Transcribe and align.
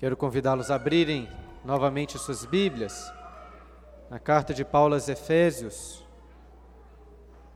Quero 0.00 0.16
convidá-los 0.16 0.70
a 0.70 0.76
abrirem 0.76 1.28
novamente 1.62 2.18
suas 2.18 2.46
Bíblias 2.46 3.12
na 4.08 4.18
carta 4.18 4.54
de 4.54 4.64
Paulo 4.64 4.94
aos 4.94 5.10
Efésios, 5.10 6.02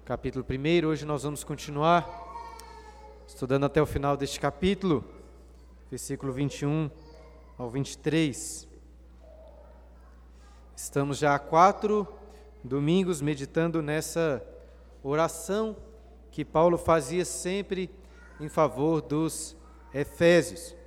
capítulo 0.04 0.44
1. 0.46 0.86
Hoje 0.86 1.06
nós 1.06 1.22
vamos 1.22 1.42
continuar 1.42 2.06
estudando 3.26 3.64
até 3.64 3.80
o 3.80 3.86
final 3.86 4.14
deste 4.14 4.38
capítulo, 4.38 5.02
versículo 5.90 6.34
21 6.34 6.90
ao 7.56 7.70
23. 7.70 8.68
Estamos 10.76 11.16
já 11.16 11.34
há 11.34 11.38
quatro 11.38 12.06
domingos 12.62 13.22
meditando 13.22 13.80
nessa 13.80 14.44
oração 15.02 15.74
que 16.30 16.44
Paulo 16.44 16.76
fazia 16.76 17.24
sempre 17.24 17.90
em 18.38 18.50
favor 18.50 19.00
dos 19.00 19.56
Efésios. 19.94 20.83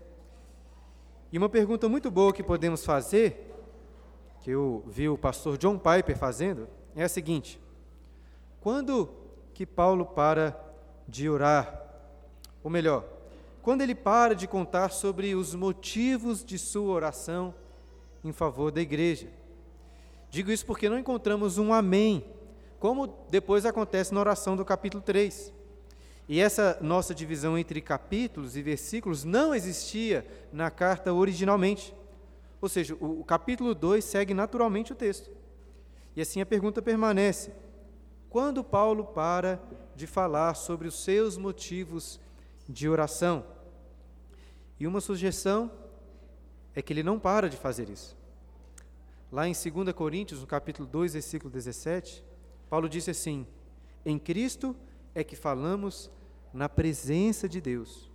E 1.32 1.38
uma 1.38 1.50
pergunta 1.50 1.90
muito 1.90 2.10
boa 2.10 2.32
que 2.32 2.42
podemos 2.42 2.86
fazer, 2.86 3.54
que 4.42 4.52
eu 4.52 4.82
vi 4.88 5.10
o 5.10 5.18
pastor 5.18 5.58
John 5.58 5.78
Piper 5.78 6.18
fazendo, 6.18 6.70
é 6.96 7.04
a 7.04 7.10
seguinte: 7.10 7.60
quando 8.62 9.10
que 9.54 9.66
Paulo 9.66 10.06
para 10.06 10.58
de 11.06 11.30
orar? 11.30 11.84
Ou 12.64 12.72
melhor, 12.72 13.04
quando 13.62 13.82
ele 13.82 13.94
para 13.94 14.34
de 14.34 14.48
contar 14.48 14.90
sobre 14.90 15.36
os 15.36 15.54
motivos 15.54 16.46
de 16.46 16.58
sua 16.58 16.94
oração 16.94 17.54
em 18.24 18.32
favor 18.32 18.72
da 18.72 18.80
igreja? 18.80 19.28
Digo 20.30 20.50
isso 20.50 20.66
porque 20.66 20.90
não 20.90 20.98
encontramos 20.98 21.58
um 21.58 21.74
amém, 21.74 22.24
como 22.80 23.08
depois 23.30 23.66
acontece 23.66 24.14
na 24.14 24.20
oração 24.22 24.56
do 24.56 24.64
capítulo 24.64 25.04
3. 25.04 25.57
E 26.28 26.42
essa 26.42 26.78
nossa 26.82 27.16
divisão 27.16 27.58
entre 27.58 27.80
capítulos 27.80 28.58
e 28.58 28.62
versículos 28.62 29.24
não 29.24 29.56
existia 29.56 30.28
na 30.52 30.70
carta 30.70 31.14
originalmente. 31.14 31.94
Ou 32.60 32.68
seja, 32.68 32.96
o, 32.96 33.22
o 33.22 33.24
capítulo 33.24 33.74
2 33.74 34.04
segue 34.04 34.34
naturalmente 34.34 34.92
o 34.92 34.96
texto. 34.96 35.30
E 36.16 36.22
assim 36.22 36.42
a 36.42 36.46
pergunta 36.46 36.82
permanece: 36.82 37.52
quando 38.30 38.64
Paulo 38.64 39.06
para 39.06 39.62
de 39.96 40.06
falar 40.06 40.54
sobre 40.56 40.88
os 40.88 41.02
seus 41.02 41.38
motivos 41.38 42.20
de 42.68 42.90
oração? 42.90 43.46
E 44.80 44.86
uma 44.86 45.00
sugestão 45.00 45.72
é 46.76 46.82
que 46.82 46.92
ele 46.92 47.04
não 47.04 47.18
para 47.18 47.50
de 47.50 47.58
fazer 47.58 47.90
isso. 47.90 48.18
Lá 49.32 49.48
em 49.48 49.54
2 49.54 49.94
Coríntios, 49.94 50.42
no 50.42 50.48
capítulo 50.48 50.88
2, 50.88 51.14
versículo 51.14 51.50
17, 51.52 52.24
Paulo 52.70 52.90
disse 52.90 53.12
assim: 53.12 53.48
Em 54.06 54.20
Cristo 54.20 54.76
é 55.20 55.24
que 55.24 55.36
falamos 55.36 56.12
na 56.54 56.70
presença 56.70 57.50
de 57.50 57.60
Deus, 57.60 58.12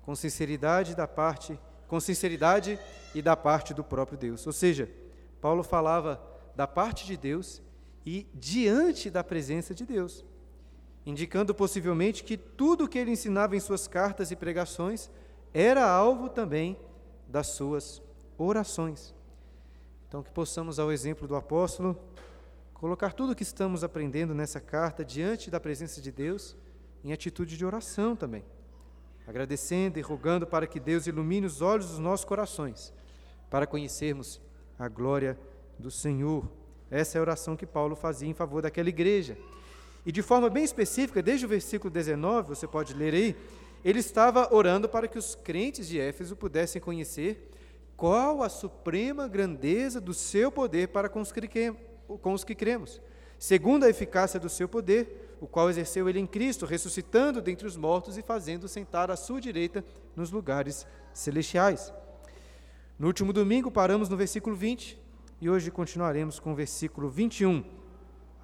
com 0.00 0.14
sinceridade 0.14 0.96
da 0.96 1.06
parte, 1.06 1.60
com 1.86 2.00
sinceridade 2.00 2.78
e 3.14 3.20
da 3.20 3.36
parte 3.36 3.74
do 3.74 3.84
próprio 3.84 4.16
Deus. 4.16 4.46
Ou 4.46 4.52
seja, 4.52 4.90
Paulo 5.38 5.62
falava 5.62 6.18
da 6.56 6.66
parte 6.66 7.04
de 7.04 7.14
Deus 7.14 7.60
e 8.06 8.26
diante 8.32 9.10
da 9.10 9.22
presença 9.22 9.74
de 9.74 9.84
Deus, 9.84 10.24
indicando 11.04 11.54
possivelmente 11.54 12.24
que 12.24 12.38
tudo 12.38 12.84
o 12.84 12.88
que 12.88 12.98
ele 12.98 13.10
ensinava 13.10 13.54
em 13.54 13.60
suas 13.60 13.86
cartas 13.86 14.30
e 14.30 14.36
pregações 14.36 15.10
era 15.52 15.86
alvo 15.86 16.30
também 16.30 16.78
das 17.28 17.48
suas 17.48 18.02
orações. 18.38 19.14
Então, 20.08 20.22
que 20.22 20.32
possamos, 20.32 20.78
ao 20.78 20.90
exemplo 20.90 21.28
do 21.28 21.36
apóstolo, 21.36 21.98
colocar 22.80 23.12
tudo 23.12 23.32
o 23.32 23.36
que 23.36 23.42
estamos 23.42 23.84
aprendendo 23.84 24.34
nessa 24.34 24.58
carta 24.58 25.04
diante 25.04 25.50
da 25.50 25.60
presença 25.60 26.00
de 26.00 26.10
Deus 26.10 26.56
em 27.04 27.12
atitude 27.12 27.54
de 27.54 27.62
oração 27.62 28.16
também, 28.16 28.42
agradecendo 29.26 29.98
e 29.98 30.02
rogando 30.02 30.46
para 30.46 30.66
que 30.66 30.80
Deus 30.80 31.06
ilumine 31.06 31.46
os 31.46 31.60
olhos 31.60 31.88
dos 31.88 31.98
nossos 31.98 32.24
corações, 32.24 32.90
para 33.50 33.66
conhecermos 33.66 34.40
a 34.78 34.88
glória 34.88 35.38
do 35.78 35.90
Senhor. 35.90 36.50
Essa 36.90 37.18
é 37.18 37.18
a 37.18 37.22
oração 37.22 37.54
que 37.54 37.66
Paulo 37.66 37.94
fazia 37.94 38.30
em 38.30 38.32
favor 38.32 38.62
daquela 38.62 38.88
igreja. 38.88 39.36
E 40.06 40.10
de 40.10 40.22
forma 40.22 40.48
bem 40.48 40.64
específica, 40.64 41.22
desde 41.22 41.44
o 41.44 41.50
versículo 41.50 41.90
19, 41.90 42.48
você 42.48 42.66
pode 42.66 42.94
ler 42.94 43.12
aí, 43.12 43.36
ele 43.84 43.98
estava 43.98 44.54
orando 44.54 44.88
para 44.88 45.06
que 45.06 45.18
os 45.18 45.34
crentes 45.34 45.86
de 45.86 46.00
Éfeso 46.00 46.34
pudessem 46.34 46.80
conhecer 46.80 47.50
qual 47.94 48.42
a 48.42 48.48
suprema 48.48 49.28
grandeza 49.28 50.00
do 50.00 50.14
seu 50.14 50.50
poder 50.50 50.88
para 50.88 51.10
com 51.10 51.20
os 51.20 51.30
com 52.18 52.32
os 52.32 52.44
que 52.44 52.54
cremos, 52.54 53.00
segundo 53.38 53.84
a 53.84 53.88
eficácia 53.88 54.38
do 54.40 54.48
seu 54.48 54.68
poder, 54.68 55.36
o 55.40 55.46
qual 55.46 55.70
exerceu 55.70 56.08
ele 56.08 56.18
em 56.18 56.26
Cristo, 56.26 56.66
ressuscitando 56.66 57.40
dentre 57.40 57.66
os 57.66 57.76
mortos 57.76 58.18
e 58.18 58.22
fazendo 58.22 58.68
sentar 58.68 59.10
à 59.10 59.16
sua 59.16 59.40
direita 59.40 59.84
nos 60.14 60.30
lugares 60.30 60.86
celestiais. 61.12 61.92
No 62.98 63.06
último 63.06 63.32
domingo 63.32 63.70
paramos 63.70 64.08
no 64.08 64.16
versículo 64.16 64.54
20 64.54 65.00
e 65.40 65.48
hoje 65.48 65.70
continuaremos 65.70 66.38
com 66.38 66.52
o 66.52 66.54
versículo 66.54 67.08
21. 67.08 67.64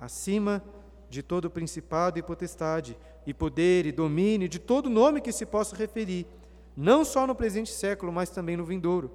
Acima 0.00 0.64
de 1.10 1.22
todo 1.22 1.50
principado 1.50 2.18
e 2.18 2.22
potestade, 2.22 2.96
e 3.26 3.34
poder 3.34 3.86
e 3.86 3.92
domínio, 3.92 4.48
de 4.48 4.58
todo 4.58 4.88
nome 4.88 5.20
que 5.20 5.32
se 5.32 5.44
possa 5.44 5.76
referir, 5.76 6.26
não 6.76 7.04
só 7.04 7.26
no 7.26 7.34
presente 7.34 7.72
século, 7.72 8.12
mas 8.12 8.30
também 8.30 8.56
no 8.56 8.64
vindouro, 8.64 9.10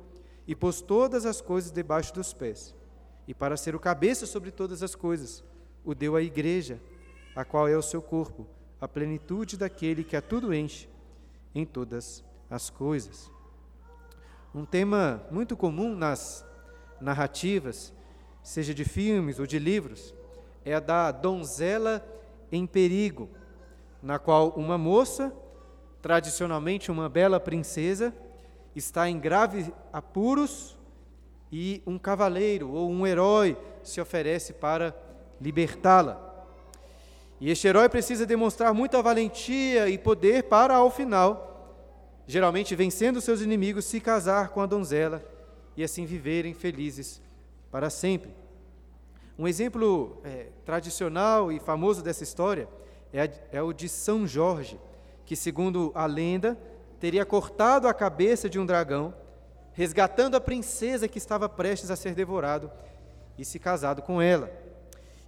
e 0.45 0.55
pôs 0.55 0.81
todas 0.81 1.25
as 1.25 1.41
coisas 1.41 1.71
debaixo 1.71 2.13
dos 2.13 2.33
pés. 2.33 2.75
E 3.27 3.33
para 3.33 3.57
ser 3.57 3.75
o 3.75 3.79
cabeça 3.79 4.25
sobre 4.25 4.51
todas 4.51 4.83
as 4.83 4.95
coisas, 4.95 5.43
o 5.83 5.93
deu 5.93 6.15
à 6.15 6.21
igreja, 6.21 6.79
a 7.35 7.45
qual 7.45 7.67
é 7.67 7.77
o 7.77 7.81
seu 7.81 8.01
corpo, 8.01 8.47
a 8.79 8.87
plenitude 8.87 9.57
daquele 9.57 10.03
que 10.03 10.15
a 10.15 10.21
tudo 10.21 10.53
enche 10.53 10.89
em 11.53 11.65
todas 11.65 12.23
as 12.49 12.69
coisas. 12.69 13.31
Um 14.53 14.65
tema 14.65 15.23
muito 15.31 15.55
comum 15.55 15.95
nas 15.95 16.45
narrativas, 16.99 17.93
seja 18.43 18.73
de 18.73 18.83
filmes 18.83 19.39
ou 19.39 19.45
de 19.45 19.57
livros, 19.57 20.13
é 20.65 20.73
a 20.73 20.79
da 20.79 21.11
donzela 21.11 22.05
em 22.51 22.67
perigo, 22.67 23.29
na 24.01 24.19
qual 24.19 24.49
uma 24.49 24.77
moça, 24.77 25.33
tradicionalmente 26.01 26.91
uma 26.91 27.07
bela 27.07 27.39
princesa, 27.39 28.13
está 28.75 29.09
em 29.09 29.19
grave 29.19 29.73
apuros 29.93 30.77
e 31.51 31.83
um 31.85 31.97
cavaleiro 31.97 32.71
ou 32.71 32.89
um 32.89 33.05
herói 33.05 33.57
se 33.83 33.99
oferece 33.99 34.53
para 34.53 34.95
libertá-la. 35.39 36.29
E 37.39 37.49
este 37.49 37.67
herói 37.67 37.89
precisa 37.89 38.25
demonstrar 38.25 38.73
muita 38.73 39.01
valentia 39.01 39.89
e 39.89 39.97
poder 39.97 40.43
para, 40.43 40.75
ao 40.75 40.91
final, 40.91 41.83
geralmente 42.27 42.75
vencendo 42.75 43.19
seus 43.19 43.41
inimigos, 43.41 43.85
se 43.85 43.99
casar 43.99 44.49
com 44.49 44.61
a 44.61 44.65
donzela 44.65 45.23
e 45.75 45.83
assim 45.83 46.05
viverem 46.05 46.53
felizes 46.53 47.21
para 47.71 47.89
sempre. 47.89 48.33
Um 49.37 49.47
exemplo 49.47 50.21
é, 50.23 50.47
tradicional 50.63 51.51
e 51.51 51.59
famoso 51.59 52.03
dessa 52.03 52.23
história 52.23 52.67
é, 53.11 53.23
a, 53.23 53.29
é 53.51 53.61
o 53.61 53.73
de 53.73 53.89
São 53.89 54.27
Jorge, 54.27 54.79
que, 55.25 55.35
segundo 55.35 55.91
a 55.95 56.05
lenda, 56.05 56.57
teria 56.99 57.25
cortado 57.25 57.87
a 57.87 57.93
cabeça 57.93 58.47
de 58.47 58.59
um 58.59 58.65
dragão, 58.65 59.13
resgatando 59.73 60.35
a 60.35 60.41
princesa 60.41 61.07
que 61.07 61.17
estava 61.17 61.47
prestes 61.47 61.91
a 61.91 61.95
ser 61.95 62.13
devorado 62.13 62.71
e 63.37 63.45
se 63.45 63.59
casado 63.59 64.01
com 64.01 64.21
ela. 64.21 64.51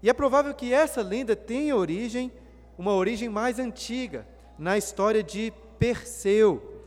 E 0.01 0.09
é 0.09 0.13
provável 0.13 0.53
que 0.53 0.73
essa 0.73 1.01
lenda 1.01 1.35
tenha 1.35 1.75
origem, 1.75 2.31
uma 2.77 2.93
origem 2.93 3.29
mais 3.29 3.57
antiga, 3.59 4.27
na 4.57 4.77
história 4.77 5.23
de 5.23 5.53
Perseu. 5.79 6.81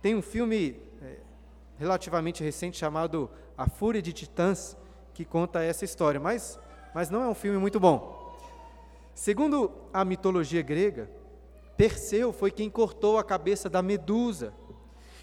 Tem 0.00 0.14
um 0.14 0.22
filme 0.22 0.76
é, 1.02 1.16
relativamente 1.78 2.42
recente 2.42 2.76
chamado 2.76 3.30
A 3.56 3.68
Fúria 3.68 4.02
de 4.02 4.12
Titãs, 4.12 4.76
que 5.14 5.24
conta 5.24 5.62
essa 5.62 5.84
história, 5.84 6.20
mas, 6.20 6.58
mas 6.94 7.10
não 7.10 7.22
é 7.22 7.28
um 7.28 7.34
filme 7.34 7.58
muito 7.58 7.80
bom. 7.80 8.36
Segundo 9.14 9.72
a 9.92 10.04
mitologia 10.04 10.62
grega, 10.62 11.10
Perseu 11.76 12.32
foi 12.32 12.50
quem 12.50 12.68
cortou 12.68 13.18
a 13.18 13.24
cabeça 13.24 13.68
da 13.68 13.82
Medusa. 13.82 14.52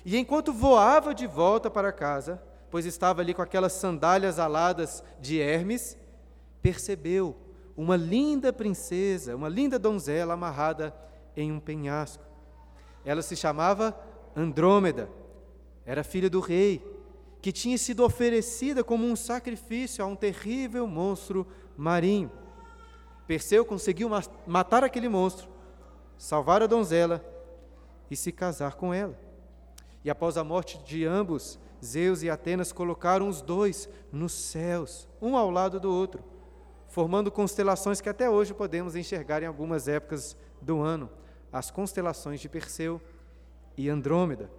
E 0.05 0.15
enquanto 0.17 0.53
voava 0.53 1.15
de 1.15 1.25
volta 1.25 1.67
para 1.69 1.91
casa, 1.91 2.39
pois 2.69 2.85
estava 2.85 3.21
ali 3.21 3.33
com 3.33 3.41
aquelas 3.41 3.73
sandálias 3.73 4.37
aladas 4.37 5.03
de 5.19 5.39
Hermes, 5.39 5.97
percebeu 6.61 7.35
uma 7.75 7.95
linda 7.95 8.53
princesa, 8.53 9.35
uma 9.35 9.49
linda 9.49 9.79
donzela 9.79 10.35
amarrada 10.35 10.95
em 11.35 11.51
um 11.51 11.59
penhasco. 11.59 12.23
Ela 13.03 13.23
se 13.23 13.35
chamava 13.35 13.99
Andrômeda, 14.35 15.09
era 15.85 16.03
filha 16.03 16.29
do 16.29 16.39
rei, 16.39 16.83
que 17.41 17.51
tinha 17.51 17.77
sido 17.77 18.03
oferecida 18.03 18.83
como 18.83 19.05
um 19.05 19.15
sacrifício 19.15 20.03
a 20.03 20.07
um 20.07 20.15
terrível 20.15 20.87
monstro 20.87 21.47
marinho. 21.75 22.31
Perseu 23.27 23.65
conseguiu 23.65 24.09
matar 24.45 24.83
aquele 24.83 25.09
monstro, 25.09 25.47
salvar 26.17 26.61
a 26.61 26.67
donzela 26.67 27.23
e 28.09 28.15
se 28.15 28.31
casar 28.31 28.75
com 28.75 28.93
ela. 28.93 29.24
E 30.05 30.09
após 30.09 30.37
a 30.37 30.43
morte 30.43 30.77
de 30.85 31.03
ambos, 31.03 31.59
Zeus 31.83 32.23
e 32.23 32.29
Atenas 32.29 32.71
colocaram 32.71 33.27
os 33.27 33.41
dois 33.41 33.89
nos 34.09 34.31
céus, 34.31 35.09
um 35.21 35.35
ao 35.35 35.51
lado 35.51 35.81
do 35.81 35.91
outro 35.91 36.23
formando 36.95 37.29
constelações 37.29 37.99
que 37.99 38.07
até 38.07 38.29
hoje 38.29 38.53
podemos 38.53 38.95
enxergar 38.95 39.43
em 39.43 39.45
algumas 39.45 39.85
épocas 39.85 40.33
do 40.61 40.79
ano, 40.79 41.09
as 41.51 41.69
constelações 41.69 42.39
de 42.39 42.47
Perseu 42.47 43.01
e 43.75 43.89
Andrômeda. 43.89 44.49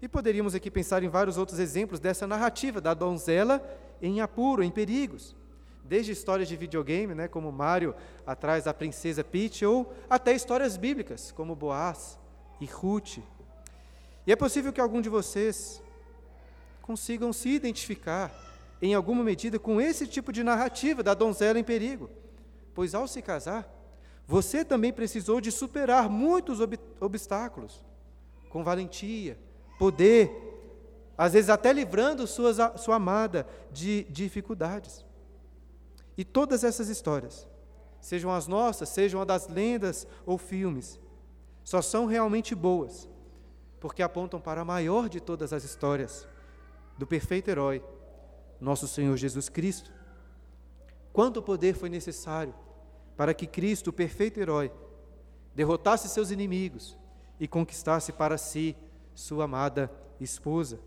E 0.00 0.08
poderíamos 0.08 0.54
aqui 0.54 0.70
pensar 0.70 1.02
em 1.02 1.10
vários 1.10 1.36
outros 1.36 1.58
exemplos 1.58 2.00
dessa 2.00 2.26
narrativa 2.26 2.80
da 2.80 2.94
donzela 2.94 3.62
em 4.00 4.22
apuro, 4.22 4.62
em 4.62 4.70
perigos. 4.70 5.36
Desde 5.84 6.10
histórias 6.10 6.48
de 6.48 6.56
videogame, 6.56 7.14
né, 7.14 7.28
como 7.28 7.52
Mario 7.52 7.94
atrás 8.26 8.64
da 8.64 8.72
princesa 8.72 9.22
Peach, 9.22 9.62
ou 9.66 9.92
até 10.08 10.32
histórias 10.32 10.78
bíblicas, 10.78 11.32
como 11.32 11.54
Boaz 11.54 12.18
e 12.62 12.64
Ruth. 12.64 13.18
E 14.26 14.32
é 14.32 14.36
possível 14.36 14.72
que 14.72 14.80
algum 14.80 15.00
de 15.00 15.08
vocês 15.08 15.82
consigam 16.80 17.32
se 17.32 17.50
identificar, 17.50 18.32
em 18.80 18.94
alguma 18.94 19.22
medida, 19.22 19.58
com 19.58 19.80
esse 19.80 20.06
tipo 20.06 20.32
de 20.32 20.42
narrativa 20.42 21.02
da 21.02 21.14
donzela 21.14 21.58
em 21.58 21.64
perigo, 21.64 22.10
pois 22.74 22.94
ao 22.94 23.06
se 23.06 23.22
casar, 23.22 23.70
você 24.26 24.64
também 24.64 24.92
precisou 24.92 25.40
de 25.40 25.50
superar 25.50 26.08
muitos 26.08 26.60
ob 26.60 26.78
obstáculos, 27.00 27.84
com 28.48 28.64
valentia, 28.64 29.38
poder, 29.78 30.30
às 31.16 31.34
vezes 31.34 31.50
até 31.50 31.72
livrando 31.72 32.26
suas, 32.26 32.56
sua 32.80 32.96
amada 32.96 33.46
de 33.70 34.04
dificuldades. 34.04 35.04
E 36.16 36.24
todas 36.24 36.64
essas 36.64 36.88
histórias, 36.88 37.46
sejam 38.00 38.30
as 38.30 38.46
nossas, 38.46 38.88
sejam 38.88 39.20
as 39.20 39.26
das 39.26 39.48
lendas 39.48 40.06
ou 40.24 40.38
filmes, 40.38 40.98
só 41.62 41.82
são 41.82 42.06
realmente 42.06 42.54
boas 42.54 43.08
porque 43.84 44.02
apontam 44.02 44.40
para 44.40 44.62
a 44.62 44.64
maior 44.64 45.10
de 45.10 45.20
todas 45.20 45.52
as 45.52 45.62
histórias, 45.62 46.26
do 46.96 47.06
perfeito 47.06 47.50
herói, 47.50 47.84
nosso 48.58 48.88
Senhor 48.88 49.14
Jesus 49.14 49.50
Cristo. 49.50 49.92
Quanto 51.12 51.42
poder 51.42 51.74
foi 51.74 51.90
necessário 51.90 52.54
para 53.14 53.34
que 53.34 53.46
Cristo, 53.46 53.88
o 53.88 53.92
perfeito 53.92 54.40
herói, 54.40 54.72
derrotasse 55.54 56.08
seus 56.08 56.30
inimigos 56.30 56.96
e 57.38 57.46
conquistasse 57.46 58.10
para 58.10 58.38
si 58.38 58.74
sua 59.14 59.44
amada 59.44 59.92
esposa? 60.18 60.80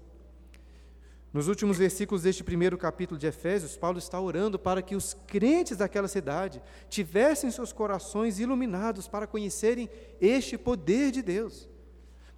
Nos 1.31 1.47
últimos 1.47 1.77
versículos 1.77 2.23
deste 2.23 2.43
primeiro 2.43 2.79
capítulo 2.79 3.19
de 3.19 3.27
Efésios, 3.27 3.77
Paulo 3.77 3.99
está 3.99 4.19
orando 4.19 4.57
para 4.57 4.81
que 4.81 4.95
os 4.95 5.13
crentes 5.27 5.77
daquela 5.77 6.07
cidade 6.07 6.63
tivessem 6.89 7.51
seus 7.51 7.71
corações 7.71 8.39
iluminados 8.39 9.07
para 9.07 9.27
conhecerem 9.27 9.87
este 10.19 10.57
poder 10.57 11.11
de 11.11 11.21
Deus. 11.21 11.69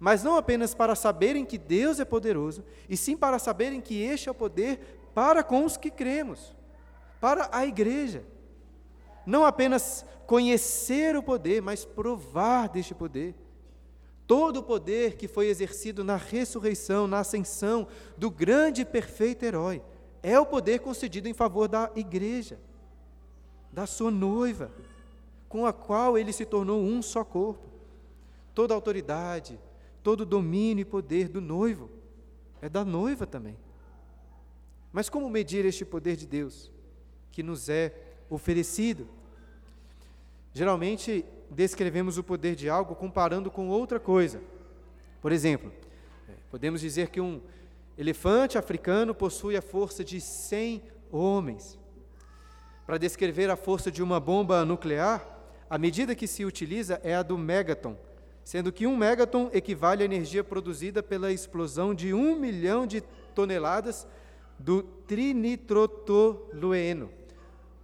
Mas 0.00 0.22
não 0.22 0.38
apenas 0.38 0.74
para 0.74 0.94
saberem 0.94 1.44
que 1.44 1.58
Deus 1.58 2.00
é 2.00 2.06
poderoso, 2.06 2.64
e 2.88 2.96
sim 2.96 3.14
para 3.14 3.38
saberem 3.38 3.82
que 3.82 4.00
este 4.00 4.30
é 4.30 4.32
o 4.32 4.34
poder 4.34 4.80
para 5.14 5.44
com 5.44 5.62
os 5.62 5.76
que 5.76 5.90
cremos, 5.90 6.56
para 7.20 7.50
a 7.52 7.66
igreja. 7.66 8.24
Não 9.26 9.44
apenas 9.44 10.06
conhecer 10.26 11.14
o 11.16 11.22
poder, 11.22 11.60
mas 11.60 11.84
provar 11.84 12.70
deste 12.70 12.94
poder. 12.94 13.34
Todo 14.26 14.58
o 14.58 14.62
poder 14.62 15.16
que 15.16 15.28
foi 15.28 15.48
exercido 15.48 16.02
na 16.02 16.16
ressurreição, 16.16 17.06
na 17.06 17.18
ascensão 17.18 17.86
do 18.16 18.30
grande 18.30 18.80
e 18.80 18.86
perfeito 18.86 19.44
herói, 19.44 19.82
é 20.22 20.40
o 20.40 20.46
poder 20.46 20.78
concedido 20.78 21.28
em 21.28 21.34
favor 21.34 21.68
da 21.68 21.90
igreja, 21.94 22.58
da 23.70 23.86
sua 23.86 24.10
noiva, 24.10 24.70
com 25.46 25.66
a 25.66 25.72
qual 25.72 26.16
ele 26.16 26.32
se 26.32 26.46
tornou 26.46 26.80
um 26.80 27.02
só 27.02 27.22
corpo. 27.22 27.68
Toda 28.54 28.72
autoridade, 28.72 29.58
todo 30.02 30.26
domínio 30.26 30.82
e 30.82 30.84
poder 30.84 31.28
do 31.28 31.40
noivo 31.40 31.90
é 32.60 32.68
da 32.68 32.84
noiva 32.84 33.26
também. 33.26 33.56
Mas 34.92 35.08
como 35.08 35.30
medir 35.30 35.64
este 35.64 35.84
poder 35.84 36.16
de 36.16 36.26
Deus 36.26 36.70
que 37.30 37.42
nos 37.42 37.68
é 37.68 37.94
oferecido? 38.28 39.06
Geralmente 40.52 41.24
descrevemos 41.50 42.18
o 42.18 42.24
poder 42.24 42.56
de 42.56 42.68
algo 42.68 42.94
comparando 42.94 43.50
com 43.50 43.68
outra 43.68 44.00
coisa. 44.00 44.42
Por 45.20 45.32
exemplo, 45.32 45.72
é, 46.28 46.32
podemos 46.50 46.80
dizer 46.80 47.08
que 47.10 47.20
um 47.20 47.40
elefante 47.96 48.58
africano 48.58 49.14
possui 49.14 49.56
a 49.56 49.62
força 49.62 50.02
de 50.02 50.20
100 50.20 50.82
homens. 51.10 51.78
Para 52.86 52.98
descrever 52.98 53.50
a 53.50 53.56
força 53.56 53.90
de 53.90 54.02
uma 54.02 54.18
bomba 54.18 54.64
nuclear, 54.64 55.24
a 55.68 55.78
medida 55.78 56.14
que 56.14 56.26
se 56.26 56.44
utiliza 56.44 57.00
é 57.04 57.14
a 57.14 57.22
do 57.22 57.38
megaton, 57.38 57.96
sendo 58.44 58.72
que 58.72 58.86
um 58.86 58.96
megaton 58.96 59.50
equivale 59.52 60.02
à 60.02 60.04
energia 60.04 60.42
produzida 60.42 61.02
pela 61.02 61.32
explosão 61.32 61.94
de 61.94 62.14
um 62.14 62.36
milhão 62.36 62.86
de 62.86 63.02
toneladas 63.34 64.06
do 64.58 64.82
trinitrotolueno, 64.82 67.10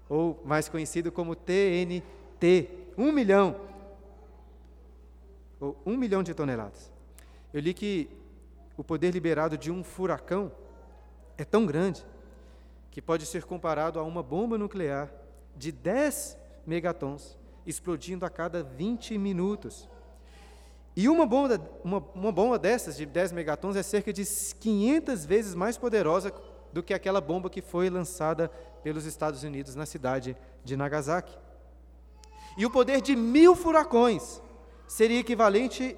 ou 0.08 0.40
mais 0.44 0.68
conhecido 0.68 1.10
como 1.10 1.34
TNT, 1.34 2.68
um 2.96 3.10
milhão, 3.12 3.56
ou 5.60 5.76
um 5.86 5.96
milhão 5.96 6.22
de 6.22 6.34
toneladas. 6.34 6.92
Eu 7.52 7.60
li 7.60 7.72
que 7.72 8.10
o 8.76 8.84
poder 8.84 9.12
liberado 9.12 9.56
de 9.56 9.70
um 9.70 9.82
furacão 9.82 10.52
é 11.38 11.44
tão 11.44 11.64
grande 11.64 12.04
que 12.90 13.00
pode 13.00 13.24
ser 13.26 13.44
comparado 13.44 13.98
a 13.98 14.02
uma 14.02 14.22
bomba 14.22 14.58
nuclear 14.58 15.10
de 15.56 15.72
10 15.72 16.36
megatons 16.66 17.38
explodindo 17.66 18.24
a 18.24 18.30
cada 18.30 18.62
20 18.62 19.18
minutos. 19.18 19.88
E 20.96 21.10
uma 21.10 21.26
bomba, 21.26 21.60
uma, 21.84 22.02
uma 22.14 22.32
bomba 22.32 22.58
dessas, 22.58 22.96
de 22.96 23.04
10 23.04 23.32
megatons, 23.32 23.76
é 23.76 23.82
cerca 23.82 24.10
de 24.12 24.24
500 24.24 25.26
vezes 25.26 25.54
mais 25.54 25.76
poderosa 25.76 26.32
do 26.72 26.82
que 26.82 26.94
aquela 26.94 27.20
bomba 27.20 27.50
que 27.50 27.60
foi 27.60 27.90
lançada 27.90 28.50
pelos 28.82 29.04
Estados 29.04 29.42
Unidos 29.42 29.74
na 29.74 29.84
cidade 29.84 30.34
de 30.64 30.74
Nagasaki. 30.74 31.36
E 32.56 32.64
o 32.64 32.70
poder 32.70 33.02
de 33.02 33.14
mil 33.14 33.54
furacões 33.54 34.40
seria 34.88 35.20
equivalente 35.20 35.94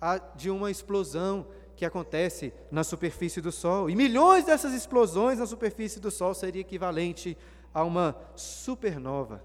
a 0.00 0.18
de 0.18 0.50
uma 0.50 0.70
explosão 0.70 1.44
que 1.74 1.84
acontece 1.84 2.52
na 2.70 2.84
superfície 2.84 3.40
do 3.40 3.50
Sol. 3.50 3.90
E 3.90 3.96
milhões 3.96 4.44
dessas 4.44 4.72
explosões 4.72 5.40
na 5.40 5.46
superfície 5.46 5.98
do 5.98 6.12
Sol 6.12 6.32
seria 6.32 6.60
equivalente 6.60 7.36
a 7.74 7.82
uma 7.82 8.16
supernova, 8.36 9.42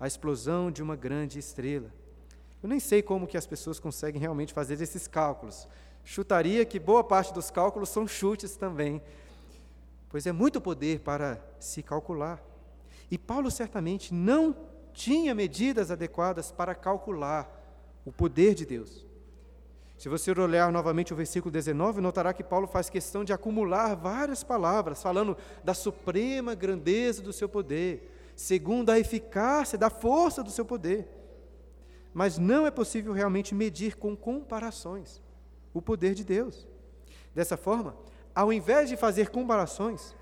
a 0.00 0.08
explosão 0.08 0.72
de 0.72 0.82
uma 0.82 0.96
grande 0.96 1.38
estrela. 1.38 1.92
Eu 2.62 2.68
nem 2.68 2.80
sei 2.80 3.02
como 3.02 3.26
que 3.26 3.36
as 3.36 3.46
pessoas 3.46 3.78
conseguem 3.78 4.20
realmente 4.20 4.52
fazer 4.52 4.80
esses 4.80 5.06
cálculos. 5.06 5.68
Chutaria 6.04 6.64
que 6.64 6.78
boa 6.78 7.04
parte 7.04 7.32
dos 7.32 7.50
cálculos 7.50 7.88
são 7.88 8.06
chutes 8.06 8.56
também, 8.56 9.00
pois 10.08 10.26
é 10.26 10.32
muito 10.32 10.60
poder 10.60 11.00
para 11.00 11.40
se 11.60 11.82
calcular. 11.82 12.42
E 13.10 13.16
Paulo 13.16 13.50
certamente 13.50 14.12
não 14.12 14.56
tinha 14.92 15.34
medidas 15.34 15.90
adequadas 15.90 16.50
para 16.50 16.74
calcular 16.74 17.48
o 18.04 18.10
poder 18.10 18.54
de 18.54 18.66
Deus. 18.66 19.06
Se 19.96 20.08
você 20.08 20.30
olhar 20.30 20.70
novamente 20.70 21.12
o 21.12 21.16
versículo 21.16 21.50
19, 21.50 22.00
notará 22.00 22.32
que 22.32 22.44
Paulo 22.44 22.66
faz 22.66 22.88
questão 22.88 23.24
de 23.24 23.32
acumular 23.32 23.94
várias 23.94 24.44
palavras, 24.44 25.02
falando 25.02 25.36
da 25.62 25.74
suprema 25.74 26.54
grandeza 26.54 27.20
do 27.20 27.32
seu 27.32 27.48
poder, 27.48 28.32
segundo 28.36 28.90
a 28.90 28.98
eficácia 28.98 29.76
da 29.76 29.90
força 29.90 30.42
do 30.42 30.50
seu 30.50 30.64
poder. 30.64 31.17
Mas 32.18 32.36
não 32.36 32.66
é 32.66 32.70
possível 32.72 33.12
realmente 33.12 33.54
medir 33.54 33.94
com 33.94 34.16
comparações 34.16 35.22
o 35.72 35.80
poder 35.80 36.14
de 36.14 36.24
Deus. 36.24 36.66
Dessa 37.32 37.56
forma, 37.56 37.96
ao 38.34 38.52
invés 38.52 38.88
de 38.88 38.96
fazer 38.96 39.30
comparações, 39.30 40.16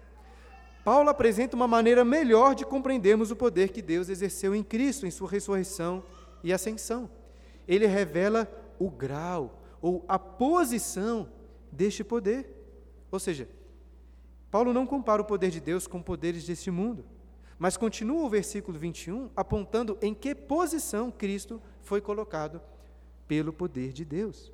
Paulo 0.85 1.09
apresenta 1.09 1.57
uma 1.57 1.67
maneira 1.67 2.05
melhor 2.05 2.55
de 2.55 2.67
compreendermos 2.67 3.31
o 3.31 3.35
poder 3.35 3.71
que 3.71 3.81
Deus 3.81 4.11
exerceu 4.11 4.55
em 4.55 4.63
Cristo, 4.63 5.07
em 5.07 5.11
sua 5.11 5.27
ressurreição 5.27 6.05
e 6.45 6.53
ascensão. 6.53 7.09
Ele 7.67 7.87
revela 7.87 8.47
o 8.79 8.91
grau 8.91 9.59
ou 9.81 10.05
a 10.07 10.19
posição 10.19 11.27
deste 11.73 12.05
poder. 12.05 12.47
Ou 13.11 13.19
seja, 13.19 13.49
Paulo 14.51 14.75
não 14.75 14.87
compara 14.87 15.23
o 15.23 15.25
poder 15.25 15.51
de 15.51 15.61
Deus 15.61 15.87
com 15.87 16.03
poderes 16.03 16.45
deste 16.45 16.71
mundo, 16.71 17.07
mas 17.59 17.79
continua 17.79 18.23
o 18.23 18.29
versículo 18.29 18.79
21 18.79 19.31
apontando 19.35 19.97
em 20.03 20.13
que 20.13 20.35
posição 20.35 21.11
Cristo 21.11 21.59
foi 21.87 22.01
colocado 22.01 22.61
pelo 23.29 23.53
poder 23.53 23.93
de 23.93 24.05
Deus. 24.05 24.53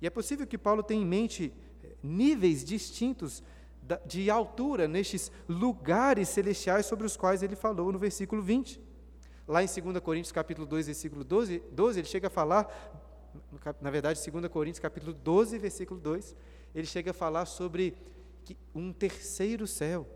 E 0.00 0.06
é 0.06 0.10
possível 0.10 0.46
que 0.46 0.56
Paulo 0.56 0.82
tenha 0.82 1.02
em 1.02 1.06
mente 1.06 1.52
eh, 1.84 1.94
níveis 2.02 2.64
distintos 2.64 3.42
de 4.04 4.30
altura 4.30 4.86
nestes 4.86 5.30
lugares 5.48 6.28
celestiais 6.28 6.86
sobre 6.86 7.06
os 7.06 7.16
quais 7.16 7.42
ele 7.42 7.56
falou 7.56 7.92
no 7.92 7.98
versículo 7.98 8.42
20. 8.42 8.80
Lá 9.46 9.62
em 9.62 9.66
2 9.66 9.98
Coríntios 10.00 10.32
capítulo 10.32 10.66
2, 10.66 10.86
versículo 10.86 11.24
12, 11.24 11.62
12 11.72 12.00
ele 12.00 12.08
chega 12.08 12.26
a 12.26 12.30
falar, 12.30 12.66
na 13.80 13.90
verdade, 13.90 14.20
2 14.30 14.48
Coríntios 14.48 14.80
capítulo 14.80 15.12
12, 15.12 15.58
versículo 15.58 16.00
2, 16.00 16.36
ele 16.74 16.86
chega 16.86 17.10
a 17.10 17.14
falar 17.14 17.46
sobre 17.46 17.96
um 18.74 18.92
terceiro 18.92 19.66
céu. 19.66 20.06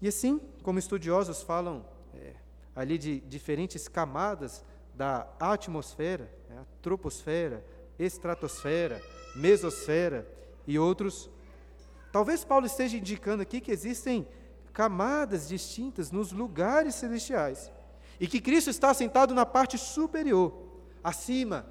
E 0.00 0.08
assim, 0.08 0.40
como 0.62 0.78
estudiosos 0.78 1.42
falam 1.42 1.84
é, 2.14 2.34
ali 2.74 2.98
de 2.98 3.20
diferentes 3.20 3.88
camadas 3.88 4.64
da 4.94 5.26
atmosfera, 5.38 6.30
né, 6.48 6.64
troposfera, 6.80 7.64
estratosfera, 7.98 9.00
mesosfera 9.34 10.26
e 10.66 10.78
outros 10.78 11.30
Talvez 12.12 12.44
Paulo 12.44 12.66
esteja 12.66 12.98
indicando 12.98 13.42
aqui 13.42 13.58
que 13.58 13.72
existem 13.72 14.28
camadas 14.74 15.48
distintas 15.48 16.10
nos 16.10 16.30
lugares 16.30 16.94
celestiais 16.94 17.72
e 18.20 18.28
que 18.28 18.40
Cristo 18.40 18.68
está 18.68 18.92
sentado 18.92 19.34
na 19.34 19.46
parte 19.46 19.78
superior, 19.78 20.52
acima 21.02 21.66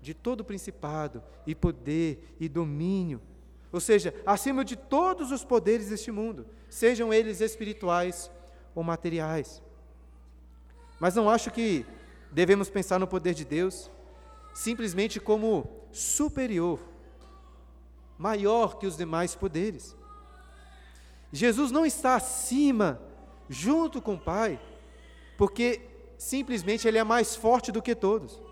de 0.00 0.12
todo 0.12 0.44
principado 0.44 1.22
e 1.46 1.54
poder 1.54 2.36
e 2.38 2.48
domínio, 2.48 3.20
ou 3.72 3.80
seja, 3.80 4.14
acima 4.26 4.64
de 4.64 4.76
todos 4.76 5.32
os 5.32 5.42
poderes 5.42 5.88
deste 5.88 6.12
mundo, 6.12 6.46
sejam 6.68 7.12
eles 7.12 7.40
espirituais 7.40 8.30
ou 8.74 8.84
materiais. 8.84 9.62
Mas 10.98 11.14
não 11.14 11.30
acho 11.30 11.50
que 11.50 11.86
devemos 12.30 12.68
pensar 12.68 12.98
no 12.98 13.06
poder 13.06 13.34
de 13.34 13.44
Deus 13.44 13.90
simplesmente 14.52 15.20
como 15.20 15.70
superior, 15.92 16.80
maior 18.18 18.76
que 18.76 18.86
os 18.86 18.96
demais 18.96 19.36
poderes. 19.36 19.96
Jesus 21.32 21.70
não 21.70 21.86
está 21.86 22.16
acima, 22.16 23.00
junto 23.48 24.02
com 24.02 24.14
o 24.14 24.20
Pai, 24.20 24.60
porque 25.36 25.80
simplesmente 26.16 26.88
ele 26.88 26.98
é 26.98 27.04
mais 27.04 27.36
forte 27.36 27.70
do 27.70 27.80
que 27.80 27.94
todos. 27.94 28.42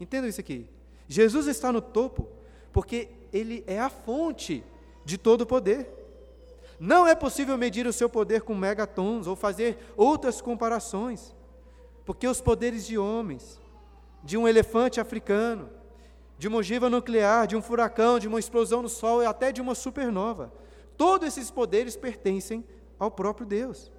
Entendam 0.00 0.28
isso 0.28 0.40
aqui. 0.40 0.68
Jesus 1.08 1.46
está 1.48 1.72
no 1.72 1.80
topo 1.80 2.28
porque 2.72 3.08
ele 3.32 3.64
é 3.66 3.80
a 3.80 3.88
fonte 3.88 4.62
de 5.04 5.18
todo 5.18 5.40
o 5.40 5.46
poder. 5.46 5.88
Não 6.78 7.06
é 7.06 7.14
possível 7.14 7.58
medir 7.58 7.86
o 7.86 7.92
seu 7.92 8.08
poder 8.08 8.42
com 8.42 8.54
megatons 8.54 9.26
ou 9.26 9.34
fazer 9.34 9.76
outras 9.96 10.40
comparações, 10.40 11.34
porque 12.08 12.26
os 12.26 12.40
poderes 12.40 12.86
de 12.86 12.96
homens, 12.96 13.60
de 14.24 14.38
um 14.38 14.48
elefante 14.48 14.98
africano, 14.98 15.68
de 16.38 16.48
uma 16.48 16.56
ogiva 16.56 16.88
nuclear, 16.88 17.46
de 17.46 17.54
um 17.54 17.60
furacão, 17.60 18.18
de 18.18 18.26
uma 18.26 18.38
explosão 18.38 18.80
no 18.80 18.88
Sol 18.88 19.22
e 19.22 19.26
até 19.26 19.52
de 19.52 19.60
uma 19.60 19.74
supernova, 19.74 20.50
todos 20.96 21.28
esses 21.28 21.50
poderes 21.50 21.96
pertencem 21.96 22.64
ao 22.98 23.10
próprio 23.10 23.46
Deus. 23.46 23.92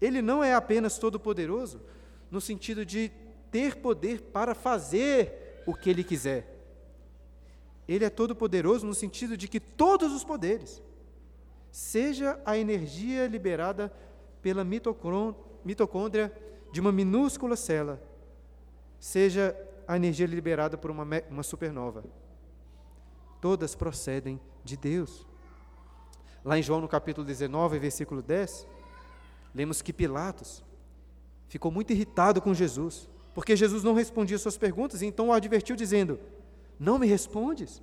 Ele 0.00 0.20
não 0.20 0.42
é 0.42 0.54
apenas 0.54 0.98
todo-poderoso 0.98 1.80
no 2.28 2.40
sentido 2.40 2.84
de 2.84 3.12
ter 3.52 3.76
poder 3.76 4.20
para 4.20 4.52
fazer 4.52 5.62
o 5.64 5.74
que 5.74 5.88
ele 5.88 6.02
quiser. 6.02 6.52
Ele 7.86 8.04
é 8.04 8.10
todo-poderoso 8.10 8.84
no 8.84 8.94
sentido 8.94 9.36
de 9.36 9.46
que 9.46 9.60
todos 9.60 10.12
os 10.12 10.24
poderes, 10.24 10.82
seja 11.70 12.40
a 12.44 12.58
energia 12.58 13.28
liberada 13.28 13.92
pela 14.42 14.64
mitocôndria 14.64 16.51
de 16.72 16.80
uma 16.80 16.90
minúscula 16.90 17.54
célula, 17.54 18.02
seja 18.98 19.54
a 19.86 19.94
energia 19.94 20.26
liberada 20.26 20.78
por 20.78 20.90
uma, 20.90 21.06
uma 21.30 21.42
supernova, 21.42 22.02
todas 23.40 23.74
procedem 23.74 24.40
de 24.64 24.76
Deus. 24.76 25.26
Lá 26.44 26.58
em 26.58 26.62
João, 26.62 26.80
no 26.80 26.88
capítulo 26.88 27.26
19, 27.26 27.78
versículo 27.78 28.22
10, 28.22 28.66
lemos 29.54 29.82
que 29.82 29.92
Pilatos 29.92 30.64
ficou 31.46 31.70
muito 31.70 31.92
irritado 31.92 32.40
com 32.40 32.54
Jesus, 32.54 33.08
porque 33.34 33.54
Jesus 33.54 33.84
não 33.84 33.94
respondia 33.94 34.38
suas 34.38 34.56
perguntas, 34.56 35.02
e 35.02 35.06
então 35.06 35.28
o 35.28 35.32
advertiu, 35.32 35.76
dizendo: 35.76 36.18
Não 36.78 36.98
me 36.98 37.06
respondes? 37.06 37.82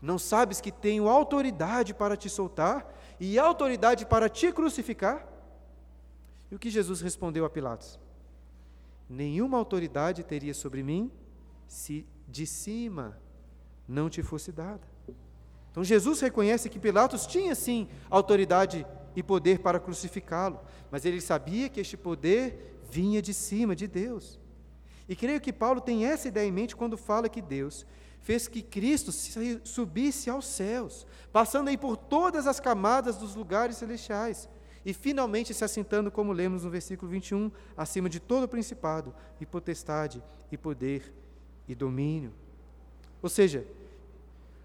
Não 0.00 0.18
sabes 0.18 0.60
que 0.60 0.70
tenho 0.70 1.08
autoridade 1.08 1.94
para 1.94 2.16
te 2.16 2.28
soltar 2.28 2.94
e 3.18 3.38
autoridade 3.38 4.06
para 4.06 4.28
te 4.28 4.52
crucificar? 4.52 5.26
E 6.50 6.54
o 6.54 6.58
que 6.58 6.70
Jesus 6.70 7.00
respondeu 7.00 7.44
a 7.44 7.50
Pilatos? 7.50 7.98
Nenhuma 9.08 9.58
autoridade 9.58 10.22
teria 10.22 10.54
sobre 10.54 10.82
mim 10.82 11.10
se 11.66 12.06
de 12.26 12.46
cima 12.46 13.18
não 13.86 14.08
te 14.08 14.22
fosse 14.22 14.50
dada. 14.50 14.86
Então 15.70 15.84
Jesus 15.84 16.20
reconhece 16.20 16.70
que 16.70 16.78
Pilatos 16.78 17.26
tinha 17.26 17.54
sim 17.54 17.88
autoridade 18.08 18.86
e 19.16 19.22
poder 19.22 19.58
para 19.58 19.80
crucificá-lo, 19.80 20.60
mas 20.90 21.04
ele 21.04 21.20
sabia 21.20 21.68
que 21.68 21.80
este 21.80 21.96
poder 21.96 22.80
vinha 22.90 23.20
de 23.20 23.34
cima, 23.34 23.74
de 23.74 23.86
Deus. 23.86 24.40
E 25.08 25.14
creio 25.14 25.40
que 25.40 25.52
Paulo 25.52 25.80
tem 25.80 26.06
essa 26.06 26.28
ideia 26.28 26.48
em 26.48 26.52
mente 26.52 26.76
quando 26.76 26.96
fala 26.96 27.28
que 27.28 27.42
Deus 27.42 27.86
fez 28.20 28.48
que 28.48 28.62
Cristo 28.62 29.12
subisse 29.62 30.30
aos 30.30 30.46
céus, 30.46 31.06
passando 31.30 31.68
aí 31.68 31.76
por 31.76 31.94
todas 31.94 32.46
as 32.46 32.58
camadas 32.58 33.18
dos 33.18 33.34
lugares 33.34 33.76
celestiais, 33.76 34.48
e 34.84 34.92
finalmente 34.92 35.54
se 35.54 35.64
assentando, 35.64 36.10
como 36.10 36.32
lemos 36.32 36.64
no 36.64 36.70
versículo 36.70 37.10
21, 37.10 37.50
acima 37.76 38.08
de 38.08 38.20
todo 38.20 38.46
principado, 38.46 39.14
e 39.40 39.46
potestade, 39.46 40.22
e 40.52 40.58
poder, 40.58 41.12
e 41.66 41.74
domínio. 41.74 42.32
Ou 43.22 43.28
seja, 43.28 43.66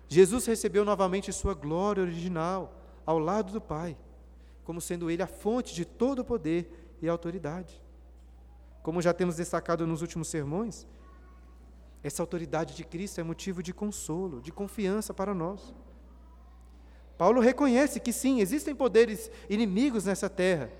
Jesus 0.07 0.45
recebeu 0.45 0.83
novamente 0.83 1.31
sua 1.31 1.53
glória 1.53 2.03
original, 2.03 2.73
ao 3.05 3.17
lado 3.17 3.53
do 3.53 3.61
Pai, 3.61 3.97
como 4.65 4.81
sendo 4.81 5.09
Ele 5.09 5.23
a 5.23 5.27
fonte 5.27 5.73
de 5.73 5.85
todo 5.85 6.19
o 6.19 6.25
poder 6.25 6.95
e 7.01 7.07
autoridade. 7.07 7.81
Como 8.83 9.01
já 9.01 9.13
temos 9.13 9.35
destacado 9.35 9.87
nos 9.87 10.01
últimos 10.01 10.27
sermões, 10.27 10.85
essa 12.03 12.23
autoridade 12.23 12.75
de 12.75 12.83
Cristo 12.83 13.19
é 13.19 13.23
motivo 13.23 13.61
de 13.61 13.73
consolo, 13.73 14.41
de 14.41 14.51
confiança 14.51 15.13
para 15.13 15.33
nós. 15.33 15.73
Paulo 17.19 17.41
reconhece 17.41 17.99
que 17.99 18.13
sim, 18.13 18.39
existem 18.39 18.73
poderes 18.73 19.29
inimigos 19.49 20.05
nessa 20.05 20.29
terra, 20.29 20.71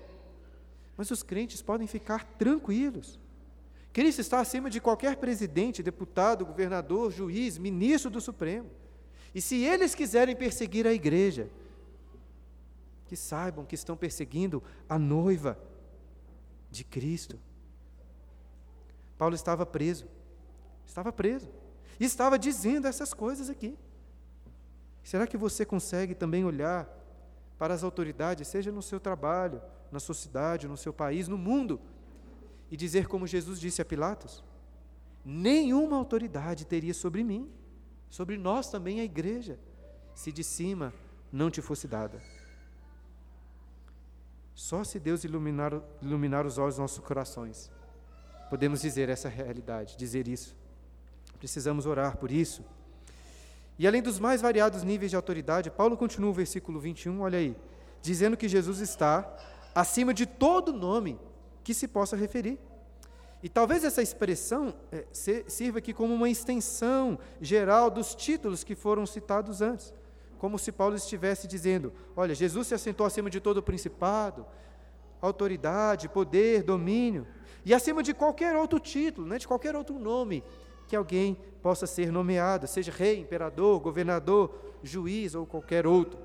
mas 0.96 1.10
os 1.10 1.22
crentes 1.22 1.60
podem 1.60 1.86
ficar 1.86 2.24
tranquilos. 2.38 3.20
Cristo 3.92 4.20
está 4.22 4.40
acima 4.40 4.70
de 4.70 4.80
qualquer 4.80 5.16
presidente, 5.16 5.82
deputado, 5.82 6.46
governador, 6.46 7.12
juiz, 7.12 7.58
ministro 7.58 8.08
do 8.08 8.22
Supremo. 8.22 8.70
E 9.34 9.42
se 9.42 9.62
eles 9.62 9.94
quiserem 9.94 10.34
perseguir 10.34 10.86
a 10.86 10.94
igreja, 10.94 11.50
que 13.06 13.16
saibam 13.16 13.66
que 13.66 13.74
estão 13.74 13.94
perseguindo 13.94 14.62
a 14.88 14.98
noiva 14.98 15.58
de 16.70 16.84
Cristo. 16.84 17.38
Paulo 19.18 19.34
estava 19.34 19.66
preso. 19.66 20.06
Estava 20.86 21.12
preso. 21.12 21.50
E 21.98 22.06
estava 22.06 22.38
dizendo 22.38 22.88
essas 22.88 23.12
coisas 23.12 23.50
aqui. 23.50 23.76
Será 25.02 25.26
que 25.26 25.36
você 25.36 25.64
consegue 25.64 26.14
também 26.14 26.44
olhar 26.44 26.88
para 27.58 27.74
as 27.74 27.82
autoridades, 27.82 28.48
seja 28.48 28.72
no 28.72 28.82
seu 28.82 28.98
trabalho, 28.98 29.60
na 29.90 30.00
sua 30.00 30.14
cidade, 30.14 30.68
no 30.68 30.76
seu 30.76 30.92
país, 30.92 31.28
no 31.28 31.36
mundo, 31.36 31.80
e 32.70 32.76
dizer 32.76 33.06
como 33.06 33.26
Jesus 33.26 33.60
disse 33.60 33.82
a 33.82 33.84
Pilatos: 33.84 34.44
Nenhuma 35.24 35.96
autoridade 35.96 36.64
teria 36.64 36.94
sobre 36.94 37.22
mim, 37.24 37.50
sobre 38.08 38.38
nós 38.38 38.70
também 38.70 39.00
a 39.00 39.04
igreja, 39.04 39.58
se 40.14 40.32
de 40.32 40.44
cima 40.44 40.92
não 41.32 41.50
te 41.50 41.60
fosse 41.60 41.86
dada. 41.86 42.20
Só 44.54 44.84
se 44.84 44.98
Deus 44.98 45.24
iluminar, 45.24 45.72
iluminar 46.02 46.46
os 46.46 46.58
olhos 46.58 46.74
dos 46.74 46.80
nossos 46.80 46.98
corações, 47.04 47.70
podemos 48.48 48.80
dizer 48.80 49.08
essa 49.08 49.28
realidade, 49.28 49.96
dizer 49.96 50.28
isso. 50.28 50.56
Precisamos 51.38 51.86
orar 51.86 52.18
por 52.18 52.30
isso. 52.30 52.64
E 53.80 53.86
além 53.86 54.02
dos 54.02 54.18
mais 54.18 54.42
variados 54.42 54.82
níveis 54.82 55.10
de 55.10 55.16
autoridade, 55.16 55.70
Paulo 55.70 55.96
continua 55.96 56.28
o 56.28 56.34
versículo 56.34 56.78
21, 56.78 57.22
olha 57.22 57.38
aí, 57.38 57.56
dizendo 58.02 58.36
que 58.36 58.46
Jesus 58.46 58.78
está 58.78 59.34
acima 59.74 60.12
de 60.12 60.26
todo 60.26 60.70
nome 60.70 61.18
que 61.64 61.72
se 61.72 61.88
possa 61.88 62.14
referir. 62.14 62.58
E 63.42 63.48
talvez 63.48 63.82
essa 63.82 64.02
expressão 64.02 64.74
é, 64.92 65.06
sirva 65.48 65.78
aqui 65.78 65.94
como 65.94 66.12
uma 66.12 66.28
extensão 66.28 67.18
geral 67.40 67.90
dos 67.90 68.14
títulos 68.14 68.62
que 68.62 68.74
foram 68.74 69.06
citados 69.06 69.62
antes. 69.62 69.94
Como 70.36 70.58
se 70.58 70.70
Paulo 70.72 70.94
estivesse 70.94 71.48
dizendo: 71.48 71.90
olha, 72.14 72.34
Jesus 72.34 72.66
se 72.66 72.74
assentou 72.74 73.06
acima 73.06 73.30
de 73.30 73.40
todo 73.40 73.62
principado, 73.62 74.44
autoridade, 75.22 76.06
poder, 76.06 76.62
domínio 76.62 77.26
e 77.64 77.72
acima 77.72 78.02
de 78.02 78.12
qualquer 78.12 78.54
outro 78.56 78.78
título, 78.78 79.26
né, 79.26 79.38
de 79.38 79.48
qualquer 79.48 79.74
outro 79.74 79.98
nome 79.98 80.44
que 80.90 80.96
alguém 80.96 81.36
possa 81.62 81.86
ser 81.86 82.10
nomeado, 82.10 82.66
seja 82.66 82.90
rei, 82.90 83.20
imperador, 83.20 83.78
governador, 83.78 84.52
juiz 84.82 85.36
ou 85.36 85.46
qualquer 85.46 85.86
outro. 85.86 86.18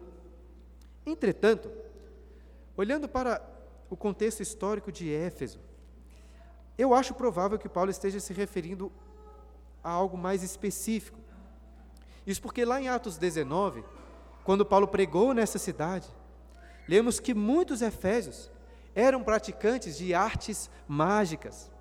Entretanto, 1.06 1.70
olhando 2.76 3.08
para 3.08 3.40
o 3.92 3.96
contexto 3.96 4.42
histórico 4.42 4.92
de 4.92 5.14
Éfeso, 5.14 5.60
eu 6.76 6.96
acho 6.96 7.14
provável 7.14 7.60
que 7.60 7.70
Paulo 7.70 7.92
esteja 7.92 8.20
se 8.20 8.34
referindo 8.34 8.92
a 9.84 9.92
algo 9.92 10.18
mais 10.18 10.42
específico. 10.42 11.20
Isso 12.26 12.42
porque 12.42 12.66
lá 12.66 12.82
em 12.82 12.88
Atos 12.88 13.20
19, 13.20 13.86
quando 14.44 14.66
Paulo 14.66 14.88
pregou 14.88 15.32
nessa 15.32 15.60
cidade, 15.60 16.10
lemos 16.88 17.20
que 17.20 17.36
muitos 17.36 17.84
efésios 17.84 18.50
eram 18.96 19.22
praticantes 19.22 19.96
de 19.96 20.16
artes 20.16 20.72
mágicas. 20.88 21.72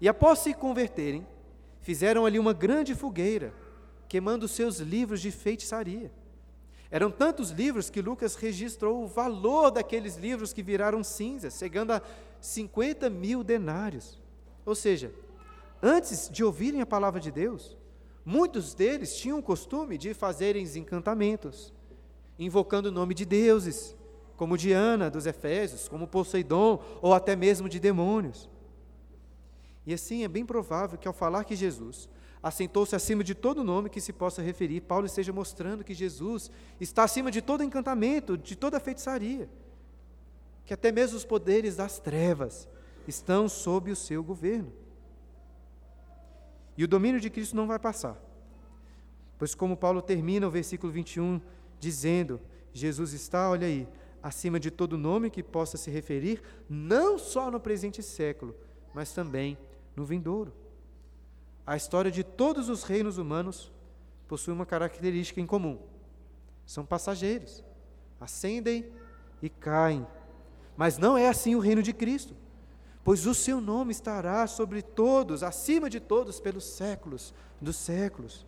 E 0.00 0.08
após 0.08 0.38
se 0.38 0.54
converterem, 0.54 1.26
fizeram 1.86 2.26
ali 2.26 2.36
uma 2.36 2.52
grande 2.52 2.96
fogueira, 2.96 3.54
queimando 4.08 4.48
seus 4.48 4.78
livros 4.80 5.20
de 5.20 5.30
feitiçaria. 5.30 6.10
Eram 6.90 7.12
tantos 7.12 7.50
livros 7.50 7.88
que 7.88 8.02
Lucas 8.02 8.34
registrou 8.34 9.04
o 9.04 9.06
valor 9.06 9.70
daqueles 9.70 10.16
livros 10.16 10.52
que 10.52 10.64
viraram 10.64 11.04
cinzas, 11.04 11.56
chegando 11.56 11.92
a 11.92 12.02
50 12.40 13.08
mil 13.08 13.44
denários. 13.44 14.20
Ou 14.64 14.74
seja, 14.74 15.14
antes 15.80 16.28
de 16.28 16.42
ouvirem 16.42 16.80
a 16.80 16.86
palavra 16.86 17.20
de 17.20 17.30
Deus, 17.30 17.76
muitos 18.24 18.74
deles 18.74 19.16
tinham 19.16 19.38
o 19.38 19.42
costume 19.42 19.96
de 19.96 20.12
fazerem 20.12 20.64
encantamentos, 20.76 21.72
invocando 22.36 22.88
o 22.88 22.92
nome 22.92 23.14
de 23.14 23.24
deuses, 23.24 23.94
como 24.36 24.58
Diana 24.58 25.08
dos 25.08 25.24
Efésios, 25.24 25.86
como 25.86 26.08
Poseidon, 26.08 26.82
ou 27.00 27.14
até 27.14 27.36
mesmo 27.36 27.68
de 27.68 27.78
demônios. 27.78 28.48
E 29.86 29.94
assim 29.94 30.24
é 30.24 30.28
bem 30.28 30.44
provável 30.44 30.98
que 30.98 31.06
ao 31.06 31.14
falar 31.14 31.44
que 31.44 31.54
Jesus 31.54 32.08
assentou-se 32.42 32.94
acima 32.94 33.24
de 33.24 33.34
todo 33.34 33.64
nome 33.64 33.88
que 33.88 34.00
se 34.00 34.12
possa 34.12 34.42
referir. 34.42 34.80
Paulo 34.82 35.06
esteja 35.06 35.32
mostrando 35.32 35.84
que 35.84 35.94
Jesus 35.94 36.50
está 36.80 37.04
acima 37.04 37.30
de 37.30 37.40
todo 37.40 37.62
encantamento, 37.62 38.36
de 38.36 38.56
toda 38.56 38.80
feitiçaria, 38.80 39.48
que 40.64 40.74
até 40.74 40.90
mesmo 40.90 41.16
os 41.16 41.24
poderes 41.24 41.76
das 41.76 41.98
trevas 41.98 42.68
estão 43.06 43.48
sob 43.48 43.90
o 43.90 43.96
seu 43.96 44.22
governo. 44.22 44.72
E 46.76 46.84
o 46.84 46.88
domínio 46.88 47.20
de 47.20 47.30
Cristo 47.30 47.56
não 47.56 47.66
vai 47.66 47.78
passar. 47.78 48.20
Pois, 49.38 49.54
como 49.54 49.76
Paulo 49.76 50.02
termina 50.02 50.46
o 50.46 50.50
versículo 50.50 50.92
21 50.92 51.40
dizendo: 51.78 52.40
Jesus 52.72 53.12
está, 53.12 53.50
olha 53.50 53.66
aí, 53.66 53.88
acima 54.22 54.58
de 54.58 54.70
todo 54.70 54.98
nome 54.98 55.30
que 55.30 55.42
possa 55.42 55.76
se 55.76 55.90
referir, 55.90 56.42
não 56.68 57.18
só 57.18 57.50
no 57.50 57.60
presente 57.60 58.02
século, 58.02 58.54
mas 58.92 59.12
também 59.12 59.56
no 59.96 60.04
vindouro. 60.04 60.52
A 61.66 61.76
história 61.76 62.10
de 62.10 62.22
todos 62.22 62.68
os 62.68 62.84
reinos 62.84 63.18
humanos 63.18 63.72
possui 64.28 64.52
uma 64.52 64.66
característica 64.66 65.40
em 65.40 65.46
comum: 65.46 65.78
são 66.64 66.84
passageiros, 66.84 67.64
ascendem 68.20 68.92
e 69.42 69.48
caem. 69.48 70.06
Mas 70.76 70.98
não 70.98 71.16
é 71.16 71.28
assim 71.28 71.54
o 71.54 71.60
reino 71.60 71.82
de 71.82 71.92
Cristo, 71.92 72.36
pois 73.02 73.26
o 73.26 73.34
seu 73.34 73.60
nome 73.60 73.92
estará 73.92 74.46
sobre 74.46 74.82
todos, 74.82 75.42
acima 75.42 75.88
de 75.88 75.98
todos, 75.98 76.38
pelos 76.38 76.64
séculos 76.64 77.34
dos 77.60 77.76
séculos. 77.76 78.44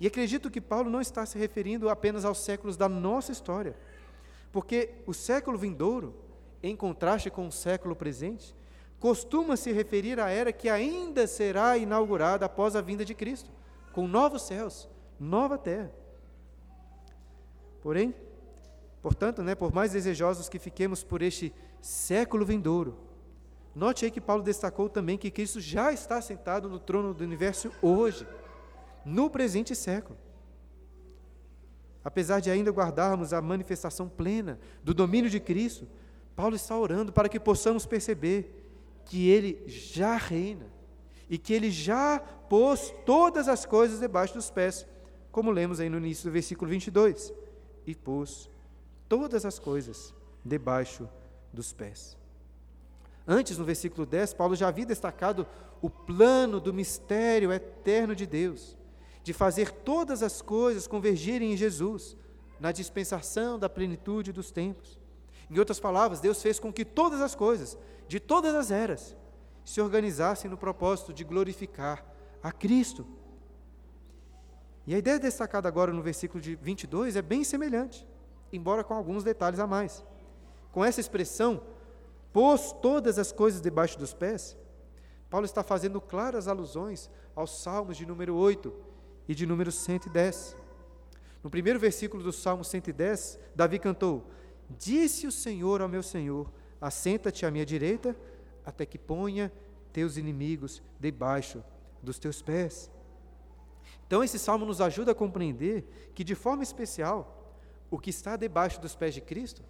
E 0.00 0.06
acredito 0.06 0.50
que 0.50 0.60
Paulo 0.60 0.90
não 0.90 1.00
está 1.00 1.24
se 1.24 1.38
referindo 1.38 1.88
apenas 1.88 2.24
aos 2.24 2.38
séculos 2.38 2.76
da 2.76 2.88
nossa 2.88 3.30
história, 3.30 3.76
porque 4.50 4.90
o 5.06 5.14
século 5.14 5.56
vindouro, 5.56 6.14
em 6.62 6.74
contraste 6.74 7.30
com 7.30 7.46
o 7.46 7.52
século 7.52 7.94
presente, 7.94 8.54
costuma 9.04 9.54
se 9.54 9.70
referir 9.70 10.18
à 10.18 10.30
era 10.30 10.50
que 10.50 10.66
ainda 10.66 11.26
será 11.26 11.76
inaugurada 11.76 12.46
após 12.46 12.74
a 12.74 12.80
vinda 12.80 13.04
de 13.04 13.14
Cristo, 13.14 13.50
com 13.92 14.08
novos 14.08 14.40
céus, 14.40 14.88
nova 15.20 15.58
terra. 15.58 15.92
Porém, 17.82 18.14
portanto, 19.02 19.42
né, 19.42 19.54
por 19.54 19.74
mais 19.74 19.92
desejosos 19.92 20.48
que 20.48 20.58
fiquemos 20.58 21.04
por 21.04 21.20
este 21.20 21.52
século 21.82 22.46
vindouro, 22.46 22.96
note 23.74 24.06
aí 24.06 24.10
que 24.10 24.22
Paulo 24.22 24.42
destacou 24.42 24.88
também 24.88 25.18
que 25.18 25.30
Cristo 25.30 25.60
já 25.60 25.92
está 25.92 26.18
sentado 26.22 26.66
no 26.66 26.78
trono 26.78 27.12
do 27.12 27.24
universo 27.24 27.70
hoje 27.82 28.26
no 29.04 29.28
presente 29.28 29.76
século. 29.76 30.18
Apesar 32.02 32.40
de 32.40 32.50
ainda 32.50 32.70
guardarmos 32.70 33.34
a 33.34 33.42
manifestação 33.42 34.08
plena 34.08 34.58
do 34.82 34.94
domínio 34.94 35.28
de 35.28 35.40
Cristo, 35.40 35.86
Paulo 36.34 36.56
está 36.56 36.74
orando 36.74 37.12
para 37.12 37.28
que 37.28 37.38
possamos 37.38 37.84
perceber 37.84 38.63
que 39.04 39.28
ele 39.28 39.62
já 39.66 40.16
reina 40.16 40.66
e 41.28 41.38
que 41.38 41.52
ele 41.52 41.70
já 41.70 42.18
pôs 42.18 42.92
todas 43.04 43.48
as 43.48 43.64
coisas 43.64 44.00
debaixo 44.00 44.34
dos 44.34 44.50
pés, 44.50 44.86
como 45.32 45.50
lemos 45.50 45.80
aí 45.80 45.88
no 45.88 45.98
início 45.98 46.28
do 46.28 46.32
versículo 46.32 46.70
22. 46.70 47.32
E 47.86 47.94
pôs 47.94 48.48
todas 49.08 49.44
as 49.44 49.58
coisas 49.58 50.14
debaixo 50.44 51.08
dos 51.52 51.72
pés. 51.72 52.16
Antes, 53.26 53.56
no 53.56 53.64
versículo 53.64 54.06
10, 54.06 54.34
Paulo 54.34 54.54
já 54.54 54.68
havia 54.68 54.86
destacado 54.86 55.46
o 55.80 55.88
plano 55.88 56.60
do 56.60 56.72
mistério 56.72 57.52
eterno 57.52 58.14
de 58.14 58.26
Deus 58.26 58.76
de 59.22 59.32
fazer 59.32 59.70
todas 59.70 60.22
as 60.22 60.42
coisas 60.42 60.86
convergirem 60.86 61.52
em 61.52 61.56
Jesus, 61.56 62.14
na 62.60 62.70
dispensação 62.70 63.58
da 63.58 63.70
plenitude 63.70 64.32
dos 64.32 64.50
tempos. 64.50 64.98
Em 65.50 65.58
outras 65.58 65.80
palavras, 65.80 66.20
Deus 66.20 66.40
fez 66.40 66.58
com 66.58 66.72
que 66.72 66.84
todas 66.84 67.20
as 67.20 67.34
coisas, 67.34 67.78
de 68.08 68.18
todas 68.18 68.54
as 68.54 68.70
eras, 68.70 69.16
se 69.64 69.80
organizassem 69.80 70.50
no 70.50 70.56
propósito 70.56 71.12
de 71.12 71.24
glorificar 71.24 72.04
a 72.42 72.52
Cristo. 72.52 73.06
E 74.86 74.94
a 74.94 74.98
ideia 74.98 75.18
destacada 75.18 75.68
agora 75.68 75.92
no 75.92 76.02
versículo 76.02 76.40
de 76.40 76.54
22 76.56 77.16
é 77.16 77.22
bem 77.22 77.42
semelhante, 77.44 78.06
embora 78.52 78.84
com 78.84 78.94
alguns 78.94 79.24
detalhes 79.24 79.58
a 79.58 79.66
mais. 79.66 80.04
Com 80.72 80.84
essa 80.84 81.00
expressão, 81.00 81.62
pôs 82.32 82.72
todas 82.82 83.18
as 83.18 83.32
coisas 83.32 83.60
debaixo 83.60 83.98
dos 83.98 84.12
pés, 84.12 84.56
Paulo 85.30 85.46
está 85.46 85.62
fazendo 85.62 86.00
claras 86.00 86.46
alusões 86.46 87.10
aos 87.34 87.62
Salmos 87.62 87.96
de 87.96 88.06
número 88.06 88.34
8, 88.34 88.72
e 89.28 89.34
de 89.34 89.46
número 89.46 89.72
110. 89.72 90.56
No 91.42 91.50
primeiro 91.50 91.78
versículo 91.78 92.22
do 92.22 92.32
Salmo 92.32 92.64
110, 92.64 93.38
Davi 93.54 93.78
cantou: 93.78 94.30
Disse 94.70 95.26
o 95.26 95.32
Senhor 95.32 95.80
ao 95.80 95.88
meu 95.88 96.02
Senhor: 96.02 96.50
Assenta-te 96.80 97.44
à 97.46 97.50
minha 97.50 97.66
direita, 97.66 98.16
até 98.64 98.84
que 98.86 98.98
ponha 98.98 99.52
teus 99.92 100.16
inimigos 100.16 100.82
debaixo 100.98 101.62
dos 102.02 102.18
teus 102.18 102.42
pés. 102.42 102.90
Então, 104.06 104.22
esse 104.22 104.38
salmo 104.38 104.66
nos 104.66 104.80
ajuda 104.80 105.12
a 105.12 105.14
compreender 105.14 106.10
que, 106.14 106.24
de 106.24 106.34
forma 106.34 106.62
especial, 106.62 107.52
o 107.90 107.98
que 107.98 108.10
está 108.10 108.36
debaixo 108.36 108.80
dos 108.80 108.94
pés 108.94 109.14
de 109.14 109.20
Cristo 109.20 109.62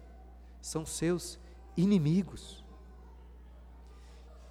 são 0.61 0.85
seus 0.85 1.39
inimigos. 1.77 2.63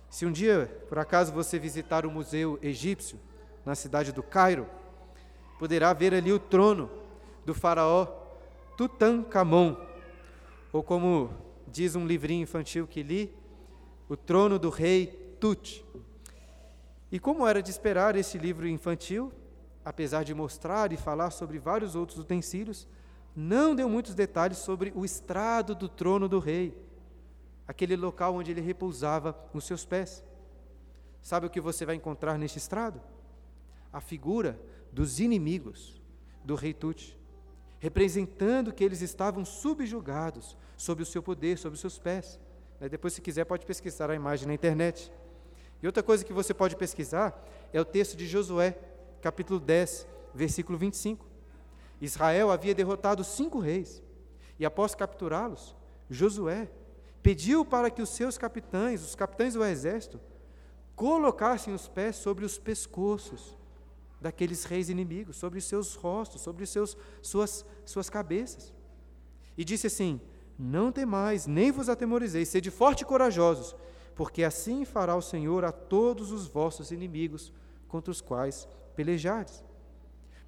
Se 0.08 0.24
um 0.24 0.32
dia, 0.32 0.84
por 0.88 0.98
acaso, 0.98 1.32
você 1.32 1.58
visitar 1.58 2.06
o 2.06 2.10
Museu 2.10 2.58
Egípcio, 2.62 3.18
na 3.64 3.74
cidade 3.74 4.12
do 4.12 4.22
Cairo, 4.22 4.68
poderá 5.58 5.92
ver 5.92 6.14
ali 6.14 6.32
o 6.32 6.38
trono 6.38 6.90
do 7.44 7.54
faraó 7.54 8.06
Tutankhamon, 8.76 9.76
ou 10.74 10.82
como 10.82 11.30
diz 11.68 11.94
um 11.94 12.04
livrinho 12.04 12.42
infantil 12.42 12.84
que 12.84 13.00
li, 13.00 13.32
o 14.08 14.16
trono 14.16 14.58
do 14.58 14.70
rei 14.70 15.06
Tut. 15.38 15.84
E 17.12 17.20
como 17.20 17.46
era 17.46 17.62
de 17.62 17.70
esperar, 17.70 18.16
esse 18.16 18.36
livro 18.38 18.66
infantil, 18.66 19.32
apesar 19.84 20.24
de 20.24 20.34
mostrar 20.34 20.92
e 20.92 20.96
falar 20.96 21.30
sobre 21.30 21.60
vários 21.60 21.94
outros 21.94 22.18
utensílios, 22.18 22.88
não 23.36 23.72
deu 23.72 23.88
muitos 23.88 24.16
detalhes 24.16 24.58
sobre 24.58 24.92
o 24.96 25.04
estrado 25.04 25.76
do 25.76 25.88
trono 25.88 26.28
do 26.28 26.40
rei, 26.40 26.76
aquele 27.68 27.94
local 27.94 28.34
onde 28.34 28.50
ele 28.50 28.60
repousava 28.60 29.38
os 29.54 29.62
seus 29.62 29.84
pés. 29.84 30.24
Sabe 31.22 31.46
o 31.46 31.50
que 31.50 31.60
você 31.60 31.86
vai 31.86 31.94
encontrar 31.94 32.36
neste 32.36 32.58
estrado? 32.58 33.00
A 33.92 34.00
figura 34.00 34.58
dos 34.92 35.20
inimigos 35.20 36.02
do 36.44 36.56
rei 36.56 36.74
Tut, 36.74 37.16
representando 37.78 38.72
que 38.72 38.82
eles 38.82 39.02
estavam 39.02 39.44
subjugados 39.44 40.56
sob 40.76 41.02
o 41.02 41.06
seu 41.06 41.22
poder, 41.22 41.58
sob 41.58 41.74
os 41.74 41.80
seus 41.80 41.98
pés. 41.98 42.38
Depois, 42.90 43.12
se 43.12 43.20
quiser, 43.20 43.44
pode 43.44 43.64
pesquisar 43.64 44.10
a 44.10 44.14
imagem 44.14 44.46
na 44.46 44.54
internet. 44.54 45.12
E 45.82 45.86
outra 45.86 46.02
coisa 46.02 46.24
que 46.24 46.32
você 46.32 46.52
pode 46.52 46.76
pesquisar 46.76 47.46
é 47.72 47.80
o 47.80 47.84
texto 47.84 48.16
de 48.16 48.26
Josué, 48.26 48.76
capítulo 49.20 49.60
10, 49.60 50.06
versículo 50.34 50.78
25. 50.78 51.24
Israel 52.00 52.50
havia 52.50 52.74
derrotado 52.74 53.24
cinco 53.24 53.58
reis, 53.58 54.02
e 54.58 54.64
após 54.64 54.94
capturá-los, 54.94 55.74
Josué 56.10 56.68
pediu 57.22 57.64
para 57.64 57.90
que 57.90 58.02
os 58.02 58.10
seus 58.10 58.36
capitães, 58.36 59.02
os 59.02 59.14
capitães 59.14 59.54
do 59.54 59.64
exército, 59.64 60.20
colocassem 60.94 61.72
os 61.72 61.88
pés 61.88 62.16
sobre 62.16 62.44
os 62.44 62.58
pescoços 62.58 63.56
daqueles 64.20 64.64
reis 64.64 64.88
inimigos, 64.88 65.36
sobre 65.36 65.58
os 65.58 65.64
seus 65.64 65.94
rostos, 65.94 66.42
sobre 66.42 66.64
os 66.64 66.70
seus, 66.70 66.96
suas, 67.20 67.64
suas 67.84 68.08
cabeças. 68.08 68.72
E 69.56 69.64
disse 69.64 69.86
assim: 69.86 70.20
Não 70.58 70.92
temais, 70.92 71.46
nem 71.46 71.72
vos 71.72 71.88
atemorizeis, 71.88 72.48
sede 72.48 72.70
forte 72.70 73.02
e 73.02 73.04
corajosos, 73.04 73.74
porque 74.14 74.44
assim 74.44 74.84
fará 74.84 75.16
o 75.16 75.22
Senhor 75.22 75.64
a 75.64 75.72
todos 75.72 76.30
os 76.30 76.46
vossos 76.46 76.92
inimigos 76.92 77.52
contra 77.88 78.10
os 78.10 78.20
quais 78.20 78.68
pelejardes. 78.94 79.64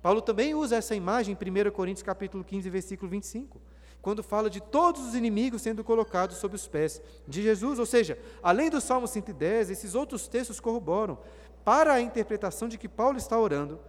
Paulo 0.01 0.23
também 0.23 0.55
usa 0.55 0.77
essa 0.77 0.95
imagem 0.95 1.37
em 1.39 1.69
1 1.69 1.71
Coríntios 1.73 2.05
capítulo 2.05 2.45
15, 2.45 2.71
versículo 2.71 3.11
25, 3.11 3.61
quando 4.01 4.23
fala 4.23 4.49
de 4.49 4.61
todos 4.61 5.05
os 5.05 5.17
inimigos 5.17 5.63
sendo 5.63 5.83
colocados 5.83 6.37
sob 6.37 6.55
os 6.55 6.69
pés 6.69 7.03
de 7.27 7.43
Jesus, 7.43 7.81
ou 7.81 7.87
seja, 7.87 8.17
além 8.41 8.71
do 8.71 8.81
Salmo 8.81 9.09
110, 9.09 9.71
esses 9.71 9.97
outros 9.97 10.29
textos 10.29 10.61
corroboram 10.61 11.19
para 11.65 11.93
a 11.93 12.01
interpretação 12.01 12.69
de 12.69 12.79
que 12.79 12.89
Paulo 12.89 13.19
está 13.19 13.37
orando, 13.37 13.81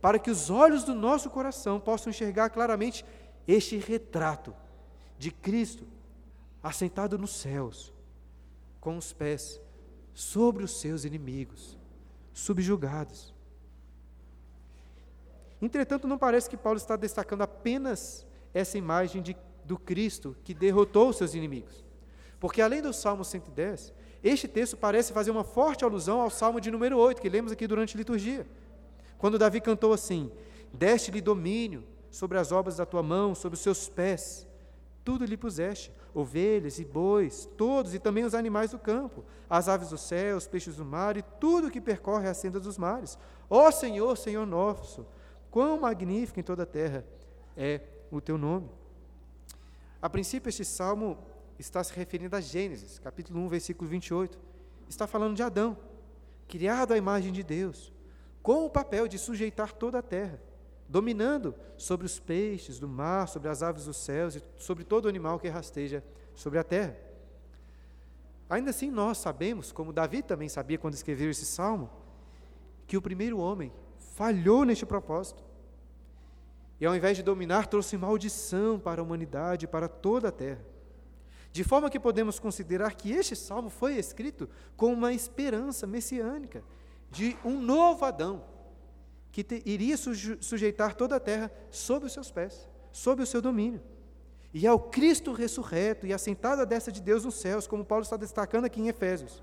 para 0.00 0.20
que 0.20 0.30
os 0.30 0.48
olhos 0.50 0.84
do 0.84 0.94
nosso 0.94 1.28
coração 1.28 1.80
possam 1.80 2.10
enxergar 2.10 2.50
claramente 2.50 3.04
este 3.48 3.76
retrato 3.76 4.54
de 5.18 5.30
Cristo 5.30 5.86
assentado 6.62 7.18
nos 7.18 7.30
céus, 7.30 7.92
com 8.80 8.96
os 8.96 9.12
pés 9.12 9.60
sobre 10.14 10.64
os 10.64 10.80
seus 10.80 11.04
inimigos, 11.04 11.78
subjugados. 12.32 13.34
Entretanto, 15.60 16.06
não 16.06 16.18
parece 16.18 16.48
que 16.48 16.56
Paulo 16.56 16.76
está 16.76 16.96
destacando 16.96 17.42
apenas 17.42 18.26
essa 18.52 18.78
imagem 18.78 19.22
de, 19.22 19.36
do 19.64 19.78
Cristo 19.78 20.36
que 20.44 20.54
derrotou 20.54 21.08
os 21.08 21.16
seus 21.16 21.34
inimigos. 21.34 21.84
Porque 22.38 22.60
além 22.60 22.82
do 22.82 22.92
Salmo 22.92 23.24
110, 23.24 23.92
este 24.22 24.46
texto 24.46 24.76
parece 24.76 25.12
fazer 25.12 25.30
uma 25.30 25.44
forte 25.44 25.84
alusão 25.84 26.20
ao 26.20 26.30
Salmo 26.30 26.60
de 26.60 26.70
número 26.70 26.98
8, 26.98 27.20
que 27.20 27.28
lemos 27.28 27.52
aqui 27.52 27.66
durante 27.66 27.96
a 27.96 27.98
liturgia. 27.98 28.46
Quando 29.18 29.38
Davi 29.38 29.60
cantou 29.60 29.92
assim: 29.92 30.30
Deste-lhe 30.72 31.20
domínio 31.20 31.84
sobre 32.10 32.38
as 32.38 32.52
obras 32.52 32.76
da 32.76 32.86
tua 32.86 33.02
mão, 33.02 33.34
sobre 33.34 33.54
os 33.54 33.62
seus 33.62 33.88
pés, 33.88 34.46
tudo 35.04 35.24
lhe 35.24 35.36
puseste: 35.36 35.92
ovelhas 36.14 36.78
e 36.78 36.84
bois, 36.84 37.46
todos, 37.56 37.94
e 37.94 37.98
também 37.98 38.24
os 38.24 38.34
animais 38.34 38.70
do 38.70 38.78
campo, 38.78 39.24
as 39.48 39.68
aves 39.68 39.90
do 39.90 39.98
céu, 39.98 40.36
os 40.36 40.46
peixes 40.46 40.76
do 40.76 40.84
mar 40.84 41.16
e 41.16 41.22
tudo 41.22 41.70
que 41.70 41.80
percorre 41.80 42.28
a 42.28 42.34
senda 42.34 42.58
dos 42.58 42.78
mares. 42.78 43.18
Ó 43.50 43.70
Senhor, 43.70 44.16
Senhor 44.16 44.46
nosso, 44.46 45.06
quão 45.50 45.78
magnífico 45.78 46.40
em 46.40 46.42
toda 46.42 46.62
a 46.62 46.66
terra 46.66 47.04
é 47.56 47.82
o 48.10 48.20
teu 48.20 48.38
nome. 48.38 48.70
A 50.00 50.08
princípio, 50.08 50.48
este 50.48 50.64
salmo 50.64 51.18
está 51.58 51.84
se 51.84 51.92
referindo 51.94 52.34
a 52.34 52.40
Gênesis, 52.40 52.98
capítulo 52.98 53.40
1, 53.40 53.48
versículo 53.48 53.88
28. 53.88 54.38
Está 54.88 55.06
falando 55.06 55.36
de 55.36 55.42
Adão, 55.42 55.76
criado 56.48 56.92
à 56.92 56.96
imagem 56.96 57.32
de 57.32 57.42
Deus, 57.42 57.92
com 58.42 58.66
o 58.66 58.70
papel 58.70 59.08
de 59.08 59.18
sujeitar 59.18 59.72
toda 59.72 59.98
a 59.98 60.02
terra 60.02 60.40
dominando 60.88 61.54
sobre 61.76 62.06
os 62.06 62.18
peixes 62.18 62.78
do 62.78 62.88
mar, 62.88 63.28
sobre 63.28 63.48
as 63.48 63.62
aves 63.62 63.86
dos 63.86 63.96
céus 63.96 64.36
e 64.36 64.42
sobre 64.56 64.84
todo 64.84 65.08
animal 65.08 65.38
que 65.38 65.48
rasteja 65.48 66.04
sobre 66.34 66.58
a 66.58 66.64
terra. 66.64 66.96
Ainda 68.48 68.70
assim, 68.70 68.90
nós 68.90 69.18
sabemos, 69.18 69.72
como 69.72 69.92
Davi 69.92 70.22
também 70.22 70.48
sabia 70.48 70.78
quando 70.78 70.94
escreveu 70.94 71.30
esse 71.30 71.46
salmo, 71.46 71.90
que 72.86 72.96
o 72.96 73.02
primeiro 73.02 73.38
homem 73.38 73.72
falhou 74.14 74.64
neste 74.64 74.84
propósito. 74.84 75.42
E 76.80 76.86
ao 76.86 76.94
invés 76.94 77.16
de 77.16 77.22
dominar, 77.22 77.66
trouxe 77.66 77.96
maldição 77.96 78.78
para 78.78 79.00
a 79.00 79.04
humanidade, 79.04 79.66
para 79.66 79.88
toda 79.88 80.28
a 80.28 80.32
terra. 80.32 80.64
De 81.50 81.62
forma 81.64 81.88
que 81.88 82.00
podemos 82.00 82.38
considerar 82.38 82.94
que 82.94 83.12
este 83.12 83.34
salmo 83.36 83.70
foi 83.70 83.94
escrito 83.94 84.48
com 84.76 84.92
uma 84.92 85.12
esperança 85.12 85.86
messiânica 85.86 86.62
de 87.10 87.36
um 87.44 87.60
novo 87.60 88.04
Adão, 88.04 88.44
que 89.34 89.42
te, 89.42 89.60
iria 89.66 89.96
sujeitar 89.96 90.94
toda 90.94 91.16
a 91.16 91.20
terra 91.20 91.50
sob 91.68 92.06
os 92.06 92.12
seus 92.12 92.30
pés, 92.30 92.70
sob 92.92 93.20
o 93.20 93.26
seu 93.26 93.42
domínio. 93.42 93.82
E 94.52 94.64
ao 94.64 94.78
Cristo 94.78 95.32
ressurreto 95.32 96.06
e 96.06 96.12
assentado 96.12 96.62
à 96.62 96.64
destra 96.64 96.92
de 96.92 97.02
Deus 97.02 97.24
nos 97.24 97.34
céus, 97.34 97.66
como 97.66 97.84
Paulo 97.84 98.04
está 98.04 98.16
destacando 98.16 98.66
aqui 98.66 98.80
em 98.80 98.86
Efésios, 98.86 99.42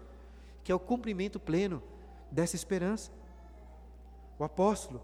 que 0.64 0.72
é 0.72 0.76
o 0.76 0.80
cumprimento 0.80 1.42
pleno 1.42 1.84
dessa 2.32 2.56
esperança. 2.56 3.12
O 4.40 4.46
apóstolo 4.46 5.04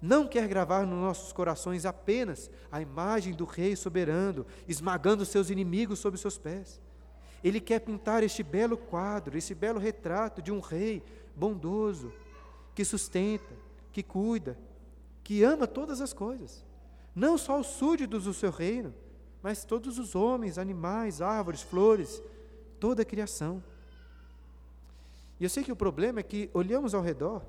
não 0.00 0.28
quer 0.28 0.46
gravar 0.46 0.86
nos 0.86 1.00
nossos 1.00 1.32
corações 1.32 1.84
apenas 1.84 2.48
a 2.70 2.80
imagem 2.80 3.34
do 3.34 3.44
Rei 3.44 3.74
soberano, 3.74 4.46
esmagando 4.68 5.24
seus 5.24 5.50
inimigos 5.50 5.98
sob 5.98 6.14
os 6.14 6.20
seus 6.20 6.38
pés. 6.38 6.80
Ele 7.42 7.60
quer 7.60 7.80
pintar 7.80 8.22
este 8.22 8.44
belo 8.44 8.76
quadro, 8.76 9.36
esse 9.36 9.52
belo 9.52 9.80
retrato 9.80 10.40
de 10.40 10.52
um 10.52 10.60
Rei 10.60 11.02
bondoso, 11.34 12.12
que 12.72 12.84
sustenta, 12.84 13.55
que 13.96 14.02
cuida, 14.02 14.58
que 15.24 15.42
ama 15.42 15.66
todas 15.66 16.02
as 16.02 16.12
coisas, 16.12 16.62
não 17.14 17.38
só 17.38 17.58
os 17.58 17.66
súditos 17.66 18.24
do 18.24 18.34
seu 18.34 18.50
reino, 18.50 18.92
mas 19.42 19.64
todos 19.64 19.98
os 19.98 20.14
homens, 20.14 20.58
animais, 20.58 21.22
árvores, 21.22 21.62
flores, 21.62 22.22
toda 22.78 23.00
a 23.00 23.06
criação. 23.06 23.64
E 25.40 25.44
eu 25.44 25.48
sei 25.48 25.64
que 25.64 25.72
o 25.72 25.76
problema 25.76 26.20
é 26.20 26.22
que 26.22 26.50
olhamos 26.52 26.92
ao 26.92 27.00
redor 27.00 27.42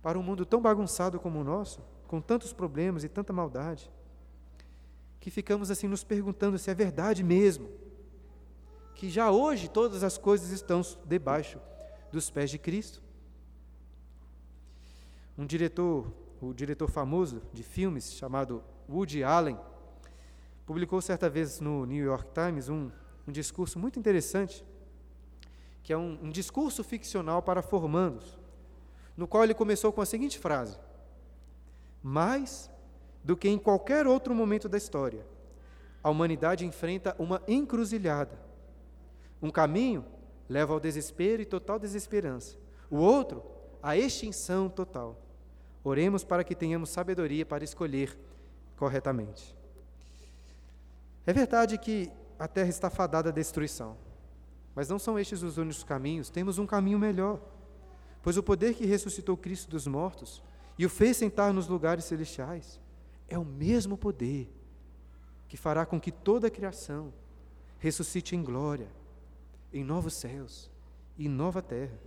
para 0.00 0.16
um 0.16 0.22
mundo 0.22 0.46
tão 0.46 0.62
bagunçado 0.62 1.18
como 1.18 1.40
o 1.40 1.44
nosso, 1.44 1.80
com 2.06 2.20
tantos 2.20 2.52
problemas 2.52 3.02
e 3.02 3.08
tanta 3.08 3.32
maldade, 3.32 3.90
que 5.18 5.28
ficamos 5.28 5.72
assim 5.72 5.88
nos 5.88 6.04
perguntando 6.04 6.56
se 6.56 6.70
é 6.70 6.74
verdade 6.74 7.24
mesmo 7.24 7.68
que 8.94 9.10
já 9.10 9.32
hoje 9.32 9.68
todas 9.68 10.04
as 10.04 10.16
coisas 10.16 10.52
estão 10.52 10.82
debaixo 11.04 11.58
dos 12.12 12.30
pés 12.30 12.48
de 12.48 12.58
Cristo. 12.58 13.02
Um 15.38 15.44
diretor, 15.44 16.10
o 16.40 16.54
diretor 16.54 16.88
famoso 16.88 17.42
de 17.52 17.62
filmes 17.62 18.14
chamado 18.14 18.62
Woody 18.88 19.22
Allen, 19.22 19.58
publicou 20.64 21.00
certa 21.00 21.28
vez 21.28 21.60
no 21.60 21.84
New 21.84 22.04
York 22.04 22.30
Times 22.32 22.68
um, 22.68 22.90
um 23.26 23.32
discurso 23.32 23.78
muito 23.78 23.98
interessante, 23.98 24.64
que 25.82 25.92
é 25.92 25.96
um, 25.96 26.18
um 26.22 26.30
discurso 26.30 26.82
ficcional 26.82 27.42
para 27.42 27.62
formandos, 27.62 28.38
no 29.16 29.28
qual 29.28 29.44
ele 29.44 29.54
começou 29.54 29.92
com 29.92 30.00
a 30.00 30.06
seguinte 30.06 30.38
frase: 30.38 30.78
Mais 32.02 32.70
do 33.22 33.36
que 33.36 33.48
em 33.48 33.58
qualquer 33.58 34.06
outro 34.06 34.34
momento 34.34 34.68
da 34.68 34.78
história, 34.78 35.26
a 36.02 36.10
humanidade 36.10 36.64
enfrenta 36.64 37.14
uma 37.18 37.42
encruzilhada. 37.46 38.38
Um 39.42 39.50
caminho 39.50 40.04
leva 40.48 40.72
ao 40.72 40.80
desespero 40.80 41.42
e 41.42 41.46
total 41.46 41.78
desesperança, 41.78 42.56
o 42.90 42.96
outro, 42.96 43.42
à 43.82 43.96
extinção 43.96 44.68
total. 44.68 45.25
Oremos 45.88 46.24
para 46.24 46.42
que 46.42 46.52
tenhamos 46.52 46.90
sabedoria 46.90 47.46
para 47.46 47.62
escolher 47.62 48.18
corretamente. 48.76 49.54
É 51.24 51.32
verdade 51.32 51.78
que 51.78 52.10
a 52.36 52.48
terra 52.48 52.70
está 52.70 52.90
fadada 52.90 53.28
à 53.28 53.32
destruição, 53.32 53.96
mas 54.74 54.88
não 54.88 54.98
são 54.98 55.16
estes 55.16 55.44
os 55.44 55.58
únicos 55.58 55.84
caminhos, 55.84 56.28
temos 56.28 56.58
um 56.58 56.66
caminho 56.66 56.98
melhor. 56.98 57.40
Pois 58.20 58.36
o 58.36 58.42
poder 58.42 58.74
que 58.74 58.84
ressuscitou 58.84 59.36
Cristo 59.36 59.70
dos 59.70 59.86
mortos 59.86 60.42
e 60.76 60.84
o 60.84 60.90
fez 60.90 61.18
sentar 61.18 61.52
nos 61.52 61.68
lugares 61.68 62.04
celestiais 62.04 62.80
é 63.28 63.38
o 63.38 63.44
mesmo 63.44 63.96
poder 63.96 64.52
que 65.46 65.56
fará 65.56 65.86
com 65.86 66.00
que 66.00 66.10
toda 66.10 66.48
a 66.48 66.50
criação 66.50 67.14
ressuscite 67.78 68.34
em 68.34 68.42
glória, 68.42 68.88
em 69.72 69.84
novos 69.84 70.14
céus 70.14 70.68
e 71.16 71.28
nova 71.28 71.62
terra. 71.62 72.05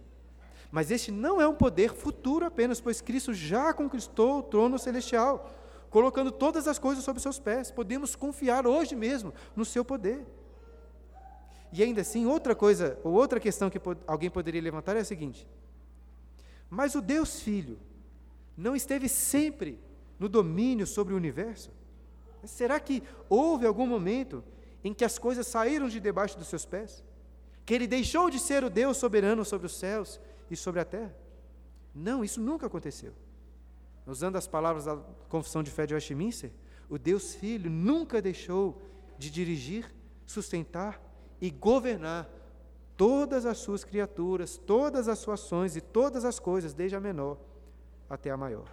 Mas 0.72 0.92
este 0.92 1.12
não 1.12 1.42
é 1.42 1.48
um 1.48 1.56
poder 1.56 1.94
futuro 1.94 2.46
apenas, 2.46 2.80
pois 2.80 3.02
Cristo 3.02 3.34
já 3.34 3.74
conquistou 3.74 4.40
o 4.40 4.44
trono 4.44 4.78
celestial, 4.78 5.52
colocando 5.90 6.32
todas 6.32 6.68
as 6.68 6.78
coisas 6.78 7.04
sob 7.04 7.20
seus 7.20 7.40
pés. 7.40 7.72
Podemos 7.72 8.16
confiar 8.16 8.68
hoje 8.68 8.96
mesmo 8.96 9.34
no 9.56 9.66
seu 9.66 9.84
poder. 9.84 10.26
E 11.72 11.84
ainda 11.84 12.02
assim, 12.02 12.26
outra 12.26 12.56
coisa, 12.56 13.00
ou 13.04 13.14
outra 13.14 13.40
questão 13.40 13.70
que 13.70 13.80
alguém 14.06 14.30
poderia 14.30 14.62
levantar 14.62 14.96
é 14.96 15.00
a 15.00 15.06
seguinte: 15.06 15.48
Mas 16.70 16.94
o 16.94 17.02
Deus 17.02 17.40
Filho 17.40 17.80
não 18.56 18.76
esteve 18.76 19.10
sempre 19.10 19.80
no 20.20 20.30
domínio 20.30 20.86
sobre 20.86 21.14
o 21.14 21.18
universo? 21.18 21.72
Será 22.44 22.80
que 22.80 23.04
houve 23.28 23.66
algum 23.66 23.88
momento 23.88 24.44
em 24.84 24.94
que 24.94 25.04
as 25.04 25.18
coisas 25.18 25.48
saíram 25.48 25.90
de 25.90 26.00
debaixo 26.00 26.38
dos 26.38 26.48
seus 26.48 26.66
pés? 26.66 27.04
Que 27.66 27.74
ele 27.74 27.88
deixou 27.88 28.30
de 28.30 28.40
ser 28.40 28.64
o 28.64 28.70
Deus 28.70 28.98
soberano 28.98 29.44
sobre 29.44 29.68
os 29.68 29.76
céus 29.76 30.20
e 30.50 30.56
sobre 30.56 30.80
a 30.80 30.86
terra? 30.86 31.16
Não, 31.94 32.24
isso 32.24 32.40
nunca 32.42 32.68
aconteceu. 32.68 33.14
Usando 34.06 34.38
as 34.38 34.48
palavras 34.48 34.86
da 34.86 34.98
Confissão 35.28 35.62
de 35.62 35.72
Fé 35.72 35.86
de 35.86 35.94
Westminster, 35.94 36.52
o 36.90 36.98
Deus 36.98 37.36
Filho 37.36 37.70
nunca 37.70 38.22
deixou 38.22 38.82
de 39.18 39.30
dirigir, 39.30 39.94
sustentar 40.26 41.02
e 41.40 41.50
governar 41.50 42.30
todas 42.98 43.46
as 43.46 43.58
suas 43.58 43.84
criaturas, 43.84 44.58
todas 44.58 45.08
as 45.08 45.20
suas 45.20 45.42
ações 45.42 45.76
e 45.76 45.82
todas 45.82 46.26
as 46.26 46.40
coisas, 46.40 46.74
desde 46.74 46.96
a 46.96 47.00
menor 47.00 47.38
até 48.10 48.32
a 48.32 48.38
maior. 48.38 48.68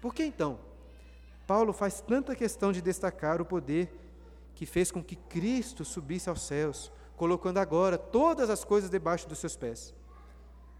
Por 0.00 0.14
que 0.14 0.24
então 0.24 0.58
Paulo 1.46 1.72
faz 1.72 2.00
tanta 2.00 2.34
questão 2.34 2.72
de 2.72 2.82
destacar 2.82 3.40
o 3.40 3.44
poder 3.44 3.90
que 4.54 4.66
fez 4.66 4.90
com 4.90 5.02
que 5.02 5.16
Cristo 5.16 5.84
subisse 5.84 6.28
aos 6.28 6.42
céus, 6.42 6.92
colocando 7.16 7.58
agora 7.58 7.96
todas 7.96 8.50
as 8.50 8.64
coisas 8.64 8.90
debaixo 8.90 9.28
dos 9.28 9.38
seus 9.38 9.56
pés? 9.56 9.94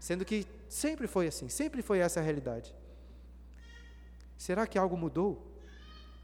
Sendo 0.05 0.23
que 0.23 0.45
sempre 0.69 1.07
foi 1.07 1.25
assim, 1.25 1.49
sempre 1.49 1.81
foi 1.81 1.97
essa 1.97 2.19
a 2.19 2.23
realidade. 2.23 2.75
Será 4.37 4.67
que 4.67 4.77
algo 4.77 4.95
mudou 4.95 5.43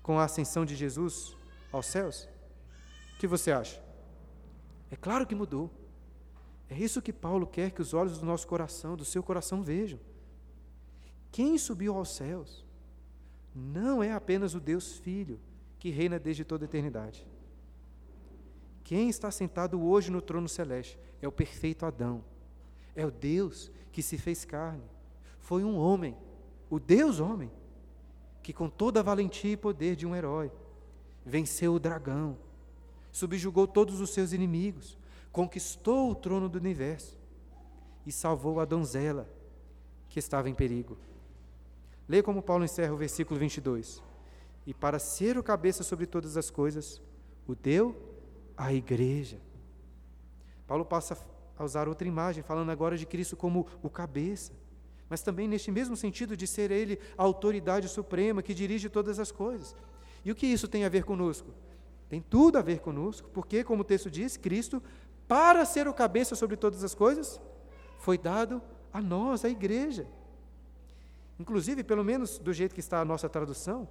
com 0.04 0.20
a 0.20 0.26
ascensão 0.26 0.64
de 0.64 0.76
Jesus 0.76 1.36
aos 1.72 1.88
céus? 1.88 2.30
O 3.16 3.18
que 3.18 3.26
você 3.26 3.52
acha? 3.52 3.84
É 4.92 4.96
claro 4.96 5.26
que 5.26 5.34
mudou. 5.34 5.68
É 6.70 6.78
isso 6.78 7.02
que 7.02 7.12
Paulo 7.12 7.48
quer 7.48 7.72
que 7.72 7.82
os 7.82 7.92
olhos 7.92 8.20
do 8.20 8.26
nosso 8.28 8.46
coração, 8.46 8.96
do 8.96 9.04
seu 9.04 9.24
coração, 9.24 9.64
vejam. 9.64 10.00
Quem 11.32 11.58
subiu 11.58 11.96
aos 11.96 12.14
céus 12.14 12.64
não 13.56 14.04
é 14.04 14.12
apenas 14.12 14.54
o 14.54 14.60
Deus 14.60 15.00
Filho, 15.00 15.40
que 15.80 15.90
reina 15.90 16.20
desde 16.20 16.46
toda 16.46 16.66
a 16.66 16.70
eternidade. 16.70 17.28
Quem 18.84 19.10
está 19.10 19.32
sentado 19.32 19.82
hoje 19.82 20.12
no 20.12 20.22
trono 20.22 20.48
celeste 20.48 21.00
é 21.20 21.28
o 21.28 21.32
perfeito 21.32 21.84
Adão, 21.84 22.24
é 22.96 23.06
o 23.06 23.12
Deus 23.12 23.72
que 23.92 24.02
se 24.02 24.18
fez 24.18 24.46
carne. 24.46 24.84
Foi 25.40 25.64
um 25.64 25.78
homem, 25.78 26.16
o 26.70 26.80
Deus 26.80 27.20
homem, 27.20 27.52
que 28.42 28.54
com 28.54 28.70
toda 28.70 29.00
a 29.00 29.04
valentia 29.04 29.52
e 29.52 29.58
poder 29.58 29.96
de 29.96 30.06
um 30.06 30.16
herói, 30.16 30.52
venceu 31.26 31.74
o 31.74 31.80
dragão, 31.80 32.38
subjugou 33.12 33.68
todos 33.68 34.00
os 34.00 34.10
seus 34.12 34.34
inimigos, 34.34 34.98
conquistou 35.32 36.12
o 36.12 36.16
trono 36.16 36.50
do 36.50 36.58
universo 36.58 37.20
e 38.06 38.12
salvou 38.12 38.60
a 38.60 38.66
donzela 38.66 39.30
que 40.10 40.20
estava 40.20 40.50
em 40.50 40.54
perigo. 40.54 40.98
Leia 42.08 42.24
como 42.24 42.42
Paulo 42.42 42.66
encerra 42.66 42.94
o 42.94 42.98
versículo 42.98 43.40
22. 43.40 44.04
E 44.66 44.74
para 44.74 45.00
ser 45.00 45.38
o 45.38 45.44
cabeça 45.44 45.84
sobre 45.84 46.06
todas 46.06 46.36
as 46.38 46.50
coisas, 46.50 47.02
o 47.48 47.56
deu 47.56 47.96
à 48.58 48.74
igreja. 48.74 49.40
Paulo 50.68 50.86
passa 50.86 51.18
a 51.58 51.64
usar 51.64 51.88
outra 51.88 52.08
imagem, 52.08 52.44
falando 52.44 52.70
agora 52.70 52.98
de 52.98 53.06
Cristo 53.06 53.36
como 53.36 53.68
o 53.82 53.90
cabeça, 53.90 54.54
mas 55.10 55.22
também 55.22 55.48
neste 55.48 55.72
mesmo 55.72 55.96
sentido 55.98 56.38
de 56.38 56.48
ser 56.48 56.72
Ele 56.72 56.98
a 57.18 57.24
autoridade 57.24 57.88
suprema 57.90 58.42
que 58.42 58.54
dirige 58.54 58.88
todas 58.90 59.20
as 59.20 59.32
coisas. 59.32 59.76
E 60.24 60.32
o 60.32 60.36
que 60.36 60.48
isso 60.48 60.68
tem 60.68 60.86
a 60.86 60.90
ver 60.90 61.04
conosco? 61.04 61.50
Tem 62.10 62.22
tudo 62.22 62.58
a 62.58 62.62
ver 62.62 62.80
conosco, 62.80 63.30
porque, 63.34 63.64
como 63.64 63.82
o 63.82 63.86
texto 63.86 64.10
diz, 64.10 64.38
Cristo, 64.38 64.82
para 65.28 65.66
ser 65.66 65.88
o 65.88 65.94
cabeça 65.94 66.36
sobre 66.36 66.56
todas 66.56 66.84
as 66.84 66.96
coisas, 66.96 67.42
foi 67.98 68.18
dado 68.18 68.62
a 68.94 69.02
nós, 69.02 69.46
a 69.46 69.50
igreja. 69.50 70.08
Inclusive, 71.40 71.84
pelo 71.84 72.04
menos 72.04 72.38
do 72.38 72.54
jeito 72.54 72.74
que 72.74 72.80
está 72.80 73.02
a 73.02 73.06
nossa 73.06 73.28
tradução, 73.28 73.88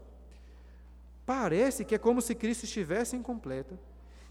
parece 1.27 1.85
que 1.85 1.95
é 1.95 1.99
como 1.99 2.21
se 2.21 2.35
Cristo 2.35 2.65
estivesse 2.65 3.17
incompleto, 3.17 3.79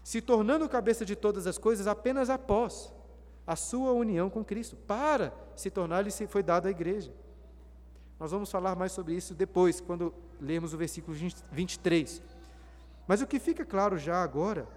se 0.02 0.20
tornando 0.20 0.68
cabeça 0.68 1.04
de 1.04 1.14
todas 1.14 1.46
as 1.46 1.58
coisas 1.58 1.86
apenas 1.86 2.30
após 2.30 2.92
a 3.50 3.56
sua 3.56 3.90
união 3.90 4.30
com 4.30 4.44
Cristo. 4.44 4.76
Para 4.76 5.34
se 5.56 5.70
tornar, 5.70 6.02
ele 6.02 6.28
foi 6.28 6.40
dado 6.40 6.68
à 6.68 6.70
igreja. 6.70 7.12
Nós 8.16 8.30
vamos 8.30 8.48
falar 8.48 8.76
mais 8.76 8.92
sobre 8.92 9.12
isso 9.14 9.34
depois, 9.34 9.80
quando 9.80 10.14
lermos 10.40 10.72
o 10.72 10.78
versículo 10.78 11.16
23. 11.50 12.22
Mas 13.08 13.20
o 13.20 13.26
que 13.26 13.40
fica 13.40 13.64
claro 13.64 13.98
já 13.98 14.22
agora 14.22 14.68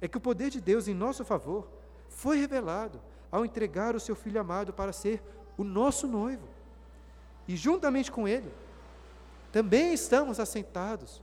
é 0.00 0.06
que 0.06 0.16
o 0.16 0.20
poder 0.20 0.50
de 0.50 0.60
Deus 0.60 0.86
em 0.86 0.94
nosso 0.94 1.24
favor 1.24 1.68
foi 2.08 2.38
revelado 2.38 3.02
ao 3.28 3.44
entregar 3.44 3.96
o 3.96 4.00
seu 4.00 4.14
Filho 4.14 4.40
amado 4.40 4.72
para 4.72 4.92
ser 4.92 5.20
o 5.58 5.64
nosso 5.64 6.06
noivo. 6.06 6.46
E 7.48 7.56
juntamente 7.56 8.12
com 8.12 8.28
ele, 8.28 8.54
também 9.50 9.92
estamos 9.92 10.38
assentados 10.38 11.20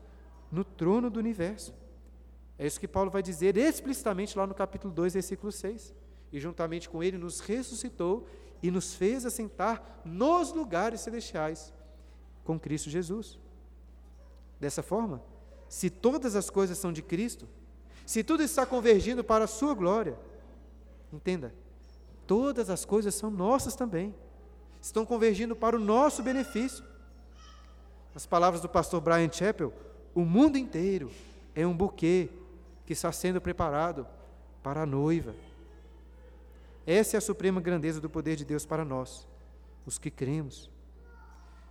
no 0.52 0.66
trono 0.66 1.10
do 1.10 1.18
universo. 1.18 1.74
É 2.58 2.68
isso 2.68 2.78
que 2.78 2.90
Paulo 2.90 3.10
vai 3.10 3.24
dizer 3.24 3.56
explicitamente 3.56 4.38
lá 4.38 4.46
no 4.46 4.54
capítulo 4.54 4.94
2, 4.94 5.14
versículo 5.14 5.50
6. 5.50 5.98
E 6.32 6.40
juntamente 6.40 6.90
com 6.90 7.04
ele 7.04 7.18
nos 7.18 7.40
ressuscitou 7.40 8.28
e 8.62 8.70
nos 8.70 8.94
fez 8.94 9.26
assentar 9.26 10.02
nos 10.06 10.54
lugares 10.54 11.02
celestiais 11.02 11.74
com 12.44 12.60
Cristo 12.60 12.90
Jesus. 12.90 13.40
Dessa 14.60 14.84
forma, 14.84 15.24
se 15.68 15.90
todas 15.90 16.36
as 16.36 16.50
coisas 16.50 16.78
são 16.78 16.92
de 16.92 17.02
Cristo, 17.02 17.48
se 18.06 18.24
tudo 18.24 18.44
está 18.44 18.66
convergindo 18.66 19.24
para 19.24 19.46
a 19.46 19.48
sua 19.48 19.74
glória, 19.74 20.18
entenda, 21.14 21.54
todas 22.26 22.70
as 22.70 22.84
coisas 22.84 23.16
são 23.16 23.30
nossas 23.30 23.76
também, 23.76 24.14
estão 24.82 25.06
convergindo 25.06 25.56
para 25.56 25.76
o 25.76 25.80
nosso 25.80 26.24
benefício. 26.24 26.84
As 28.16 28.26
palavras 28.26 28.62
do 28.62 28.68
pastor 28.68 29.00
Brian 29.00 29.32
Chappell, 29.32 29.74
o 30.16 30.22
mundo 30.22 30.58
inteiro 30.58 31.12
é 31.56 31.66
um 31.66 31.76
buquê 31.76 32.30
que 32.86 32.94
está 32.94 33.12
sendo 33.12 33.40
preparado 33.40 34.08
para 34.64 34.82
a 34.82 34.86
noiva. 34.86 35.36
Essa 36.90 37.18
é 37.18 37.20
a 37.20 37.22
suprema 37.22 37.62
grandeza 37.62 38.02
do 38.02 38.10
poder 38.10 38.36
de 38.36 38.44
Deus 38.44 38.66
para 38.66 38.84
nós, 38.84 39.28
os 39.86 40.00
que 40.00 40.10
cremos. 40.10 40.72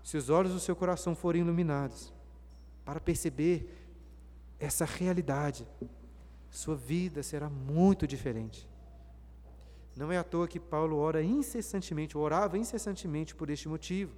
Se 0.05 0.17
os 0.17 0.31
olhos 0.31 0.53
do 0.53 0.61
seu 0.61 0.77
coração 0.77 1.13
forem 1.17 1.43
iluminados, 1.43 2.15
para 2.85 3.01
perceber 3.01 3.69
essa 4.61 4.85
realidade, 4.85 5.67
sua 6.49 6.77
vida 6.77 7.21
será 7.25 7.51
muito 7.51 8.07
diferente. 8.07 8.69
Não 9.97 10.13
é 10.13 10.19
à 10.19 10.23
toa 10.23 10.47
que 10.47 10.61
Paulo 10.61 10.97
ora 10.99 11.21
incessantemente, 11.21 12.17
orava 12.17 12.57
incessantemente 12.57 13.35
por 13.35 13.51
este 13.51 13.69
motivo, 13.69 14.15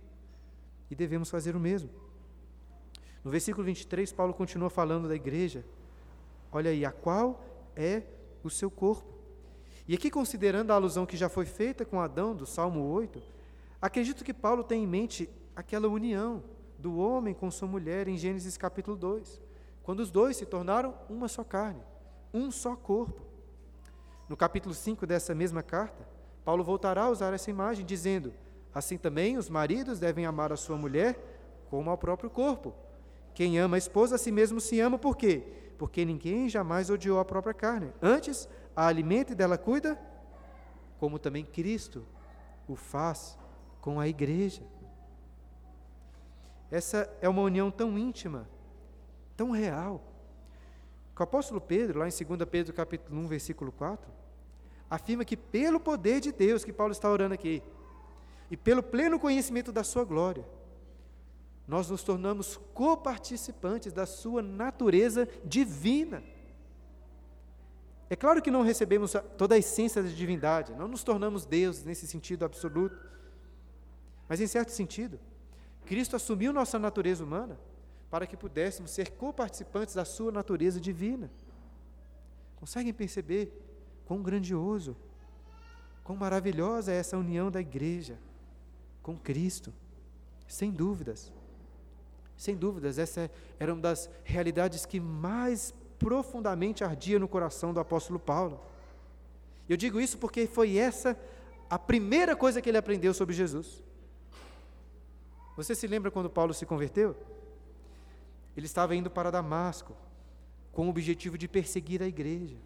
e 0.90 0.94
devemos 0.94 1.30
fazer 1.30 1.56
o 1.56 1.60
mesmo. 1.60 1.88
No 3.24 3.30
versículo 3.30 3.64
23, 3.64 4.12
Paulo 4.12 4.34
continua 4.34 4.68
falando 4.68 5.08
da 5.08 5.16
igreja. 5.16 5.64
Olha 6.52 6.70
aí, 6.70 6.84
a 6.84 6.92
qual 6.92 7.42
é 7.74 8.02
o 8.44 8.50
seu 8.50 8.70
corpo. 8.70 9.09
E 9.90 9.94
aqui, 9.94 10.08
considerando 10.08 10.70
a 10.70 10.76
alusão 10.76 11.04
que 11.04 11.16
já 11.16 11.28
foi 11.28 11.44
feita 11.44 11.84
com 11.84 12.00
Adão, 12.00 12.32
do 12.32 12.46
Salmo 12.46 12.80
8, 12.92 13.20
acredito 13.82 14.22
que 14.22 14.32
Paulo 14.32 14.62
tem 14.62 14.84
em 14.84 14.86
mente 14.86 15.28
aquela 15.56 15.88
união 15.88 16.44
do 16.78 16.96
homem 16.96 17.34
com 17.34 17.50
sua 17.50 17.66
mulher 17.66 18.06
em 18.06 18.16
Gênesis 18.16 18.56
capítulo 18.56 18.96
2, 18.96 19.42
quando 19.82 19.98
os 19.98 20.08
dois 20.08 20.36
se 20.36 20.46
tornaram 20.46 20.94
uma 21.08 21.26
só 21.26 21.42
carne, 21.42 21.82
um 22.32 22.52
só 22.52 22.76
corpo. 22.76 23.20
No 24.28 24.36
capítulo 24.36 24.76
5 24.76 25.04
dessa 25.08 25.34
mesma 25.34 25.60
carta, 25.60 26.06
Paulo 26.44 26.62
voltará 26.62 27.06
a 27.06 27.10
usar 27.10 27.34
essa 27.34 27.50
imagem, 27.50 27.84
dizendo: 27.84 28.32
Assim 28.72 28.96
também 28.96 29.36
os 29.36 29.50
maridos 29.50 29.98
devem 29.98 30.24
amar 30.24 30.52
a 30.52 30.56
sua 30.56 30.76
mulher 30.76 31.18
como 31.68 31.90
ao 31.90 31.98
próprio 31.98 32.30
corpo. 32.30 32.72
Quem 33.34 33.58
ama 33.58 33.76
a 33.76 33.78
esposa 33.78 34.14
a 34.14 34.18
si 34.18 34.30
mesmo 34.30 34.60
se 34.60 34.78
ama, 34.78 34.96
por 34.96 35.16
quê? 35.16 35.42
Porque 35.76 36.04
ninguém 36.04 36.48
jamais 36.48 36.90
odiou 36.90 37.18
a 37.18 37.24
própria 37.24 37.52
carne. 37.52 37.92
Antes, 38.00 38.48
a 38.80 38.86
alimenta 38.86 39.32
e 39.32 39.34
dela 39.34 39.58
cuida, 39.58 40.00
como 40.98 41.18
também 41.18 41.44
Cristo 41.44 42.06
o 42.66 42.74
faz 42.74 43.38
com 43.78 44.00
a 44.00 44.08
igreja. 44.08 44.62
Essa 46.70 47.06
é 47.20 47.28
uma 47.28 47.42
união 47.42 47.70
tão 47.70 47.98
íntima, 47.98 48.48
tão 49.36 49.50
real, 49.50 50.02
que 51.14 51.20
o 51.20 51.24
apóstolo 51.24 51.60
Pedro, 51.60 51.98
lá 51.98 52.08
em 52.08 52.10
2 52.10 52.48
Pedro 52.50 52.72
capítulo 52.72 53.20
1, 53.20 53.28
versículo 53.28 53.70
4, 53.70 54.10
afirma 54.88 55.26
que 55.26 55.36
pelo 55.36 55.78
poder 55.78 56.18
de 56.18 56.32
Deus, 56.32 56.64
que 56.64 56.72
Paulo 56.72 56.92
está 56.92 57.10
orando 57.10 57.34
aqui, 57.34 57.62
e 58.50 58.56
pelo 58.56 58.82
pleno 58.82 59.20
conhecimento 59.20 59.70
da 59.70 59.84
sua 59.84 60.04
glória, 60.04 60.48
nós 61.68 61.90
nos 61.90 62.02
tornamos 62.02 62.58
coparticipantes 62.72 63.92
da 63.92 64.06
sua 64.06 64.40
natureza 64.40 65.28
divina. 65.44 66.22
É 68.12 68.16
claro 68.16 68.42
que 68.42 68.50
não 68.50 68.62
recebemos 68.62 69.14
toda 69.38 69.54
a 69.54 69.58
essência 69.58 70.02
da 70.02 70.08
divindade, 70.08 70.74
não 70.74 70.88
nos 70.88 71.04
tornamos 71.04 71.46
deuses 71.46 71.84
nesse 71.84 72.08
sentido 72.08 72.44
absoluto. 72.44 72.98
Mas, 74.28 74.40
em 74.40 74.48
certo 74.48 74.70
sentido, 74.70 75.20
Cristo 75.86 76.16
assumiu 76.16 76.52
nossa 76.52 76.76
natureza 76.76 77.22
humana 77.22 77.56
para 78.10 78.26
que 78.26 78.36
pudéssemos 78.36 78.90
ser 78.90 79.12
coparticipantes 79.12 79.94
da 79.94 80.04
sua 80.04 80.32
natureza 80.32 80.80
divina. 80.80 81.30
Conseguem 82.56 82.92
perceber 82.92 83.52
quão 84.04 84.20
grandioso, 84.20 84.96
quão 86.02 86.18
maravilhosa 86.18 86.90
é 86.90 86.96
essa 86.96 87.16
união 87.16 87.48
da 87.48 87.60
igreja 87.60 88.18
com 89.02 89.16
Cristo? 89.16 89.72
Sem 90.48 90.72
dúvidas. 90.72 91.32
Sem 92.36 92.56
dúvidas, 92.56 92.98
essa 92.98 93.30
era 93.58 93.72
uma 93.72 93.82
das 93.82 94.10
realidades 94.24 94.84
que 94.84 94.98
mais 94.98 95.72
profundamente 96.00 96.82
ardia 96.82 97.18
no 97.18 97.28
coração 97.28 97.74
do 97.74 97.78
apóstolo 97.78 98.18
Paulo. 98.18 98.58
Eu 99.68 99.76
digo 99.76 100.00
isso 100.00 100.16
porque 100.16 100.46
foi 100.46 100.78
essa 100.78 101.16
a 101.68 101.78
primeira 101.78 102.34
coisa 102.34 102.60
que 102.60 102.68
ele 102.70 102.78
aprendeu 102.78 103.12
sobre 103.14 103.34
Jesus. 103.34 103.84
Você 105.56 105.74
se 105.74 105.86
lembra 105.86 106.10
quando 106.10 106.30
Paulo 106.30 106.54
se 106.54 106.64
converteu? 106.64 107.14
Ele 108.56 108.64
estava 108.64 108.96
indo 108.96 109.10
para 109.10 109.30
Damasco 109.30 109.94
com 110.72 110.86
o 110.86 110.90
objetivo 110.90 111.36
de 111.36 111.46
perseguir 111.46 112.02
a 112.02 112.06
igreja, 112.06 112.56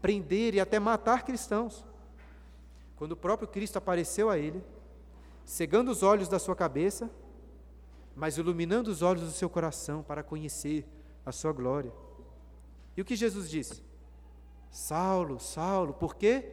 prender 0.00 0.54
e 0.54 0.60
até 0.60 0.80
matar 0.80 1.24
cristãos. 1.24 1.84
Quando 2.96 3.12
o 3.12 3.16
próprio 3.16 3.46
Cristo 3.46 3.76
apareceu 3.76 4.30
a 4.30 4.38
ele, 4.38 4.64
cegando 5.44 5.90
os 5.90 6.02
olhos 6.02 6.28
da 6.28 6.38
sua 6.38 6.56
cabeça, 6.56 7.10
mas 8.16 8.38
iluminando 8.38 8.90
os 8.90 9.02
olhos 9.02 9.24
do 9.24 9.30
seu 9.30 9.50
coração 9.50 10.02
para 10.02 10.22
conhecer 10.22 10.86
a 11.24 11.32
sua 11.32 11.52
glória. 11.52 11.92
E 12.96 13.00
o 13.00 13.04
que 13.04 13.16
Jesus 13.16 13.48
disse? 13.48 13.82
Saulo, 14.70 15.38
Saulo, 15.38 15.92
por 15.92 16.16
quê? 16.16 16.50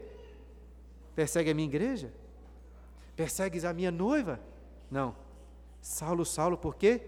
Persegue 1.16 1.52
a 1.52 1.54
minha 1.54 1.68
igreja? 1.68 2.14
Persegues 3.16 3.66
a 3.66 3.74
minha 3.74 3.92
noiva? 3.92 4.40
Não. 4.90 5.16
Saulo, 5.82 6.26
Saulo, 6.26 6.58
por 6.58 6.76
quê? 6.76 7.02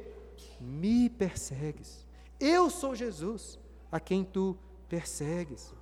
Me 0.60 1.10
persegues. 1.10 2.08
Eu 2.40 2.70
sou 2.70 2.96
Jesus, 2.96 3.60
a 3.92 4.00
quem 4.00 4.24
tu 4.24 4.58
persegues. 4.90 5.74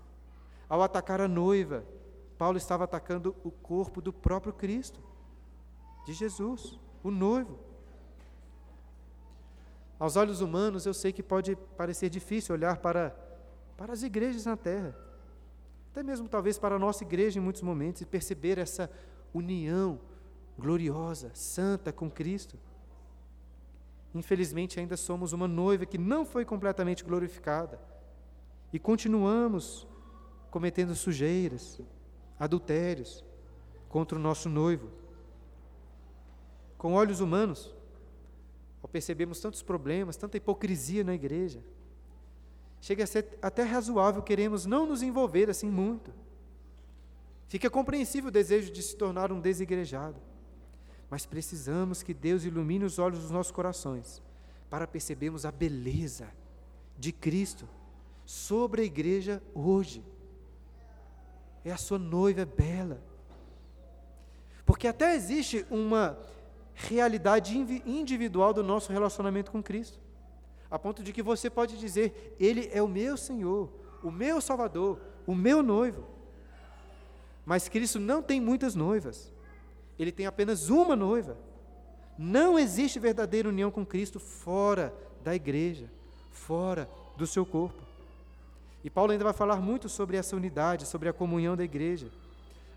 Ao 0.67 0.81
atacar 0.81 1.21
a 1.21 1.27
noiva, 1.27 1.83
Paulo 2.38 2.57
estava 2.57 2.83
atacando 2.83 3.35
o 3.43 3.51
corpo 3.51 4.01
do 4.01 4.13
próprio 4.13 4.53
Cristo, 4.53 4.99
de 6.05 6.13
Jesus, 6.13 6.79
o 7.03 7.12
noivo. 7.12 7.59
Aos 9.99 10.15
olhos 10.15 10.39
humanos, 10.39 10.85
eu 10.85 10.93
sei 10.93 11.12
que 11.12 11.21
pode 11.21 11.55
parecer 11.75 12.09
difícil 12.09 12.55
olhar 12.55 12.77
para 12.77 13.15
para 13.80 13.94
as 13.94 14.04
igrejas 14.04 14.44
na 14.44 14.58
terra, 14.58 14.94
até 15.89 16.04
mesmo 16.04 16.28
talvez 16.28 16.60
para 16.60 16.76
a 16.76 16.80
nossa 16.80 17.06
igreja 17.06 17.39
em 17.39 17.42
muitos 17.42 17.62
momentos, 17.62 18.02
e 18.02 18.06
perceber 18.06 18.58
essa 18.58 18.92
união 19.34 20.02
gloriosa, 20.58 21.32
santa 21.34 21.94
com 21.94 22.12
Cristo. 22.12 22.60
Infelizmente, 24.13 24.82
ainda 24.82 24.98
somos 24.98 25.32
uma 25.32 25.48
noiva 25.48 25.86
que 25.86 25.98
não 25.98 26.26
foi 26.26 26.44
completamente 26.44 27.06
glorificada 27.06 27.80
e 28.74 28.78
continuamos 28.78 29.88
cometendo 30.52 30.94
sujeiras, 30.94 31.80
adultérios 32.38 33.24
contra 33.88 34.18
o 34.18 34.22
nosso 34.22 34.50
noivo. 34.50 34.89
Com 36.78 36.96
olhos 36.96 37.22
humanos, 37.22 37.74
ao 38.84 38.89
percebermos 38.89 39.39
tantos 39.39 39.62
problemas, 39.62 40.18
tanta 40.18 40.36
hipocrisia 40.36 41.02
na 41.02 41.15
igreja, 41.15 41.63
Chega 42.82 43.04
a 43.04 43.08
ser 43.08 43.38
até 43.42 43.63
razoável, 43.63 44.22
queremos 44.22 44.65
não 44.65 44.86
nos 44.86 45.02
envolver 45.02 45.50
assim 45.50 45.70
muito. 45.70 46.13
Fica 47.48 47.70
compreensível 47.70 48.30
o 48.30 48.32
desejo 48.32 48.72
de 48.72 48.82
se 48.82 48.96
tornar 48.96 49.32
um 49.32 49.39
desigrejado. 49.39 50.18
Mas 51.10 51.26
precisamos 51.26 52.04
que 52.04 52.13
Deus 52.13 52.44
ilumine 52.44 52.86
os 52.86 53.00
olhos 53.00 53.20
dos 53.20 53.32
nossos 53.32 53.52
corações 53.52 54.22
para 54.70 54.86
percebermos 54.86 55.46
a 55.46 55.52
beleza 55.52 56.28
de 56.98 57.12
Cristo, 57.12 57.68
sobre 58.26 58.84
a 58.84 58.86
igreja 58.86 59.42
hoje. 59.56 60.06
É 61.65 61.72
a 61.72 61.78
sua 61.78 61.98
noiva 61.98 62.46
bela. 62.46 63.02
Porque 64.65 64.88
até 64.88 65.15
existe 65.15 65.65
uma 65.72 66.20
realidade 66.76 67.58
individual 67.58 68.54
do 68.54 68.62
nosso 68.62 68.92
relacionamento 68.92 69.52
com 69.52 69.63
Cristo. 69.63 70.00
A 70.69 70.77
ponto 70.77 71.01
de 71.01 71.12
que 71.12 71.23
você 71.23 71.49
pode 71.49 71.77
dizer: 71.77 72.36
Ele 72.39 72.69
é 72.71 72.82
o 72.82 72.88
meu 72.88 73.17
Senhor, 73.17 73.69
o 74.03 74.12
meu 74.12 74.39
Salvador, 74.39 74.99
o 75.25 75.34
meu 75.34 75.63
noivo. 75.63 76.03
Mas 77.45 77.67
Cristo 77.67 77.99
não 77.99 78.21
tem 78.21 78.39
muitas 78.39 78.75
noivas. 78.75 79.32
Ele 79.97 80.12
tem 80.12 80.25
apenas 80.25 80.69
uma 80.69 80.95
noiva. 80.95 81.38
Não 82.17 82.60
existe 82.60 82.99
verdadeira 82.99 83.49
união 83.49 83.71
com 83.71 83.86
Cristo 83.86 84.19
fora 84.19 84.93
da 85.23 85.34
igreja, 85.34 85.89
fora 86.32 86.89
do 87.17 87.25
seu 87.25 87.45
corpo. 87.45 87.82
E 88.84 88.89
Paulo 88.89 89.12
ainda 89.12 89.23
vai 89.23 89.34
falar 89.34 89.58
muito 89.58 89.89
sobre 89.89 90.15
essa 90.15 90.36
unidade, 90.36 90.86
sobre 90.86 91.10
a 91.10 91.13
comunhão 91.13 91.55
da 91.55 91.63
igreja. 91.63 92.10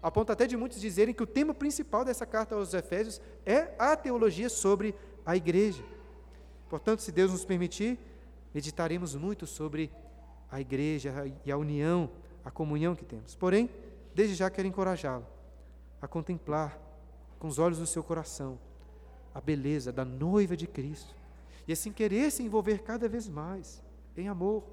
A 0.02 0.10
ponto 0.10 0.32
até 0.32 0.46
de 0.46 0.56
muitos 0.56 0.80
dizerem 0.80 1.14
que 1.14 1.22
o 1.22 1.26
tema 1.26 1.54
principal 1.54 2.04
dessa 2.04 2.26
carta 2.26 2.56
aos 2.56 2.74
Efésios 2.74 3.20
é 3.46 3.72
a 3.78 3.94
teologia 3.94 4.48
sobre 4.48 4.94
a 5.24 5.36
igreja. 5.36 5.82
Portanto, 6.72 7.00
se 7.00 7.12
Deus 7.12 7.30
nos 7.30 7.44
permitir, 7.44 7.98
meditaremos 8.54 9.14
muito 9.14 9.46
sobre 9.46 9.92
a 10.50 10.58
igreja 10.58 11.12
e 11.44 11.52
a 11.52 11.56
união, 11.58 12.08
a 12.42 12.50
comunhão 12.50 12.96
que 12.96 13.04
temos. 13.04 13.34
Porém, 13.34 13.68
desde 14.14 14.34
já 14.34 14.48
quero 14.48 14.66
encorajá-lo 14.66 15.26
a 16.00 16.08
contemplar 16.08 16.80
com 17.38 17.46
os 17.46 17.58
olhos 17.58 17.78
do 17.78 17.86
seu 17.86 18.02
coração 18.02 18.58
a 19.34 19.38
beleza 19.38 19.92
da 19.92 20.02
noiva 20.02 20.56
de 20.56 20.66
Cristo 20.66 21.14
e 21.68 21.74
assim 21.74 21.92
querer 21.92 22.30
se 22.30 22.42
envolver 22.42 22.78
cada 22.78 23.06
vez 23.06 23.28
mais 23.28 23.82
em 24.16 24.28
amor 24.28 24.64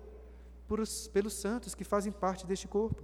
por 0.70 0.80
os, 0.80 1.10
pelos 1.10 1.34
santos 1.34 1.76
que 1.76 1.84
fazem 1.84 2.14
parte 2.14 2.48
deste 2.48 2.66
corpo. 2.66 3.04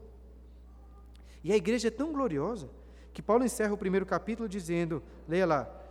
E 1.43 1.51
a 1.51 1.57
igreja 1.57 1.89
é 1.89 1.91
tão 1.91 2.13
gloriosa 2.13 2.69
que 3.11 3.21
Paulo 3.21 3.43
encerra 3.43 3.73
o 3.73 3.77
primeiro 3.77 4.05
capítulo 4.05 4.47
dizendo: 4.47 5.03
leia 5.27 5.45
lá, 5.45 5.81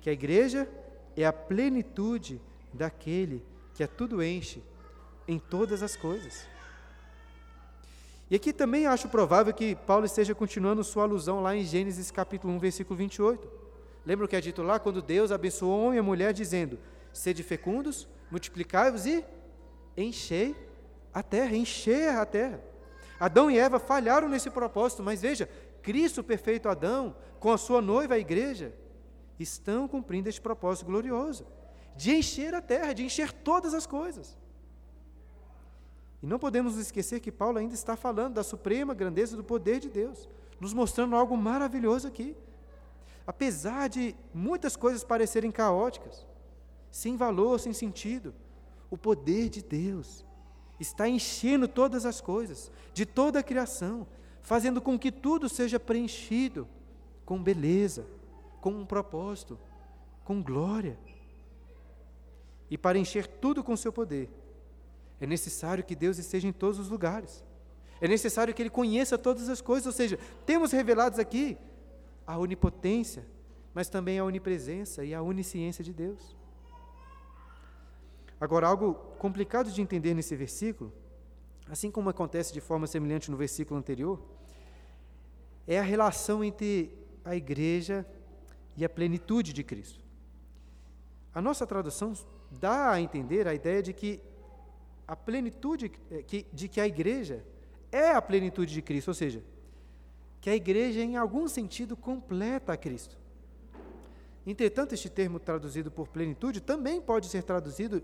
que 0.00 0.08
a 0.08 0.12
igreja 0.12 0.70
é 1.16 1.26
a 1.26 1.32
plenitude 1.32 2.40
daquele 2.72 3.44
que 3.74 3.82
a 3.82 3.88
tudo 3.88 4.22
enche 4.22 4.62
em 5.26 5.38
todas 5.38 5.82
as 5.82 5.96
coisas. 5.96 6.46
E 8.30 8.36
aqui 8.36 8.52
também 8.52 8.86
acho 8.86 9.08
provável 9.08 9.52
que 9.52 9.74
Paulo 9.74 10.06
esteja 10.06 10.34
continuando 10.34 10.82
sua 10.82 11.02
alusão 11.02 11.42
lá 11.42 11.54
em 11.54 11.64
Gênesis 11.64 12.10
capítulo 12.10 12.52
1, 12.54 12.58
versículo 12.58 12.96
28. 12.96 13.48
Lembra 14.06 14.24
o 14.24 14.28
que 14.28 14.36
é 14.36 14.40
dito 14.40 14.62
lá? 14.62 14.78
Quando 14.78 15.02
Deus 15.02 15.30
abençoou 15.30 15.72
o 15.72 15.84
homem 15.84 15.96
e 15.96 16.00
a 16.00 16.02
mulher, 16.02 16.32
dizendo: 16.32 16.78
Sede 17.12 17.42
fecundos, 17.42 18.08
multiplicai-vos 18.30 19.06
e 19.06 19.24
enchei 19.96 20.56
a 21.12 21.22
terra, 21.22 21.54
encher 21.54 22.08
a 22.16 22.24
terra. 22.24 22.60
Adão 23.20 23.50
e 23.50 23.58
Eva 23.58 23.78
falharam 23.78 24.28
nesse 24.28 24.50
propósito, 24.50 25.02
mas 25.02 25.20
veja, 25.20 25.48
Cristo, 25.82 26.24
perfeito 26.24 26.68
Adão, 26.68 27.14
com 27.38 27.52
a 27.52 27.58
sua 27.58 27.80
noiva, 27.82 28.14
a 28.14 28.18
igreja, 28.18 28.74
estão 29.38 29.86
cumprindo 29.86 30.28
este 30.28 30.40
propósito 30.40 30.86
glorioso 30.86 31.46
de 31.96 32.12
encher 32.12 32.54
a 32.54 32.60
terra, 32.60 32.92
de 32.92 33.04
encher 33.04 33.32
todas 33.32 33.74
as 33.74 33.86
coisas. 33.86 34.36
E 36.22 36.26
não 36.26 36.38
podemos 36.38 36.76
esquecer 36.78 37.20
que 37.20 37.32
Paulo 37.32 37.58
ainda 37.58 37.74
está 37.74 37.96
falando 37.96 38.34
da 38.34 38.44
suprema 38.44 38.94
grandeza 38.94 39.36
do 39.36 39.42
poder 39.42 39.80
de 39.80 39.88
Deus, 39.88 40.28
nos 40.60 40.72
mostrando 40.72 41.16
algo 41.16 41.36
maravilhoso 41.36 42.06
aqui. 42.06 42.36
Apesar 43.26 43.88
de 43.88 44.14
muitas 44.32 44.76
coisas 44.76 45.02
parecerem 45.02 45.50
caóticas, 45.50 46.26
sem 46.90 47.16
valor, 47.16 47.58
sem 47.58 47.72
sentido, 47.72 48.34
o 48.90 48.96
poder 48.96 49.48
de 49.48 49.62
Deus 49.62 50.24
está 50.78 51.08
enchendo 51.08 51.66
todas 51.66 52.04
as 52.04 52.20
coisas, 52.20 52.70
de 52.92 53.06
toda 53.06 53.38
a 53.38 53.42
criação, 53.42 54.06
fazendo 54.40 54.80
com 54.80 54.98
que 54.98 55.10
tudo 55.10 55.48
seja 55.48 55.80
preenchido 55.80 56.68
com 57.24 57.42
beleza, 57.42 58.06
com 58.60 58.70
um 58.72 58.84
propósito, 58.84 59.58
com 60.24 60.42
glória. 60.42 60.98
E 62.72 62.78
para 62.78 62.98
encher 62.98 63.26
tudo 63.26 63.62
com 63.62 63.76
seu 63.76 63.92
poder, 63.92 64.30
é 65.20 65.26
necessário 65.26 65.84
que 65.84 65.94
Deus 65.94 66.16
esteja 66.16 66.48
em 66.48 66.52
todos 66.54 66.78
os 66.78 66.88
lugares. 66.88 67.44
É 68.00 68.08
necessário 68.08 68.54
que 68.54 68.62
Ele 68.62 68.70
conheça 68.70 69.18
todas 69.18 69.50
as 69.50 69.60
coisas, 69.60 69.86
ou 69.86 69.92
seja, 69.92 70.18
temos 70.46 70.72
revelados 70.72 71.18
aqui 71.18 71.58
a 72.26 72.38
onipotência, 72.38 73.26
mas 73.74 73.90
também 73.90 74.18
a 74.18 74.24
onipresença 74.24 75.04
e 75.04 75.12
a 75.12 75.20
onisciência 75.20 75.84
de 75.84 75.92
Deus. 75.92 76.34
Agora, 78.40 78.68
algo 78.68 78.94
complicado 79.18 79.70
de 79.70 79.82
entender 79.82 80.14
nesse 80.14 80.34
versículo, 80.34 80.90
assim 81.68 81.90
como 81.90 82.08
acontece 82.08 82.54
de 82.54 82.60
forma 82.62 82.86
semelhante 82.86 83.30
no 83.30 83.36
versículo 83.36 83.78
anterior, 83.78 84.18
é 85.66 85.78
a 85.78 85.82
relação 85.82 86.42
entre 86.42 86.98
a 87.22 87.36
igreja 87.36 88.06
e 88.78 88.82
a 88.82 88.88
plenitude 88.88 89.52
de 89.52 89.62
Cristo. 89.62 90.02
A 91.34 91.42
nossa 91.42 91.66
tradução 91.66 92.14
dá 92.60 92.92
a 92.92 93.00
entender 93.00 93.46
a 93.48 93.54
ideia 93.54 93.82
de 93.82 93.92
que 93.92 94.20
a 95.06 95.16
plenitude, 95.16 95.92
eh, 96.10 96.44
de 96.52 96.68
que 96.68 96.80
a 96.80 96.86
igreja 96.86 97.44
é 97.90 98.10
a 98.10 98.22
plenitude 98.22 98.72
de 98.72 98.82
Cristo, 98.82 99.08
ou 99.08 99.14
seja, 99.14 99.42
que 100.40 100.50
a 100.50 100.56
igreja, 100.56 101.00
em 101.00 101.16
algum 101.16 101.46
sentido, 101.46 101.96
completa 101.96 102.72
a 102.72 102.76
Cristo. 102.76 103.16
Entretanto, 104.46 104.92
este 104.92 105.08
termo 105.08 105.38
traduzido 105.38 105.90
por 105.90 106.08
plenitude 106.08 106.60
também 106.60 107.00
pode 107.00 107.28
ser 107.28 107.42
traduzido 107.44 108.02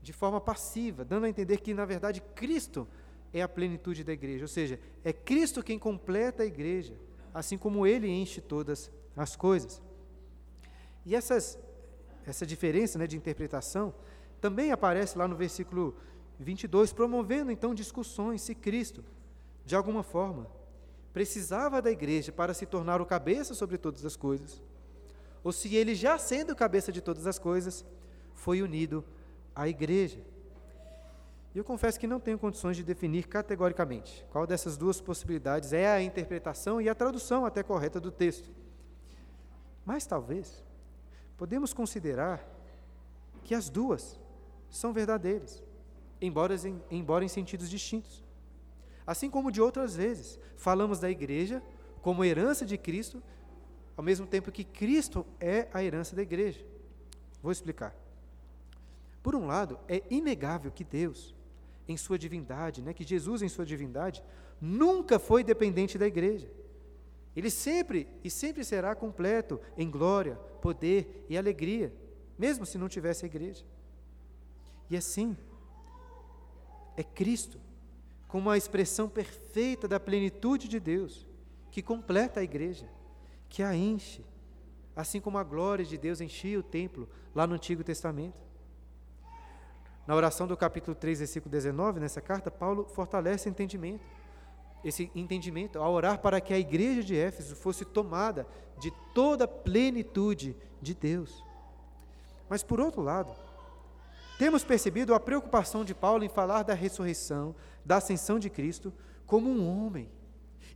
de 0.00 0.12
forma 0.12 0.40
passiva, 0.40 1.04
dando 1.04 1.26
a 1.26 1.28
entender 1.28 1.60
que, 1.60 1.74
na 1.74 1.84
verdade, 1.84 2.22
Cristo 2.34 2.88
é 3.32 3.42
a 3.42 3.48
plenitude 3.48 4.04
da 4.04 4.12
igreja, 4.12 4.44
ou 4.44 4.48
seja, 4.48 4.78
é 5.02 5.12
Cristo 5.12 5.62
quem 5.62 5.78
completa 5.78 6.42
a 6.42 6.46
igreja, 6.46 6.94
assim 7.32 7.58
como 7.58 7.86
Ele 7.86 8.08
enche 8.08 8.40
todas 8.40 8.90
as 9.16 9.34
coisas. 9.34 9.82
E 11.04 11.14
essas 11.14 11.58
essa 12.26 12.46
diferença 12.46 12.98
né, 12.98 13.06
de 13.06 13.16
interpretação 13.16 13.94
também 14.40 14.72
aparece 14.72 15.16
lá 15.16 15.26
no 15.26 15.36
versículo 15.36 15.96
22, 16.38 16.92
promovendo 16.92 17.50
então 17.50 17.74
discussões 17.74 18.42
se 18.42 18.54
Cristo, 18.54 19.04
de 19.64 19.74
alguma 19.76 20.02
forma, 20.02 20.46
precisava 21.12 21.80
da 21.80 21.90
igreja 21.90 22.32
para 22.32 22.52
se 22.52 22.66
tornar 22.66 23.00
o 23.00 23.06
cabeça 23.06 23.54
sobre 23.54 23.78
todas 23.78 24.04
as 24.04 24.16
coisas, 24.16 24.60
ou 25.42 25.52
se 25.52 25.74
ele, 25.74 25.94
já 25.94 26.18
sendo 26.18 26.52
o 26.52 26.56
cabeça 26.56 26.90
de 26.90 27.00
todas 27.00 27.26
as 27.26 27.38
coisas, 27.38 27.84
foi 28.32 28.62
unido 28.62 29.04
à 29.54 29.68
igreja. 29.68 30.18
E 31.54 31.58
eu 31.58 31.64
confesso 31.64 32.00
que 32.00 32.06
não 32.06 32.18
tenho 32.18 32.38
condições 32.38 32.76
de 32.76 32.82
definir 32.82 33.28
categoricamente 33.28 34.26
qual 34.30 34.46
dessas 34.46 34.76
duas 34.76 35.00
possibilidades 35.00 35.72
é 35.72 35.86
a 35.86 36.02
interpretação 36.02 36.80
e 36.80 36.88
a 36.88 36.94
tradução 36.94 37.46
até 37.46 37.62
correta 37.62 38.00
do 38.00 38.10
texto. 38.10 38.50
Mas 39.86 40.04
talvez 40.04 40.64
podemos 41.36 41.72
considerar 41.72 42.46
que 43.42 43.54
as 43.54 43.68
duas 43.68 44.18
são 44.70 44.92
verdadeiras, 44.92 45.62
embora 46.20 46.54
em, 46.54 46.82
embora 46.90 47.24
em 47.24 47.28
sentidos 47.28 47.68
distintos. 47.68 48.24
Assim 49.06 49.28
como 49.28 49.52
de 49.52 49.60
outras 49.60 49.94
vezes, 49.94 50.38
falamos 50.56 50.98
da 50.98 51.10
igreja 51.10 51.62
como 52.00 52.24
herança 52.24 52.64
de 52.64 52.76
Cristo, 52.76 53.22
ao 53.96 54.04
mesmo 54.04 54.26
tempo 54.26 54.50
que 54.50 54.64
Cristo 54.64 55.24
é 55.38 55.68
a 55.72 55.82
herança 55.82 56.16
da 56.16 56.22
igreja. 56.22 56.64
Vou 57.42 57.52
explicar. 57.52 57.94
Por 59.22 59.34
um 59.34 59.46
lado, 59.46 59.78
é 59.88 60.02
inegável 60.10 60.70
que 60.70 60.84
Deus, 60.84 61.34
em 61.86 61.96
sua 61.96 62.18
divindade, 62.18 62.82
né, 62.82 62.92
que 62.92 63.04
Jesus, 63.04 63.42
em 63.42 63.48
sua 63.48 63.64
divindade, 63.64 64.22
nunca 64.60 65.18
foi 65.18 65.44
dependente 65.44 65.96
da 65.96 66.06
igreja. 66.06 66.50
Ele 67.36 67.50
sempre 67.50 68.08
e 68.22 68.30
sempre 68.30 68.64
será 68.64 68.94
completo 68.94 69.60
em 69.76 69.90
glória, 69.90 70.36
poder 70.60 71.26
e 71.28 71.36
alegria, 71.36 71.92
mesmo 72.38 72.64
se 72.64 72.78
não 72.78 72.88
tivesse 72.88 73.24
a 73.24 73.26
igreja. 73.26 73.64
E 74.88 74.96
assim, 74.96 75.36
é 76.96 77.02
Cristo, 77.02 77.60
como 78.28 78.50
a 78.50 78.56
expressão 78.56 79.08
perfeita 79.08 79.88
da 79.88 79.98
plenitude 79.98 80.68
de 80.68 80.78
Deus, 80.78 81.26
que 81.70 81.82
completa 81.82 82.40
a 82.40 82.44
igreja, 82.44 82.88
que 83.48 83.62
a 83.62 83.74
enche, 83.74 84.24
assim 84.94 85.20
como 85.20 85.38
a 85.38 85.42
glória 85.44 85.84
de 85.84 85.98
Deus 85.98 86.20
enchia 86.20 86.58
o 86.58 86.62
templo 86.62 87.08
lá 87.34 87.46
no 87.46 87.54
Antigo 87.54 87.82
Testamento. 87.82 88.44
Na 90.06 90.14
oração 90.14 90.46
do 90.46 90.56
capítulo 90.56 90.94
3, 90.94 91.18
versículo 91.18 91.50
19, 91.50 91.98
nessa 91.98 92.20
carta, 92.20 92.50
Paulo 92.50 92.84
fortalece 92.84 93.48
o 93.48 93.50
entendimento 93.50 94.04
esse 94.84 95.10
entendimento, 95.14 95.78
a 95.78 95.88
orar 95.88 96.18
para 96.20 96.40
que 96.40 96.52
a 96.52 96.58
igreja 96.58 97.02
de 97.02 97.16
Éfeso 97.16 97.56
fosse 97.56 97.84
tomada 97.84 98.46
de 98.78 98.92
toda 99.14 99.44
a 99.44 99.48
plenitude 99.48 100.56
de 100.80 100.94
Deus. 100.94 101.42
Mas, 102.48 102.62
por 102.62 102.80
outro 102.80 103.00
lado, 103.00 103.34
temos 104.38 104.62
percebido 104.62 105.14
a 105.14 105.20
preocupação 105.20 105.84
de 105.84 105.94
Paulo 105.94 106.24
em 106.24 106.28
falar 106.28 106.62
da 106.62 106.74
ressurreição, 106.74 107.54
da 107.84 107.96
ascensão 107.96 108.38
de 108.38 108.50
Cristo, 108.50 108.92
como 109.26 109.48
um 109.48 109.66
homem, 109.66 110.10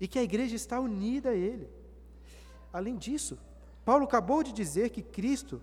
e 0.00 0.08
que 0.08 0.18
a 0.18 0.22
igreja 0.22 0.56
está 0.56 0.80
unida 0.80 1.30
a 1.30 1.34
Ele. 1.34 1.68
Além 2.72 2.96
disso, 2.96 3.38
Paulo 3.84 4.04
acabou 4.04 4.42
de 4.42 4.52
dizer 4.52 4.90
que 4.90 5.02
Cristo 5.02 5.60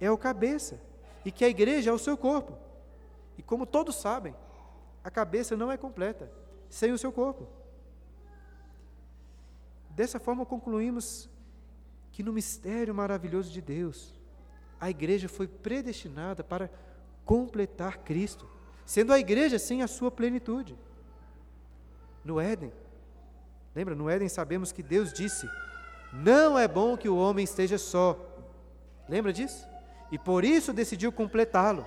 é 0.00 0.10
o 0.10 0.18
cabeça 0.18 0.80
e 1.24 1.32
que 1.32 1.44
a 1.44 1.48
igreja 1.48 1.90
é 1.90 1.92
o 1.92 1.98
seu 1.98 2.16
corpo. 2.16 2.56
E 3.36 3.42
como 3.42 3.66
todos 3.66 3.96
sabem, 3.96 4.34
a 5.02 5.10
cabeça 5.10 5.56
não 5.56 5.72
é 5.72 5.76
completa 5.76 6.30
sem 6.68 6.92
o 6.92 6.98
seu 6.98 7.10
corpo. 7.10 7.57
Dessa 9.98 10.20
forma, 10.20 10.46
concluímos 10.46 11.28
que 12.12 12.22
no 12.22 12.32
mistério 12.32 12.94
maravilhoso 12.94 13.50
de 13.50 13.60
Deus, 13.60 14.14
a 14.80 14.88
igreja 14.88 15.28
foi 15.28 15.48
predestinada 15.48 16.44
para 16.44 16.70
completar 17.24 17.98
Cristo, 18.04 18.48
sendo 18.86 19.12
a 19.12 19.18
igreja 19.18 19.58
sem 19.58 19.82
a 19.82 19.88
sua 19.88 20.08
plenitude. 20.08 20.78
No 22.24 22.40
Éden, 22.40 22.72
lembra, 23.74 23.96
no 23.96 24.08
Éden 24.08 24.28
sabemos 24.28 24.70
que 24.70 24.84
Deus 24.84 25.12
disse: 25.12 25.50
Não 26.12 26.56
é 26.56 26.68
bom 26.68 26.96
que 26.96 27.08
o 27.08 27.16
homem 27.16 27.42
esteja 27.42 27.76
só. 27.76 28.16
Lembra 29.08 29.32
disso? 29.32 29.66
E 30.12 30.16
por 30.16 30.44
isso 30.44 30.72
decidiu 30.72 31.10
completá-lo, 31.10 31.84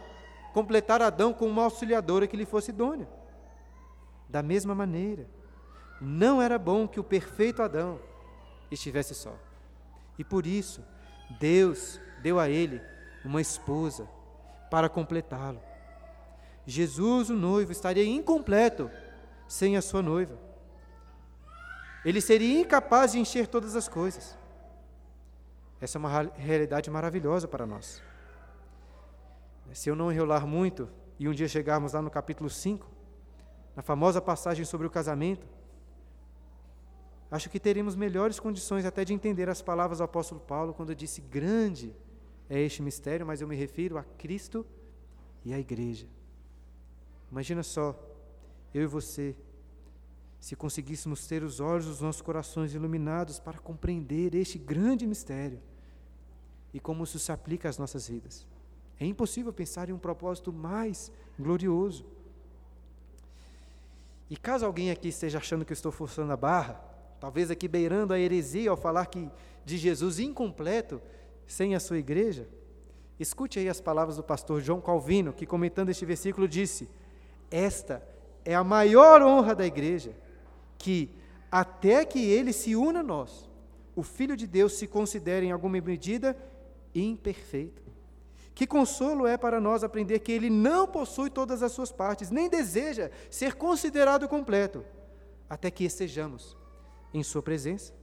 completar 0.53 1.01
Adão 1.01 1.32
com 1.32 1.47
uma 1.47 1.64
auxiliadora 1.64 2.28
que 2.28 2.36
lhe 2.36 2.45
fosse 2.45 2.72
idônea. 2.72 3.07
Da 4.28 4.43
mesma 4.43 4.76
maneira, 4.76 5.30
não 6.01 6.41
era 6.41 6.57
bom 6.57 6.87
que 6.87 6.99
o 6.99 7.03
perfeito 7.03 7.61
Adão 7.61 7.99
estivesse 8.71 9.13
só. 9.13 9.37
E 10.17 10.23
por 10.23 10.47
isso, 10.47 10.83
Deus 11.39 12.01
deu 12.21 12.39
a 12.39 12.49
ele 12.49 12.81
uma 13.23 13.39
esposa 13.39 14.09
para 14.69 14.89
completá-lo. 14.89 15.61
Jesus, 16.65 17.29
o 17.29 17.35
noivo, 17.35 17.71
estaria 17.71 18.03
incompleto 18.03 18.89
sem 19.47 19.77
a 19.77 19.81
sua 19.81 20.01
noiva. 20.01 20.37
Ele 22.03 22.19
seria 22.19 22.59
incapaz 22.59 23.11
de 23.11 23.19
encher 23.19 23.47
todas 23.47 23.75
as 23.75 23.87
coisas. 23.87 24.37
Essa 25.79 25.97
é 25.97 25.99
uma 25.99 26.31
realidade 26.35 26.89
maravilhosa 26.89 27.47
para 27.47 27.65
nós. 27.65 28.01
Se 29.73 29.89
eu 29.89 29.95
não 29.95 30.11
enrolar 30.11 30.47
muito 30.47 30.89
e 31.19 31.27
um 31.27 31.33
dia 31.33 31.47
chegarmos 31.47 31.93
lá 31.93 32.01
no 32.01 32.09
capítulo 32.09 32.49
5, 32.49 32.87
na 33.75 33.81
famosa 33.81 34.21
passagem 34.21 34.65
sobre 34.65 34.87
o 34.87 34.89
casamento, 34.89 35.47
acho 37.32 37.49
que 37.49 37.59
teremos 37.59 37.95
melhores 37.95 38.39
condições 38.39 38.86
até 38.86 39.03
de 39.05 39.13
entender 39.13 39.49
as 39.49 39.61
palavras 39.61 39.99
do 39.99 40.03
apóstolo 40.03 40.41
Paulo 40.41 40.73
quando 40.73 40.93
disse: 40.93 41.21
Grande 41.21 41.95
é 42.49 42.59
este 42.59 42.82
mistério, 42.82 43.25
mas 43.25 43.41
eu 43.41 43.47
me 43.47 43.55
refiro 43.55 43.97
a 43.97 44.03
Cristo 44.03 44.65
e 45.45 45.53
à 45.53 45.59
igreja. 45.59 46.05
Imagina 47.32 47.63
só, 47.63 47.97
eu 48.73 48.84
e 48.84 48.86
você, 48.86 49.36
se 50.39 50.55
conseguíssemos 50.55 51.25
ter 51.25 51.43
os 51.43 51.59
olhos 51.59 51.86
dos 51.86 52.01
nossos 52.01 52.21
corações 52.21 52.73
iluminados 52.73 53.39
para 53.39 53.57
compreender 53.59 54.36
este 54.36 54.57
grande 54.57 55.07
mistério 55.07 55.61
e 56.73 56.79
como 56.79 57.03
isso 57.03 57.19
se 57.19 57.32
aplica 57.32 57.69
às 57.69 57.77
nossas 57.77 58.07
vidas. 58.07 58.45
É 58.99 59.05
impossível 59.05 59.53
pensar 59.53 59.89
em 59.89 59.93
um 59.93 59.97
propósito 59.97 60.51
mais 60.51 61.11
glorioso. 61.39 62.05
E 64.29 64.36
caso 64.38 64.65
alguém 64.65 64.91
aqui 64.91 65.07
esteja 65.07 65.38
achando 65.38 65.63
que 65.63 65.71
eu 65.71 65.75
estou 65.75 65.91
forçando 65.91 66.32
a 66.32 66.38
barra, 66.38 66.90
talvez 67.22 67.51
aqui 67.51 67.67
beirando 67.67 68.15
a 68.15 68.19
heresia 68.19 68.72
ao 68.72 68.76
falar 68.76 69.05
que 69.05 69.30
de 69.63 69.78
Jesus 69.78 70.17
incompleto 70.17 70.99
sem 71.45 71.76
a 71.76 71.80
sua 71.80 71.99
igreja, 71.99 72.49
escute 73.19 73.59
aí 73.59 73.69
as 73.69 73.80
palavras 73.80 74.17
do 74.17 74.24
pastor 74.24 74.59
João 74.59 74.82
Calvino, 74.82 75.32
que 75.32 75.45
comentando 75.45 75.89
este 75.89 76.03
versículo 76.03 76.47
disse: 76.47 76.89
Esta 77.51 78.03
é 78.43 78.55
a 78.55 78.63
maior 78.63 79.22
honra 79.22 79.53
da 79.53 79.63
igreja, 79.63 80.15
que 80.80 81.11
até 81.51 82.03
que 82.03 82.26
ele 82.26 82.51
se 82.51 82.76
una 82.76 83.01
a 83.01 83.03
nós, 83.03 83.47
o 83.95 84.01
Filho 84.01 84.36
de 84.36 84.47
Deus 84.47 84.74
se 84.74 84.88
considere 84.88 85.45
em 85.45 85.51
alguma 85.51 85.80
medida 85.80 86.36
imperfeito. 86.95 87.84
Que 88.55 88.65
consolo 88.65 89.28
é 89.28 89.38
para 89.38 89.61
nós 89.61 89.84
aprender 89.84 90.19
que 90.19 90.32
Ele 90.32 90.49
não 90.49 90.86
possui 90.86 91.30
todas 91.30 91.63
as 91.63 91.72
suas 91.72 91.91
partes, 91.91 92.30
nem 92.30 92.49
deseja 92.49 93.09
ser 93.30 93.55
considerado 93.55 94.28
completo, 94.28 94.84
até 95.49 95.72
que 95.72 95.86
estejamos 95.86 96.59
em 97.14 97.24
Sua 97.24 97.41
presença. 97.41 97.93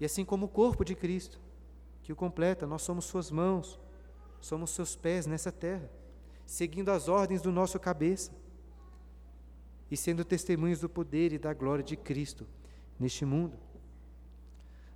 E 0.00 0.04
assim 0.04 0.24
como 0.24 0.46
o 0.46 0.48
corpo 0.48 0.84
de 0.84 0.94
Cristo, 0.94 1.40
que 2.02 2.12
o 2.12 2.16
completa, 2.16 2.66
nós 2.66 2.82
somos 2.82 3.04
Suas 3.04 3.30
mãos, 3.30 3.78
somos 4.40 4.70
Seus 4.70 4.94
pés 4.94 5.26
nessa 5.26 5.50
terra, 5.50 5.90
seguindo 6.46 6.90
as 6.90 7.08
ordens 7.08 7.42
do 7.42 7.52
nosso 7.52 7.78
cabeça 7.78 8.32
e 9.90 9.96
sendo 9.96 10.24
testemunhos 10.24 10.80
do 10.80 10.88
poder 10.88 11.32
e 11.32 11.38
da 11.38 11.52
glória 11.52 11.82
de 11.82 11.96
Cristo 11.96 12.46
neste 12.98 13.24
mundo. 13.24 13.58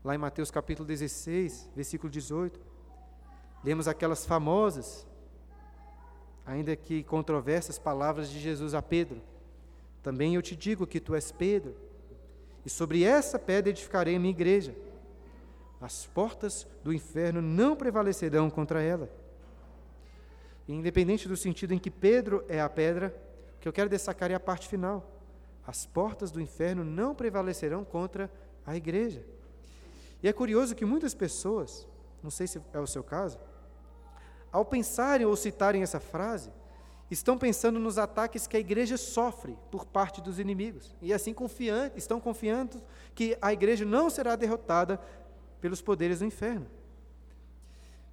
Lá 0.04 0.14
em 0.14 0.18
Mateus 0.18 0.50
capítulo 0.50 0.86
16, 0.86 1.70
versículo 1.74 2.10
18, 2.10 2.72
Lemos 3.64 3.86
aquelas 3.86 4.26
famosas, 4.26 5.06
ainda 6.44 6.74
que 6.74 7.04
controversas, 7.04 7.78
palavras 7.78 8.28
de 8.28 8.40
Jesus 8.40 8.74
a 8.74 8.82
Pedro. 8.82 9.22
Também 10.02 10.34
eu 10.34 10.42
te 10.42 10.56
digo 10.56 10.86
que 10.86 11.00
tu 11.00 11.14
és 11.14 11.30
Pedro, 11.30 11.74
e 12.64 12.70
sobre 12.70 13.04
essa 13.04 13.38
pedra 13.38 13.70
edificarei 13.70 14.16
a 14.16 14.20
minha 14.20 14.30
igreja. 14.30 14.74
As 15.80 16.06
portas 16.06 16.66
do 16.84 16.92
inferno 16.92 17.42
não 17.42 17.74
prevalecerão 17.74 18.48
contra 18.48 18.80
ela. 18.80 19.10
E 20.68 20.72
independente 20.72 21.26
do 21.26 21.36
sentido 21.36 21.74
em 21.74 21.78
que 21.78 21.90
Pedro 21.90 22.44
é 22.48 22.60
a 22.60 22.68
pedra, 22.68 23.14
o 23.56 23.60
que 23.60 23.68
eu 23.68 23.72
quero 23.72 23.90
destacar 23.90 24.30
é 24.30 24.34
a 24.34 24.40
parte 24.40 24.68
final. 24.68 25.08
As 25.66 25.86
portas 25.86 26.30
do 26.30 26.40
inferno 26.40 26.84
não 26.84 27.14
prevalecerão 27.14 27.84
contra 27.84 28.30
a 28.64 28.76
igreja. 28.76 29.24
E 30.22 30.28
é 30.28 30.32
curioso 30.32 30.74
que 30.74 30.84
muitas 30.84 31.14
pessoas, 31.14 31.86
não 32.22 32.30
sei 32.30 32.46
se 32.46 32.60
é 32.72 32.78
o 32.78 32.86
seu 32.86 33.02
caso, 33.02 33.38
ao 34.52 34.64
pensarem 34.64 35.26
ou 35.26 35.34
citarem 35.34 35.82
essa 35.82 35.98
frase, 35.98 36.50
estão 37.12 37.36
pensando 37.36 37.78
nos 37.78 37.98
ataques 37.98 38.46
que 38.46 38.56
a 38.56 38.60
igreja 38.60 38.96
sofre 38.96 39.58
por 39.70 39.84
parte 39.84 40.20
dos 40.20 40.38
inimigos. 40.38 40.94
E 41.00 41.12
assim 41.12 41.34
confiante, 41.34 41.98
estão 41.98 42.20
confiando 42.20 42.82
que 43.14 43.36
a 43.40 43.52
igreja 43.52 43.84
não 43.84 44.08
será 44.08 44.36
derrotada 44.36 45.00
pelos 45.60 45.82
poderes 45.82 46.20
do 46.20 46.24
inferno. 46.24 46.66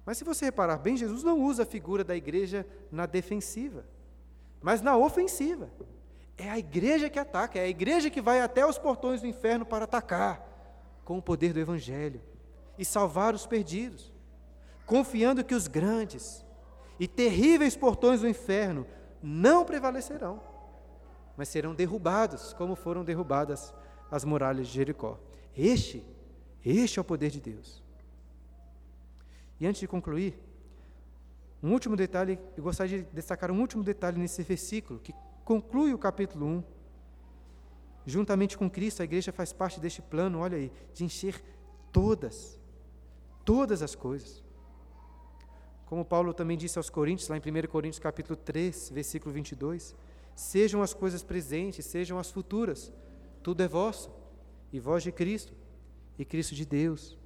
Mas 0.04 0.18
se 0.18 0.24
você 0.24 0.46
reparar 0.46 0.78
bem, 0.78 0.96
Jesus 0.96 1.22
não 1.22 1.40
usa 1.40 1.62
a 1.62 1.66
figura 1.66 2.02
da 2.02 2.16
igreja 2.16 2.66
na 2.90 3.06
defensiva, 3.06 3.84
mas 4.60 4.80
na 4.80 4.96
ofensiva. 4.96 5.70
É 6.36 6.48
a 6.48 6.58
igreja 6.58 7.10
que 7.10 7.18
ataca, 7.18 7.58
é 7.58 7.64
a 7.64 7.68
igreja 7.68 8.08
que 8.08 8.20
vai 8.20 8.40
até 8.40 8.64
os 8.64 8.78
portões 8.78 9.20
do 9.20 9.26
inferno 9.26 9.66
para 9.66 9.84
atacar 9.84 10.46
com 11.04 11.18
o 11.18 11.22
poder 11.22 11.52
do 11.52 11.60
evangelho 11.60 12.20
e 12.78 12.84
salvar 12.84 13.34
os 13.34 13.46
perdidos 13.46 14.10
confiando 14.90 15.44
que 15.44 15.54
os 15.54 15.68
grandes 15.68 16.44
e 17.00 17.08
terríveis 17.08 17.74
portões 17.74 18.20
do 18.20 18.28
inferno 18.28 18.86
não 19.22 19.64
prevalecerão, 19.64 20.38
mas 21.34 21.48
serão 21.48 21.74
derrubados, 21.74 22.52
como 22.52 22.76
foram 22.76 23.02
derrubadas 23.02 23.72
as 24.10 24.22
muralhas 24.22 24.68
de 24.68 24.74
Jericó. 24.74 25.18
Este, 25.56 26.06
este 26.62 26.98
é 26.98 27.00
o 27.00 27.04
poder 27.04 27.30
de 27.30 27.40
Deus. 27.40 27.82
E 29.58 29.66
antes 29.66 29.80
de 29.80 29.88
concluir, 29.88 30.38
um 31.62 31.72
último 31.72 31.96
detalhe, 31.96 32.38
eu 32.54 32.62
gostaria 32.62 33.02
de 33.02 33.14
destacar 33.14 33.50
um 33.50 33.58
último 33.58 33.82
detalhe 33.82 34.18
nesse 34.18 34.42
versículo, 34.42 35.00
que 35.00 35.14
conclui 35.42 35.94
o 35.94 35.98
capítulo 35.98 36.46
1. 36.46 36.64
Juntamente 38.04 38.58
com 38.58 38.68
Cristo, 38.68 39.00
a 39.00 39.04
igreja 39.04 39.32
faz 39.32 39.54
parte 39.54 39.80
deste 39.80 40.02
plano, 40.02 40.40
olha 40.40 40.58
aí, 40.58 40.70
de 40.92 41.02
encher 41.02 41.42
todas, 41.90 42.58
todas 43.42 43.80
as 43.80 43.94
coisas. 43.94 44.49
Como 45.90 46.04
Paulo 46.04 46.32
também 46.32 46.56
disse 46.56 46.78
aos 46.78 46.88
Coríntios, 46.88 47.28
lá 47.28 47.36
em 47.36 47.40
1 47.40 47.66
Coríntios 47.66 47.98
capítulo 47.98 48.36
3, 48.36 48.90
versículo 48.90 49.34
22, 49.34 49.92
sejam 50.36 50.82
as 50.82 50.94
coisas 50.94 51.20
presentes, 51.20 51.84
sejam 51.84 52.16
as 52.16 52.30
futuras, 52.30 52.92
tudo 53.42 53.60
é 53.60 53.66
vosso, 53.66 54.08
e 54.72 54.78
vós 54.78 55.02
de 55.02 55.10
Cristo, 55.10 55.52
e 56.16 56.24
Cristo 56.24 56.54
de 56.54 56.64
Deus. 56.64 57.18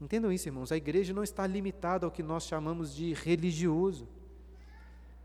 Entendam 0.00 0.30
isso, 0.30 0.46
irmãos, 0.46 0.70
a 0.70 0.76
igreja 0.76 1.12
não 1.12 1.24
está 1.24 1.44
limitada 1.44 2.06
ao 2.06 2.12
que 2.12 2.22
nós 2.22 2.44
chamamos 2.44 2.94
de 2.94 3.12
religioso. 3.14 4.06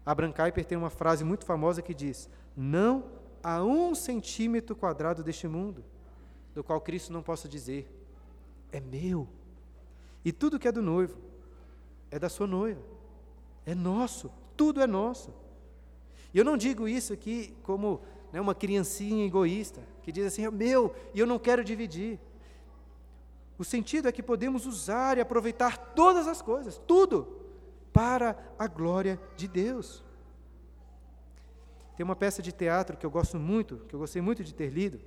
Abraham 0.04 0.34
Kuyper 0.34 0.66
tem 0.66 0.80
uma 0.80 0.90
frase 0.90 1.24
muito 1.24 1.46
famosa 1.46 1.84
que 1.84 1.94
diz: 1.94 2.28
Não 2.58 3.04
há 3.44 3.64
um 3.64 3.94
centímetro 3.94 4.76
quadrado 4.76 5.24
deste 5.24 5.48
mundo, 5.48 5.86
do 6.56 6.64
qual 6.64 6.82
Cristo 6.82 7.14
não 7.14 7.22
possa 7.22 7.48
dizer, 7.48 7.88
é 8.72 8.80
meu. 8.80 9.28
E 10.26 10.32
tudo 10.32 10.58
que 10.58 10.68
é 10.68 10.72
do 10.72 10.82
noivo, 10.82 11.29
é 12.12 12.18
da 12.18 12.30
sua 12.30 12.48
noiva. 12.48 12.82
É 13.66 13.76
nosso, 13.76 14.32
tudo 14.56 14.82
é 14.82 14.88
nosso. 14.88 15.34
E 16.34 16.38
eu 16.38 16.46
não 16.46 16.58
digo 16.58 16.88
isso 16.88 17.14
aqui 17.14 17.56
como 17.64 18.02
né, 18.32 18.40
uma 18.40 18.56
criancinha 18.56 19.26
egoísta, 19.26 19.82
que 20.04 20.12
diz 20.12 20.26
assim, 20.26 20.46
é 20.46 20.52
meu, 20.52 20.94
e 21.14 21.20
eu 21.20 21.28
não 21.28 21.40
quero 21.40 21.64
dividir. 21.64 22.20
O 23.58 23.64
sentido 23.64 24.08
é 24.08 24.12
que 24.12 24.24
podemos 24.24 24.66
usar 24.66 25.18
e 25.18 25.22
aproveitar 25.22 25.78
todas 25.78 26.28
as 26.28 26.42
coisas, 26.42 26.82
tudo, 26.88 27.28
para 27.92 28.38
a 28.58 28.68
glória 28.68 29.20
de 29.36 29.48
Deus. 29.48 30.04
Tem 31.98 32.04
uma 32.04 32.16
peça 32.16 32.42
de 32.42 32.52
teatro 32.52 32.96
que 32.96 33.06
eu 33.06 33.12
gosto 33.12 33.38
muito, 33.38 33.78
que 33.88 33.94
eu 33.94 34.00
gostei 34.00 34.22
muito 34.22 34.44
de 34.44 34.54
ter 34.54 34.70
lido, 34.70 35.02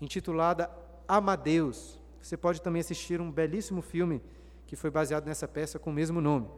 intitulada 0.00 0.70
Amadeus. 1.08 1.98
Você 2.20 2.36
pode 2.36 2.60
também 2.60 2.80
assistir 2.80 3.20
um 3.20 3.30
belíssimo 3.30 3.80
filme 3.80 4.20
que 4.72 4.76
foi 4.76 4.90
baseado 4.90 5.26
nessa 5.26 5.46
peça 5.46 5.78
com 5.78 5.90
o 5.90 5.92
mesmo 5.92 6.18
nome. 6.18 6.48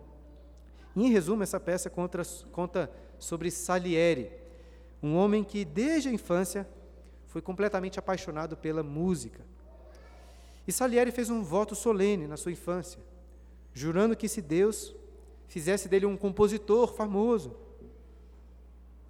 Em 0.94 1.10
resumo, 1.10 1.42
essa 1.42 1.58
peça 1.58 1.90
conta, 1.90 2.22
conta 2.52 2.88
sobre 3.18 3.50
Salieri, 3.50 4.30
um 5.02 5.16
homem 5.16 5.42
que 5.42 5.64
desde 5.64 6.08
a 6.08 6.12
infância 6.12 6.64
foi 7.26 7.42
completamente 7.42 7.98
apaixonado 7.98 8.56
pela 8.56 8.84
música. 8.84 9.44
E 10.64 10.70
Salieri 10.70 11.10
fez 11.10 11.28
um 11.28 11.42
voto 11.42 11.74
solene 11.74 12.28
na 12.28 12.36
sua 12.36 12.52
infância, 12.52 13.00
jurando 13.72 14.14
que 14.14 14.28
se 14.28 14.40
Deus 14.40 14.94
fizesse 15.48 15.88
dele 15.88 16.06
um 16.06 16.16
compositor 16.16 16.94
famoso, 16.94 17.56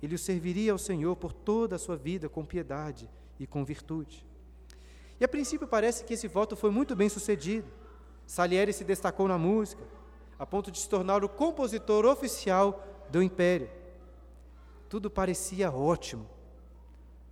ele 0.00 0.14
o 0.14 0.18
serviria 0.18 0.72
ao 0.72 0.78
Senhor 0.78 1.14
por 1.14 1.34
toda 1.34 1.76
a 1.76 1.78
sua 1.78 1.94
vida 1.94 2.26
com 2.26 2.42
piedade 2.42 3.07
e 3.38 3.46
com 3.46 3.66
virtude. 3.66 4.24
E 5.20 5.24
a 5.26 5.28
princípio 5.28 5.68
parece 5.68 6.05
que 6.05 6.14
esse 6.14 6.26
voto 6.26 6.57
foi 6.57 6.70
muito 6.70 6.96
bem 6.96 7.11
sucedido. 7.11 7.84
Salieri 8.27 8.72
se 8.72 8.85
destacou 8.85 9.29
na 9.29 9.39
música, 9.39 9.83
a 10.39 10.47
ponto 10.47 10.70
de 10.70 10.79
se 10.79 10.89
tornar 10.89 11.25
o 11.25 11.29
compositor 11.29 12.05
oficial 12.05 12.85
do 13.11 13.22
império. 13.22 13.68
Tudo 14.89 15.11
parecia 15.11 15.70
ótimo, 15.70 16.29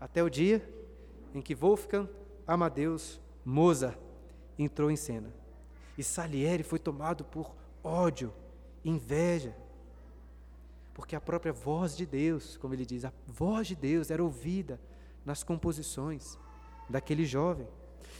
até 0.00 0.22
o 0.22 0.30
dia 0.30 0.68
em 1.34 1.40
que 1.40 1.54
Wolfgang 1.54 2.08
Amadeus 2.46 3.20
Mozart 3.44 3.98
entrou 4.58 4.90
em 4.90 4.96
cena. 4.96 5.32
E 5.96 6.02
Salieri 6.02 6.62
foi 6.62 6.78
tomado 6.78 7.24
por 7.24 7.54
ódio, 7.82 8.32
inveja, 8.84 9.54
porque 10.94 11.16
a 11.16 11.20
própria 11.20 11.52
voz 11.52 11.96
de 11.96 12.04
Deus, 12.04 12.56
como 12.56 12.74
ele 12.74 12.84
diz, 12.84 13.04
a 13.04 13.12
voz 13.26 13.66
de 13.66 13.74
Deus 13.74 14.10
era 14.10 14.22
ouvida 14.22 14.80
nas 15.24 15.42
composições 15.42 16.38
daquele 16.88 17.24
jovem. 17.24 17.66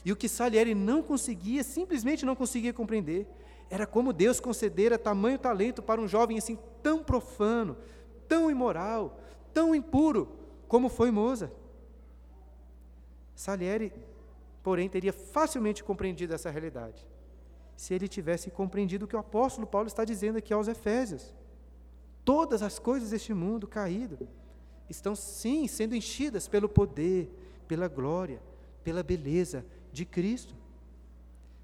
E 0.05 0.11
o 0.11 0.17
que 0.17 0.29
Salieri 0.29 0.75
não 0.75 1.03
conseguia, 1.03 1.63
simplesmente 1.63 2.25
não 2.25 2.35
conseguia 2.35 2.73
compreender, 2.73 3.27
era 3.71 3.87
como 3.87 4.13
Deus 4.13 4.41
concedera 4.41 4.99
tamanho 4.99 5.39
talento 5.39 5.83
para 5.83 6.01
um 6.01 6.09
jovem 6.09 6.39
assim 6.39 6.59
tão 6.83 7.03
profano, 7.03 7.77
tão 8.29 8.51
imoral, 8.51 9.19
tão 9.53 9.75
impuro, 9.75 10.29
como 10.69 10.89
foi 10.89 11.11
Mozart. 11.11 11.53
Salieri, 13.35 13.93
porém, 14.63 14.89
teria 14.89 15.13
facilmente 15.13 15.83
compreendido 15.83 16.35
essa 16.35 16.51
realidade, 16.51 17.07
se 17.77 17.95
ele 17.95 18.09
tivesse 18.09 18.51
compreendido 18.51 19.05
o 19.05 19.09
que 19.09 19.17
o 19.17 19.21
apóstolo 19.21 19.67
Paulo 19.67 19.87
está 19.87 20.05
dizendo 20.05 20.37
aqui 20.39 20.53
aos 20.53 20.69
Efésios. 20.69 21.35
Todas 22.25 22.63
as 22.63 22.79
coisas 22.79 23.11
deste 23.11 23.33
mundo 23.33 23.67
caído 23.67 24.29
estão, 24.89 25.17
sim, 25.17 25.67
sendo 25.67 25.97
enchidas 25.97 26.47
pelo 26.47 26.69
poder, 26.69 27.35
pela 27.67 27.89
glória, 27.89 28.41
pela 28.85 29.03
beleza 29.03 29.65
de 29.93 30.05
Cristo. 30.05 30.55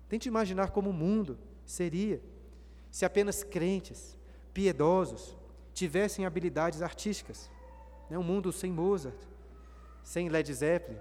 Tente 0.08 0.28
imaginar 0.28 0.70
como 0.70 0.90
o 0.90 0.92
mundo 0.92 1.38
seria 1.64 2.20
se 2.90 3.04
apenas 3.04 3.42
crentes, 3.42 4.16
piedosos, 4.52 5.36
tivessem 5.74 6.24
habilidades 6.24 6.82
artísticas. 6.82 7.50
Né? 8.08 8.18
Um 8.18 8.22
mundo 8.22 8.52
sem 8.52 8.72
Mozart, 8.72 9.18
sem 10.02 10.28
Led 10.28 10.52
Zeppelin, 10.52 10.98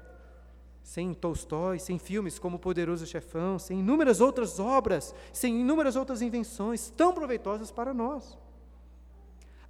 sem 0.83 1.13
Tolstói, 1.13 1.79
sem 1.79 1.99
filmes 1.99 2.39
como 2.39 2.57
O 2.57 2.59
Poderoso 2.59 3.05
Chefão, 3.05 3.59
sem 3.59 3.79
inúmeras 3.79 4.21
outras 4.21 4.59
obras, 4.59 5.13
sem 5.33 5.59
inúmeras 5.61 5.95
outras 5.95 6.21
invenções 6.21 6.89
tão 6.89 7.13
proveitosas 7.13 7.71
para 7.71 7.93
nós. 7.93 8.37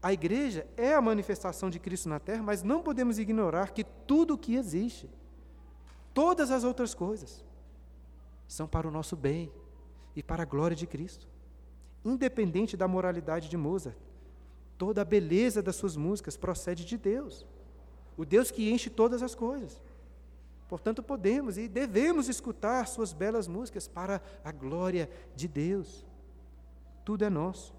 A 0.01 0.13
igreja 0.13 0.67
é 0.77 0.93
a 0.93 1.01
manifestação 1.01 1.69
de 1.69 1.79
Cristo 1.79 2.07
na 2.07 2.19
terra, 2.19 2.43
mas 2.43 2.61
não 2.61 2.83
podemos 2.83 3.17
ignorar 3.17 3.71
que 3.71 3.83
tudo 3.83 4.35
o 4.35 4.37
que 4.37 4.55
existe, 4.55 5.09
todas 6.13 6.51
as 6.51 6.63
outras 6.63 6.93
coisas, 6.93 7.43
são 8.47 8.67
para 8.67 8.87
o 8.87 8.91
nosso 8.91 9.15
bem 9.15 9.51
e 10.15 10.23
para 10.23 10.43
a 10.43 10.45
glória 10.45 10.75
de 10.75 10.87
Cristo. 10.87 11.27
Independente 12.03 12.77
da 12.77 12.87
moralidade 12.87 13.49
de 13.49 13.57
Mozart, 13.57 13.97
toda 14.77 15.01
a 15.01 15.05
beleza 15.05 15.61
das 15.61 15.75
suas 15.75 15.95
músicas 15.95 16.37
procede 16.37 16.85
de 16.85 16.97
Deus, 16.97 17.45
o 18.15 18.23
Deus 18.23 18.49
que 18.49 18.71
enche 18.71 18.89
todas 18.89 19.21
as 19.21 19.35
coisas. 19.35 19.81
Portanto, 20.67 21.01
podemos 21.01 21.57
e 21.57 21.67
devemos 21.67 22.27
escutar 22.27 22.85
suas 22.87 23.13
belas 23.13 23.47
músicas 23.47 23.87
para 23.87 24.21
a 24.43 24.51
glória 24.51 25.09
de 25.35 25.47
Deus. 25.47 26.05
Tudo 27.05 27.23
é 27.23 27.29
nosso. 27.29 27.73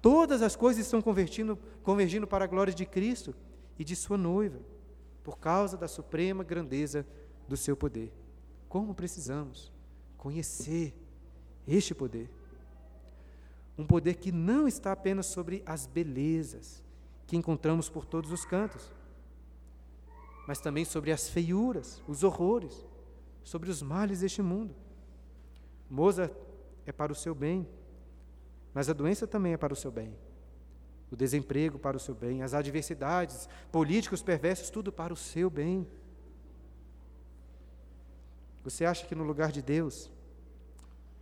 Todas 0.00 0.42
as 0.42 0.56
coisas 0.56 0.84
estão 0.84 1.02
convergindo, 1.02 1.58
convergindo 1.82 2.26
para 2.26 2.44
a 2.44 2.48
glória 2.48 2.72
de 2.72 2.86
Cristo 2.86 3.34
e 3.78 3.84
de 3.84 3.94
Sua 3.94 4.16
noiva, 4.16 4.58
por 5.22 5.38
causa 5.38 5.76
da 5.76 5.86
suprema 5.86 6.42
grandeza 6.42 7.06
do 7.46 7.56
Seu 7.56 7.76
poder. 7.76 8.12
Como 8.72 8.94
precisamos 8.94 9.70
conhecer 10.16 10.94
este 11.68 11.94
poder? 11.94 12.30
Um 13.76 13.86
poder 13.86 14.14
que 14.14 14.32
não 14.32 14.66
está 14.66 14.92
apenas 14.92 15.26
sobre 15.26 15.62
as 15.66 15.84
belezas 15.86 16.82
que 17.26 17.36
encontramos 17.36 17.90
por 17.90 18.06
todos 18.06 18.32
os 18.32 18.46
cantos, 18.46 18.90
mas 20.48 20.58
também 20.58 20.86
sobre 20.86 21.12
as 21.12 21.28
feiuras, 21.28 22.02
os 22.08 22.24
horrores, 22.24 22.86
sobre 23.44 23.70
os 23.70 23.82
males 23.82 24.20
deste 24.20 24.40
mundo. 24.40 24.74
Mozart 25.90 26.32
é 26.86 26.92
para 26.92 27.12
o 27.12 27.14
seu 27.14 27.34
bem, 27.34 27.68
mas 28.72 28.88
a 28.88 28.94
doença 28.94 29.26
também 29.26 29.52
é 29.52 29.58
para 29.58 29.74
o 29.74 29.76
seu 29.76 29.90
bem. 29.90 30.16
O 31.10 31.14
desemprego 31.14 31.78
para 31.78 31.98
o 31.98 32.00
seu 32.00 32.14
bem, 32.14 32.42
as 32.42 32.54
adversidades, 32.54 33.50
políticos 33.70 34.22
perversos, 34.22 34.70
tudo 34.70 34.90
para 34.90 35.12
o 35.12 35.16
seu 35.16 35.50
bem. 35.50 35.86
Você 38.64 38.84
acha 38.84 39.06
que 39.06 39.14
no 39.14 39.24
lugar 39.24 39.50
de 39.50 39.60
Deus 39.60 40.10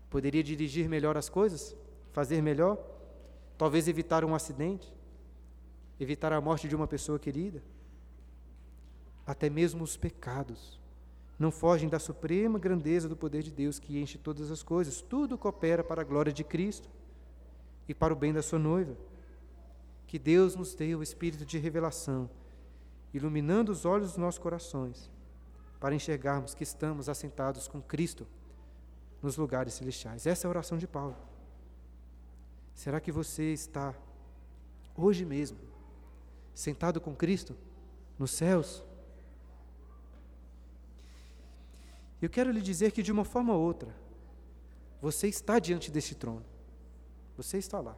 poderia 0.09 0.43
dirigir 0.43 0.89
melhor 0.89 1.17
as 1.17 1.29
coisas? 1.29 1.75
Fazer 2.13 2.43
melhor? 2.43 2.79
Talvez 3.57 3.89
evitar 3.89 4.25
um 4.25 4.35
acidente? 4.35 4.93
Evitar 5.99 6.33
a 6.33 6.41
morte 6.41 6.69
de 6.69 6.77
uma 6.77 6.87
pessoa 6.87 7.19
querida? 7.19 7.63
Até 9.27 9.49
mesmo 9.49 9.85
os 9.85 9.97
pecados 9.97 10.81
não 11.39 11.51
fogem 11.51 11.89
da 11.89 11.99
suprema 11.99 12.59
grandeza 12.59 13.09
do 13.09 13.17
poder 13.17 13.43
de 13.43 13.51
Deus 13.51 13.79
que 13.79 13.99
enche 13.99 14.19
todas 14.19 14.51
as 14.51 14.63
coisas. 14.63 15.01
Tudo 15.01 15.39
coopera 15.39 15.83
para 15.83 16.03
a 16.03 16.05
glória 16.05 16.31
de 16.31 16.45
Cristo 16.45 16.87
e 17.89 17.95
para 17.95 18.13
o 18.13 18.17
bem 18.17 18.31
da 18.31 18.43
sua 18.43 18.59
noiva. 18.59 18.95
Que 20.07 20.19
Deus 20.19 20.55
nos 20.55 20.75
dê 20.75 20.95
o 20.95 21.03
espírito 21.03 21.47
de 21.47 21.57
revelação, 21.57 22.29
iluminando 23.15 23.73
os 23.73 23.87
olhos 23.87 24.09
dos 24.09 24.17
nossos 24.19 24.39
corações, 24.39 25.11
para 25.81 25.95
enxergarmos 25.95 26.55
que 26.55 26.63
estamos 26.63 27.09
assentados 27.09 27.67
com 27.67 27.81
Cristo 27.81 28.27
nos 29.23 29.39
lugares 29.39 29.73
celestiais. 29.75 30.27
Essa 30.27 30.47
é 30.47 30.47
a 30.47 30.51
oração 30.51 30.77
de 30.77 30.87
Paulo. 30.87 31.17
Será 32.75 33.01
que 33.01 33.11
você 33.11 33.53
está, 33.53 33.95
hoje 34.95 35.25
mesmo, 35.25 35.59
sentado 36.55 37.01
com 37.01 37.17
Cristo 37.17 37.57
nos 38.19 38.31
céus? 38.31 38.85
Eu 42.21 42.29
quero 42.29 42.51
lhe 42.51 42.61
dizer 42.61 42.93
que, 42.93 43.03
de 43.03 43.11
uma 43.11 43.25
forma 43.25 43.55
ou 43.55 43.63
outra, 43.63 43.95
você 45.01 45.29
está 45.29 45.59
diante 45.59 45.91
deste 45.91 46.15
trono. 46.15 46.45
Você 47.37 47.57
está 47.57 47.81
lá. 47.81 47.97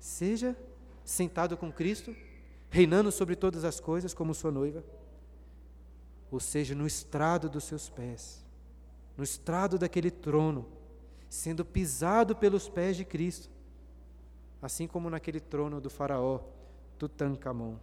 Seja 0.00 0.56
sentado 1.04 1.56
com 1.56 1.72
Cristo, 1.72 2.14
reinando 2.68 3.12
sobre 3.12 3.36
todas 3.36 3.64
as 3.64 3.78
coisas 3.78 4.12
como 4.12 4.34
sua 4.34 4.50
noiva, 4.50 4.84
ou 6.34 6.40
seja, 6.40 6.74
no 6.74 6.84
estrado 6.84 7.48
dos 7.48 7.62
seus 7.62 7.88
pés, 7.88 8.44
no 9.16 9.22
estrado 9.22 9.78
daquele 9.78 10.10
trono, 10.10 10.66
sendo 11.28 11.64
pisado 11.64 12.34
pelos 12.34 12.68
pés 12.68 12.96
de 12.96 13.04
Cristo, 13.04 13.48
assim 14.60 14.88
como 14.88 15.08
naquele 15.08 15.38
trono 15.38 15.80
do 15.80 15.88
faraó 15.88 16.40
Tutankhamon. 16.98 17.76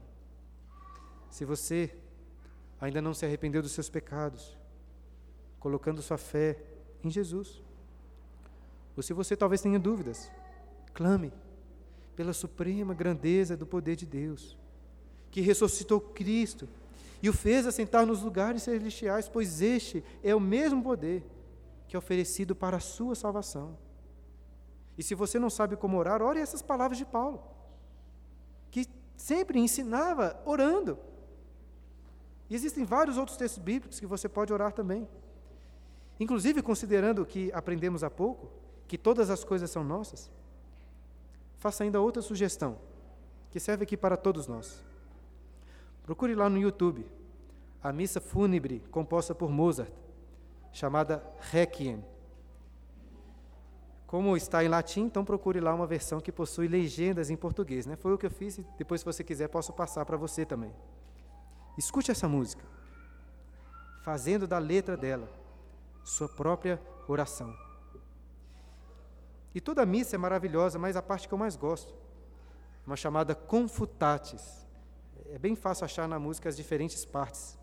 Se 1.29 1.45
você 1.45 1.95
ainda 2.79 3.01
não 3.01 3.13
se 3.13 3.25
arrependeu 3.25 3.61
dos 3.61 3.71
seus 3.71 3.89
pecados, 3.89 4.57
colocando 5.57 6.01
sua 6.01 6.17
fé 6.17 6.61
em 7.01 7.09
Jesus, 7.09 7.61
ou 8.97 9.01
se 9.01 9.13
você 9.13 9.37
talvez 9.37 9.61
tenha 9.61 9.79
dúvidas, 9.79 10.29
Clame 10.93 11.31
pela 12.17 12.33
suprema 12.33 12.93
grandeza 12.93 13.55
do 13.55 13.65
poder 13.65 13.95
de 13.95 14.05
Deus, 14.05 14.57
que 15.29 15.39
ressuscitou 15.39 16.01
Cristo 16.01 16.67
e 17.21 17.29
o 17.29 17.33
fez 17.33 17.67
assentar 17.67 18.05
nos 18.05 18.21
lugares 18.21 18.63
celestiais, 18.63 19.29
pois 19.29 19.61
este 19.61 20.03
é 20.23 20.33
o 20.33 20.39
mesmo 20.39 20.81
poder 20.81 21.23
que 21.87 21.95
é 21.95 21.99
oferecido 21.99 22.55
para 22.55 22.77
a 22.77 22.79
sua 22.79 23.15
salvação. 23.15 23.77
E 24.97 25.03
se 25.03 25.13
você 25.13 25.37
não 25.37 25.49
sabe 25.49 25.75
como 25.75 25.97
orar, 25.97 26.21
ore 26.21 26.39
essas 26.39 26.61
palavras 26.61 26.97
de 26.97 27.05
Paulo, 27.05 27.43
que 28.71 28.87
sempre 29.15 29.59
ensinava 29.59 30.41
orando. 30.45 30.97
E 32.49 32.55
existem 32.55 32.83
vários 32.83 33.17
outros 33.17 33.37
textos 33.37 33.61
bíblicos 33.61 33.99
que 33.99 34.05
você 34.05 34.27
pode 34.27 34.51
orar 34.51 34.73
também. 34.73 35.07
Inclusive, 36.19 36.61
considerando 36.61 37.25
que 37.25 37.51
aprendemos 37.53 38.03
há 38.03 38.09
pouco, 38.09 38.51
que 38.87 38.97
todas 38.97 39.29
as 39.29 39.43
coisas 39.43 39.69
são 39.69 39.83
nossas, 39.83 40.29
faça 41.57 41.83
ainda 41.83 42.01
outra 42.01 42.21
sugestão, 42.21 42.77
que 43.51 43.59
serve 43.59 43.83
aqui 43.83 43.95
para 43.95 44.17
todos 44.17 44.47
nós. 44.47 44.83
Procure 46.03 46.35
lá 46.35 46.49
no 46.49 46.57
YouTube 46.57 47.05
a 47.83 47.91
missa 47.91 48.21
fúnebre 48.21 48.83
composta 48.91 49.33
por 49.33 49.49
Mozart, 49.49 49.91
chamada 50.71 51.23
Requiem. 51.51 52.03
Como 54.05 54.35
está 54.35 54.63
em 54.63 54.67
latim, 54.67 55.01
então 55.01 55.23
procure 55.23 55.59
lá 55.59 55.73
uma 55.73 55.87
versão 55.87 56.19
que 56.19 56.31
possui 56.31 56.67
legendas 56.67 57.29
em 57.29 57.37
português. 57.37 57.85
Né? 57.85 57.95
Foi 57.95 58.13
o 58.13 58.17
que 58.17 58.25
eu 58.25 58.31
fiz 58.31 58.57
e 58.57 58.67
depois, 58.77 59.01
se 59.01 59.05
você 59.05 59.23
quiser, 59.23 59.47
posso 59.47 59.71
passar 59.73 60.05
para 60.05 60.17
você 60.17 60.45
também. 60.45 60.73
Escute 61.77 62.11
essa 62.11 62.27
música, 62.27 62.63
fazendo 64.03 64.45
da 64.45 64.59
letra 64.59 64.97
dela 64.97 65.29
sua 66.03 66.27
própria 66.27 66.81
oração. 67.07 67.55
E 69.53 69.61
toda 69.61 69.81
a 69.81 69.85
missa 69.85 70.15
é 70.15 70.19
maravilhosa, 70.19 70.77
mas 70.77 70.95
a 70.95 71.01
parte 71.01 71.27
que 71.27 71.33
eu 71.33 71.37
mais 71.37 71.55
gosto, 71.55 71.93
uma 72.85 72.95
chamada 72.95 73.33
confutatis. 73.35 74.65
É 75.33 75.39
bem 75.39 75.55
fácil 75.55 75.85
achar 75.85 76.09
na 76.09 76.19
música 76.19 76.49
as 76.49 76.57
diferentes 76.57 77.05
partes. 77.05 77.57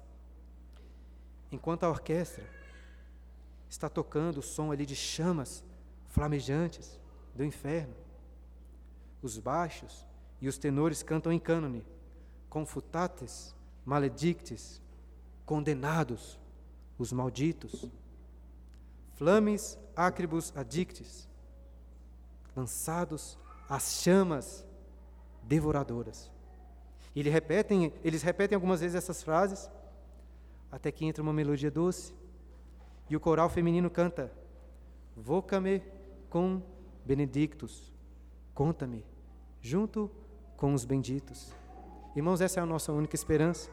Enquanto 1.52 1.84
a 1.84 1.90
orquestra 1.90 2.42
está 3.68 3.90
tocando 3.90 4.38
o 4.38 4.42
som 4.42 4.72
ali 4.72 4.86
de 4.86 4.96
chamas 4.96 5.62
flamejantes 6.06 6.98
do 7.34 7.44
inferno, 7.44 7.94
os 9.20 9.36
baixos 9.38 10.06
e 10.40 10.48
os 10.48 10.56
tenores 10.56 11.02
cantam 11.02 11.30
em 11.30 11.38
cânone, 11.38 11.84
confutates, 12.48 13.54
maledictes, 13.84 14.80
condenados, 15.44 16.40
os 16.98 17.12
malditos, 17.12 17.84
flames 19.12 19.78
acribus 19.94 20.56
addictis, 20.56 21.28
lançados 22.56 23.38
às 23.68 24.00
chamas 24.00 24.66
devoradoras. 25.42 26.37
Eles 27.20 27.32
repetem, 27.32 27.92
eles 28.04 28.22
repetem 28.22 28.54
algumas 28.54 28.80
vezes 28.80 28.94
essas 28.94 29.24
frases, 29.24 29.68
até 30.70 30.92
que 30.92 31.04
entra 31.04 31.20
uma 31.20 31.32
melodia 31.32 31.68
doce, 31.68 32.14
e 33.10 33.16
o 33.16 33.20
coral 33.20 33.48
feminino 33.48 33.90
canta: 33.90 34.32
Voca-me 35.16 35.82
com 36.30 36.62
benedictus, 37.04 37.92
conta-me, 38.54 39.04
junto 39.60 40.08
com 40.56 40.72
os 40.72 40.84
benditos. 40.84 41.52
Irmãos, 42.14 42.40
essa 42.40 42.60
é 42.60 42.62
a 42.62 42.66
nossa 42.66 42.92
única 42.92 43.16
esperança. 43.16 43.68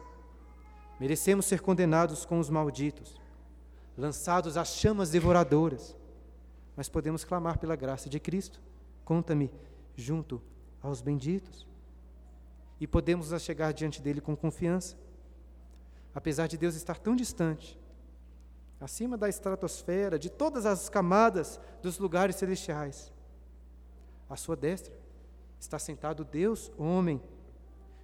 Merecemos 0.99 1.45
ser 1.45 1.61
condenados 1.61 2.25
com 2.25 2.39
os 2.39 2.49
malditos, 2.49 3.21
lançados 3.95 4.57
às 4.57 4.69
chamas 4.69 5.11
devoradoras, 5.11 5.95
mas 6.75 6.89
podemos 6.89 7.23
clamar 7.23 7.59
pela 7.59 7.75
graça 7.75 8.09
de 8.09 8.19
Cristo. 8.19 8.59
Conta-me 9.03 9.51
junto 9.95 10.41
aos 10.81 10.99
benditos. 10.99 11.74
E 12.79 12.87
podemos 12.87 13.29
chegar 13.41 13.71
diante 13.73 14.01
dele 14.01 14.21
com 14.21 14.35
confiança. 14.35 14.97
Apesar 16.13 16.47
de 16.47 16.57
Deus 16.57 16.75
estar 16.75 16.97
tão 16.97 17.15
distante, 17.15 17.79
acima 18.79 19.17
da 19.17 19.27
estratosfera, 19.27 20.19
de 20.19 20.29
todas 20.29 20.65
as 20.65 20.89
camadas 20.89 21.59
dos 21.81 21.97
lugares 21.97 22.35
celestiais, 22.35 23.11
à 24.29 24.35
sua 24.35 24.55
destra 24.55 24.93
está 25.59 25.79
sentado 25.79 26.23
Deus, 26.23 26.71
homem, 26.77 27.21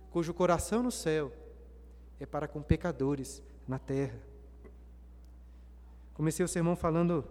cujo 0.09 0.33
coração 0.33 0.81
no 0.83 0.91
céu 0.91 1.31
é 2.19 2.25
para 2.25 2.47
com 2.47 2.61
pecadores 2.61 3.41
na 3.67 3.79
terra. 3.79 4.19
Comecei 6.13 6.43
o 6.43 6.47
sermão 6.47 6.75
falando 6.75 7.25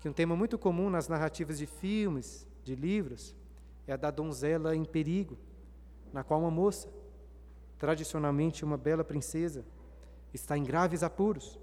que 0.00 0.08
um 0.08 0.12
tema 0.12 0.36
muito 0.36 0.58
comum 0.58 0.90
nas 0.90 1.08
narrativas 1.08 1.58
de 1.58 1.66
filmes, 1.66 2.46
de 2.62 2.74
livros, 2.74 3.34
é 3.86 3.92
a 3.92 3.96
da 3.96 4.10
donzela 4.10 4.74
em 4.74 4.84
perigo, 4.84 5.38
na 6.12 6.24
qual 6.24 6.40
uma 6.40 6.50
moça, 6.50 6.88
tradicionalmente 7.78 8.64
uma 8.64 8.76
bela 8.76 9.04
princesa, 9.04 9.64
está 10.32 10.56
em 10.56 10.64
graves 10.64 11.02
apuros, 11.02 11.58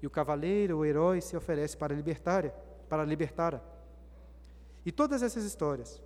e 0.00 0.06
o 0.06 0.10
cavaleiro, 0.10 0.78
o 0.78 0.84
herói, 0.84 1.20
se 1.20 1.36
oferece 1.36 1.76
para 1.76 1.94
libertar, 1.94 2.48
para 2.88 3.04
libertá-la. 3.04 3.62
E 4.84 4.90
todas 4.90 5.22
essas 5.22 5.44
histórias, 5.44 6.02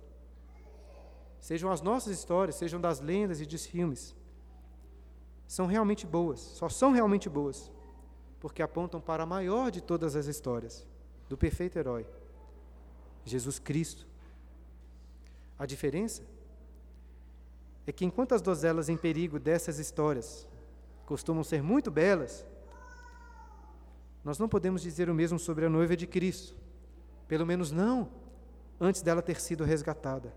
sejam 1.39 1.71
as 1.71 1.81
nossas 1.81 2.13
histórias, 2.13 2.55
sejam 2.55 2.79
das 2.79 2.99
lendas 2.99 3.41
e 3.41 3.45
dos 3.45 3.65
filmes, 3.65 4.15
são 5.47 5.65
realmente 5.65 6.05
boas, 6.05 6.39
só 6.39 6.69
são 6.69 6.91
realmente 6.91 7.27
boas, 7.27 7.71
porque 8.39 8.61
apontam 8.61 9.01
para 9.01 9.23
a 9.23 9.25
maior 9.25 9.71
de 9.71 9.81
todas 9.81 10.15
as 10.15 10.27
histórias, 10.27 10.85
do 11.27 11.37
perfeito 11.37 11.79
herói, 11.79 12.05
Jesus 13.25 13.57
Cristo, 13.57 14.05
a 15.57 15.65
diferença 15.65 16.23
é 17.87 17.91
que 17.91 18.05
enquanto 18.05 18.35
as 18.35 18.41
dozelas 18.41 18.89
em 18.89 18.97
perigo 18.97 19.39
dessas 19.39 19.79
histórias 19.79 20.45
costumam 21.05 21.43
ser 21.43 21.63
muito 21.63 21.89
belas, 21.89 22.45
nós 24.23 24.37
não 24.37 24.49
podemos 24.49 24.81
dizer 24.81 25.09
o 25.09 25.13
mesmo 25.13 25.39
sobre 25.39 25.65
a 25.65 25.69
noiva 25.69 25.95
de 25.95 26.05
Cristo, 26.05 26.53
pelo 27.29 27.45
menos 27.45 27.71
não 27.71 28.09
antes 28.79 29.01
dela 29.01 29.21
ter 29.21 29.39
sido 29.39 29.63
resgatada. 29.63 30.33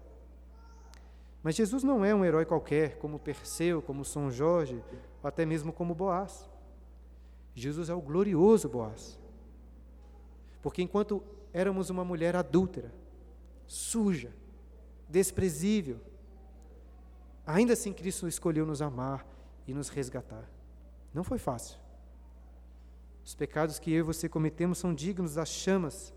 Mas 1.42 1.56
Jesus 1.56 1.82
não 1.82 2.04
é 2.04 2.14
um 2.14 2.24
herói 2.24 2.44
qualquer, 2.44 2.98
como 2.98 3.18
Perseu, 3.18 3.82
como 3.82 4.04
São 4.04 4.30
Jorge, 4.30 4.82
ou 5.22 5.26
até 5.26 5.44
mesmo 5.44 5.72
como 5.72 5.94
Boaz. 5.94 6.48
Jesus 7.54 7.88
é 7.88 7.94
o 7.94 8.00
glorioso 8.00 8.68
Boaz. 8.68 9.18
Porque 10.62 10.82
enquanto 10.82 11.22
éramos 11.52 11.90
uma 11.90 12.04
mulher 12.04 12.36
adúltera, 12.36 12.92
suja, 13.66 14.32
desprezível. 15.08 15.98
Ainda 17.46 17.72
assim, 17.72 17.92
Cristo 17.92 18.28
escolheu 18.28 18.66
nos 18.66 18.82
amar 18.82 19.26
e 19.66 19.74
nos 19.74 19.88
resgatar. 19.88 20.48
Não 21.12 21.24
foi 21.24 21.38
fácil. 21.38 21.78
Os 23.24 23.34
pecados 23.34 23.78
que 23.78 23.92
eu 23.92 23.98
e 23.98 24.02
você 24.02 24.28
cometemos 24.28 24.78
são 24.78 24.94
dignos 24.94 25.34
das 25.34 25.48
chamas 25.48 26.12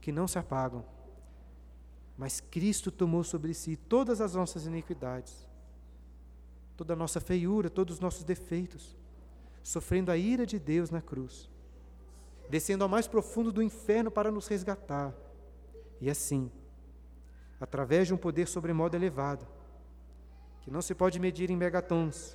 que 0.00 0.12
não 0.12 0.28
se 0.28 0.38
apagam. 0.38 0.84
Mas 2.16 2.40
Cristo 2.40 2.90
tomou 2.90 3.24
sobre 3.24 3.52
si 3.54 3.76
todas 3.76 4.20
as 4.20 4.34
nossas 4.34 4.66
iniquidades, 4.66 5.48
toda 6.76 6.92
a 6.92 6.96
nossa 6.96 7.20
feiura, 7.20 7.68
todos 7.68 7.94
os 7.94 8.00
nossos 8.00 8.22
defeitos, 8.22 8.96
sofrendo 9.62 10.12
a 10.12 10.16
ira 10.16 10.46
de 10.46 10.58
Deus 10.58 10.90
na 10.90 11.00
cruz, 11.00 11.50
descendo 12.48 12.84
ao 12.84 12.88
mais 12.88 13.08
profundo 13.08 13.50
do 13.50 13.62
inferno 13.62 14.10
para 14.10 14.30
nos 14.30 14.46
resgatar. 14.46 15.12
E 16.00 16.08
assim, 16.08 16.50
através 17.60 18.06
de 18.06 18.14
um 18.14 18.18
poder 18.18 18.46
sobremodo 18.46 18.96
elevado, 18.96 19.46
que 20.64 20.70
não 20.70 20.80
se 20.80 20.94
pode 20.94 21.20
medir 21.20 21.50
em 21.50 21.56
megatons, 21.56 22.34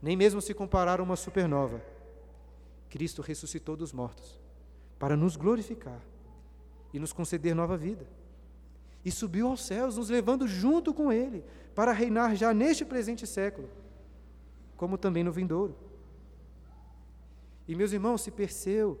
nem 0.00 0.16
mesmo 0.16 0.40
se 0.40 0.54
comparar 0.54 0.98
a 0.98 1.02
uma 1.02 1.14
supernova. 1.14 1.84
Cristo 2.88 3.20
ressuscitou 3.20 3.76
dos 3.76 3.92
mortos 3.92 4.40
para 4.98 5.14
nos 5.14 5.36
glorificar 5.36 6.00
e 6.90 6.98
nos 6.98 7.12
conceder 7.12 7.54
nova 7.54 7.76
vida. 7.76 8.06
E 9.04 9.10
subiu 9.10 9.48
aos 9.48 9.62
céus, 9.62 9.98
nos 9.98 10.08
levando 10.08 10.48
junto 10.48 10.94
com 10.94 11.12
Ele, 11.12 11.44
para 11.74 11.92
reinar 11.92 12.34
já 12.34 12.54
neste 12.54 12.82
presente 12.82 13.26
século, 13.26 13.68
como 14.74 14.96
também 14.96 15.22
no 15.22 15.30
vindouro. 15.30 15.76
E 17.68 17.74
meus 17.74 17.92
irmãos, 17.92 18.22
se 18.22 18.30
Perseu, 18.30 18.98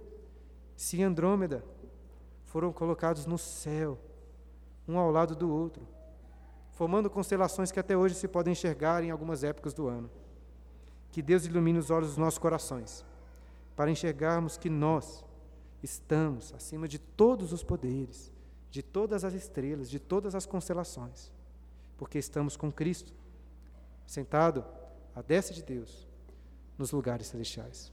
se 0.76 1.02
Andrômeda 1.02 1.64
foram 2.44 2.74
colocados 2.74 3.24
no 3.24 3.38
céu, 3.38 3.98
um 4.86 4.98
ao 4.98 5.10
lado 5.10 5.34
do 5.34 5.50
outro, 5.50 5.82
formando 6.78 7.10
constelações 7.10 7.72
que 7.72 7.80
até 7.80 7.96
hoje 7.96 8.14
se 8.14 8.28
podem 8.28 8.52
enxergar 8.52 9.02
em 9.02 9.10
algumas 9.10 9.42
épocas 9.42 9.74
do 9.74 9.88
ano. 9.88 10.08
Que 11.10 11.20
Deus 11.20 11.44
ilumine 11.44 11.80
os 11.80 11.90
olhos 11.90 12.10
dos 12.10 12.16
nossos 12.16 12.38
corações, 12.38 13.04
para 13.74 13.90
enxergarmos 13.90 14.56
que 14.56 14.70
nós 14.70 15.24
estamos 15.82 16.54
acima 16.54 16.86
de 16.86 17.00
todos 17.00 17.52
os 17.52 17.64
poderes, 17.64 18.32
de 18.70 18.80
todas 18.80 19.24
as 19.24 19.34
estrelas, 19.34 19.90
de 19.90 19.98
todas 19.98 20.36
as 20.36 20.46
constelações, 20.46 21.32
porque 21.96 22.16
estamos 22.16 22.56
com 22.56 22.70
Cristo, 22.70 23.12
sentado 24.06 24.64
à 25.16 25.20
destra 25.20 25.56
de 25.56 25.64
Deus, 25.64 26.06
nos 26.78 26.92
lugares 26.92 27.26
celestiais. 27.26 27.92